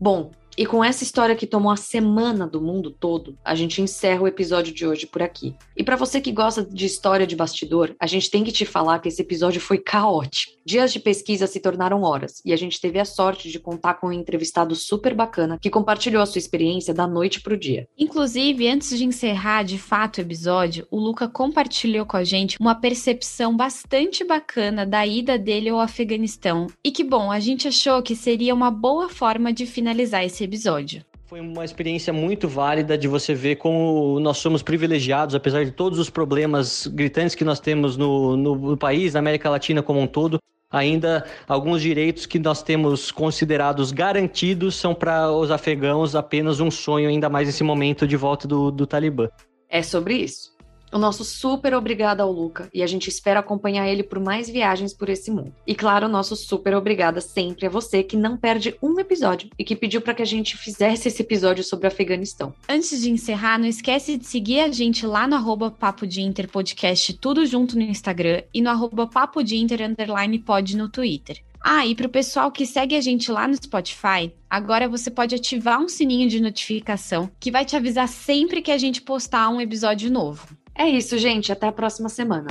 Bom, 0.00 0.30
e 0.56 0.66
com 0.66 0.84
essa 0.84 1.02
história 1.02 1.36
que 1.36 1.46
tomou 1.46 1.72
a 1.72 1.76
semana 1.76 2.46
do 2.46 2.60
mundo 2.60 2.90
todo, 2.90 3.36
a 3.44 3.54
gente 3.54 3.80
encerra 3.80 4.22
o 4.22 4.28
episódio 4.28 4.74
de 4.74 4.86
hoje 4.86 5.06
por 5.06 5.22
aqui. 5.22 5.54
E 5.76 5.82
para 5.82 5.96
você 5.96 6.20
que 6.20 6.32
gosta 6.32 6.64
de 6.64 6.84
história 6.84 7.26
de 7.26 7.36
bastidor, 7.36 7.94
a 7.98 8.06
gente 8.06 8.30
tem 8.30 8.44
que 8.44 8.52
te 8.52 8.64
falar 8.64 8.98
que 8.98 9.08
esse 9.08 9.22
episódio 9.22 9.60
foi 9.60 9.78
caótico. 9.78 10.52
Dias 10.64 10.92
de 10.92 11.00
pesquisa 11.00 11.46
se 11.46 11.60
tornaram 11.60 12.02
horas, 12.02 12.42
e 12.44 12.52
a 12.52 12.56
gente 12.56 12.80
teve 12.80 12.98
a 12.98 13.04
sorte 13.04 13.50
de 13.50 13.58
contar 13.58 13.94
com 13.94 14.08
um 14.08 14.12
entrevistado 14.12 14.74
super 14.74 15.14
bacana 15.14 15.58
que 15.60 15.70
compartilhou 15.70 16.22
a 16.22 16.26
sua 16.26 16.38
experiência 16.38 16.92
da 16.92 17.06
noite 17.06 17.40
pro 17.40 17.56
dia. 17.56 17.88
Inclusive, 17.98 18.68
antes 18.68 18.96
de 18.96 19.04
encerrar 19.04 19.62
de 19.62 19.78
fato 19.78 20.18
o 20.18 20.20
episódio, 20.20 20.86
o 20.90 20.98
Luca 20.98 21.28
compartilhou 21.28 22.04
com 22.04 22.16
a 22.16 22.24
gente 22.24 22.56
uma 22.60 22.74
percepção 22.74 23.56
bastante 23.56 24.24
bacana 24.24 24.84
da 24.84 25.06
ida 25.06 25.38
dele 25.38 25.70
ao 25.70 25.80
Afeganistão. 25.80 26.66
E 26.84 26.90
que 26.90 27.02
bom, 27.02 27.30
a 27.32 27.40
gente 27.40 27.66
achou 27.66 28.02
que 28.02 28.14
seria 28.14 28.54
uma 28.54 28.70
boa 28.70 29.08
forma 29.08 29.52
de 29.52 29.66
finalizar 29.66 30.24
esse 30.24 30.39
episódio. 30.44 31.04
Foi 31.26 31.40
uma 31.40 31.64
experiência 31.64 32.12
muito 32.12 32.48
válida 32.48 32.98
de 32.98 33.06
você 33.06 33.34
ver 33.34 33.56
como 33.56 34.18
nós 34.18 34.38
somos 34.38 34.62
privilegiados, 34.62 35.34
apesar 35.34 35.64
de 35.64 35.70
todos 35.70 35.98
os 35.98 36.10
problemas 36.10 36.88
gritantes 36.88 37.36
que 37.36 37.44
nós 37.44 37.60
temos 37.60 37.96
no, 37.96 38.36
no, 38.36 38.56
no 38.56 38.76
país, 38.76 39.14
na 39.14 39.20
América 39.20 39.48
Latina 39.48 39.82
como 39.82 40.00
um 40.00 40.06
todo. 40.06 40.40
Ainda 40.68 41.24
alguns 41.48 41.82
direitos 41.82 42.26
que 42.26 42.38
nós 42.38 42.62
temos 42.62 43.10
considerados 43.10 43.92
garantidos 43.92 44.76
são 44.76 44.94
para 44.94 45.30
os 45.30 45.50
afegãos 45.50 46.14
apenas 46.14 46.60
um 46.60 46.70
sonho, 46.70 47.08
ainda 47.08 47.28
mais 47.28 47.46
nesse 47.46 47.62
momento 47.62 48.06
de 48.06 48.16
volta 48.16 48.46
do, 48.46 48.70
do 48.70 48.86
Talibã. 48.86 49.28
É 49.68 49.82
sobre 49.82 50.14
isso. 50.14 50.49
O 50.92 50.98
nosso 50.98 51.24
super 51.24 51.72
obrigado 51.74 52.20
ao 52.20 52.32
Luca 52.32 52.68
e 52.74 52.82
a 52.82 52.86
gente 52.86 53.08
espera 53.08 53.40
acompanhar 53.40 53.88
ele 53.88 54.02
por 54.02 54.18
mais 54.18 54.48
viagens 54.48 54.92
por 54.92 55.08
esse 55.08 55.30
mundo. 55.30 55.54
E 55.66 55.74
claro, 55.74 56.08
nosso 56.08 56.34
super 56.34 56.74
obrigada 56.74 57.20
sempre 57.20 57.66
a 57.66 57.70
você 57.70 58.02
que 58.02 58.16
não 58.16 58.36
perde 58.36 58.74
um 58.82 58.98
episódio 58.98 59.50
e 59.58 59.64
que 59.64 59.76
pediu 59.76 60.00
para 60.00 60.14
que 60.14 60.22
a 60.22 60.26
gente 60.26 60.56
fizesse 60.56 61.06
esse 61.06 61.22
episódio 61.22 61.62
sobre 61.62 61.86
o 61.86 61.88
Afeganistão. 61.88 62.52
Antes 62.68 63.00
de 63.00 63.10
encerrar, 63.10 63.58
não 63.58 63.66
esquece 63.66 64.16
de 64.16 64.26
seguir 64.26 64.60
a 64.60 64.72
gente 64.72 65.06
lá 65.06 65.28
no 65.28 65.36
arroba 65.36 65.70
Papo 65.70 66.06
de 66.06 66.22
Inter 66.22 66.50
Podcast, 66.50 67.12
tudo 67.14 67.46
junto 67.46 67.76
no 67.76 67.82
Instagram, 67.82 68.42
e 68.52 68.60
no 68.60 68.70
arroba 68.70 69.06
Papo 69.06 69.42
de 69.44 69.56
Inter 69.56 69.82
Underline 69.82 70.38
Pod 70.40 70.76
no 70.76 70.88
Twitter. 70.88 71.40
Ah, 71.62 71.86
e 71.86 71.94
para 71.94 72.06
o 72.06 72.10
pessoal 72.10 72.50
que 72.50 72.64
segue 72.64 72.96
a 72.96 73.00
gente 73.00 73.30
lá 73.30 73.46
no 73.46 73.54
Spotify, 73.54 74.32
agora 74.48 74.88
você 74.88 75.10
pode 75.10 75.34
ativar 75.34 75.78
um 75.78 75.88
sininho 75.88 76.28
de 76.28 76.40
notificação 76.40 77.30
que 77.38 77.50
vai 77.50 77.64
te 77.64 77.76
avisar 77.76 78.08
sempre 78.08 78.62
que 78.62 78.72
a 78.72 78.78
gente 78.78 79.02
postar 79.02 79.50
um 79.50 79.60
episódio 79.60 80.10
novo. 80.10 80.59
É 80.80 80.88
isso, 80.88 81.18
gente. 81.18 81.52
Até 81.52 81.66
a 81.66 81.72
próxima 81.72 82.08
semana. 82.08 82.48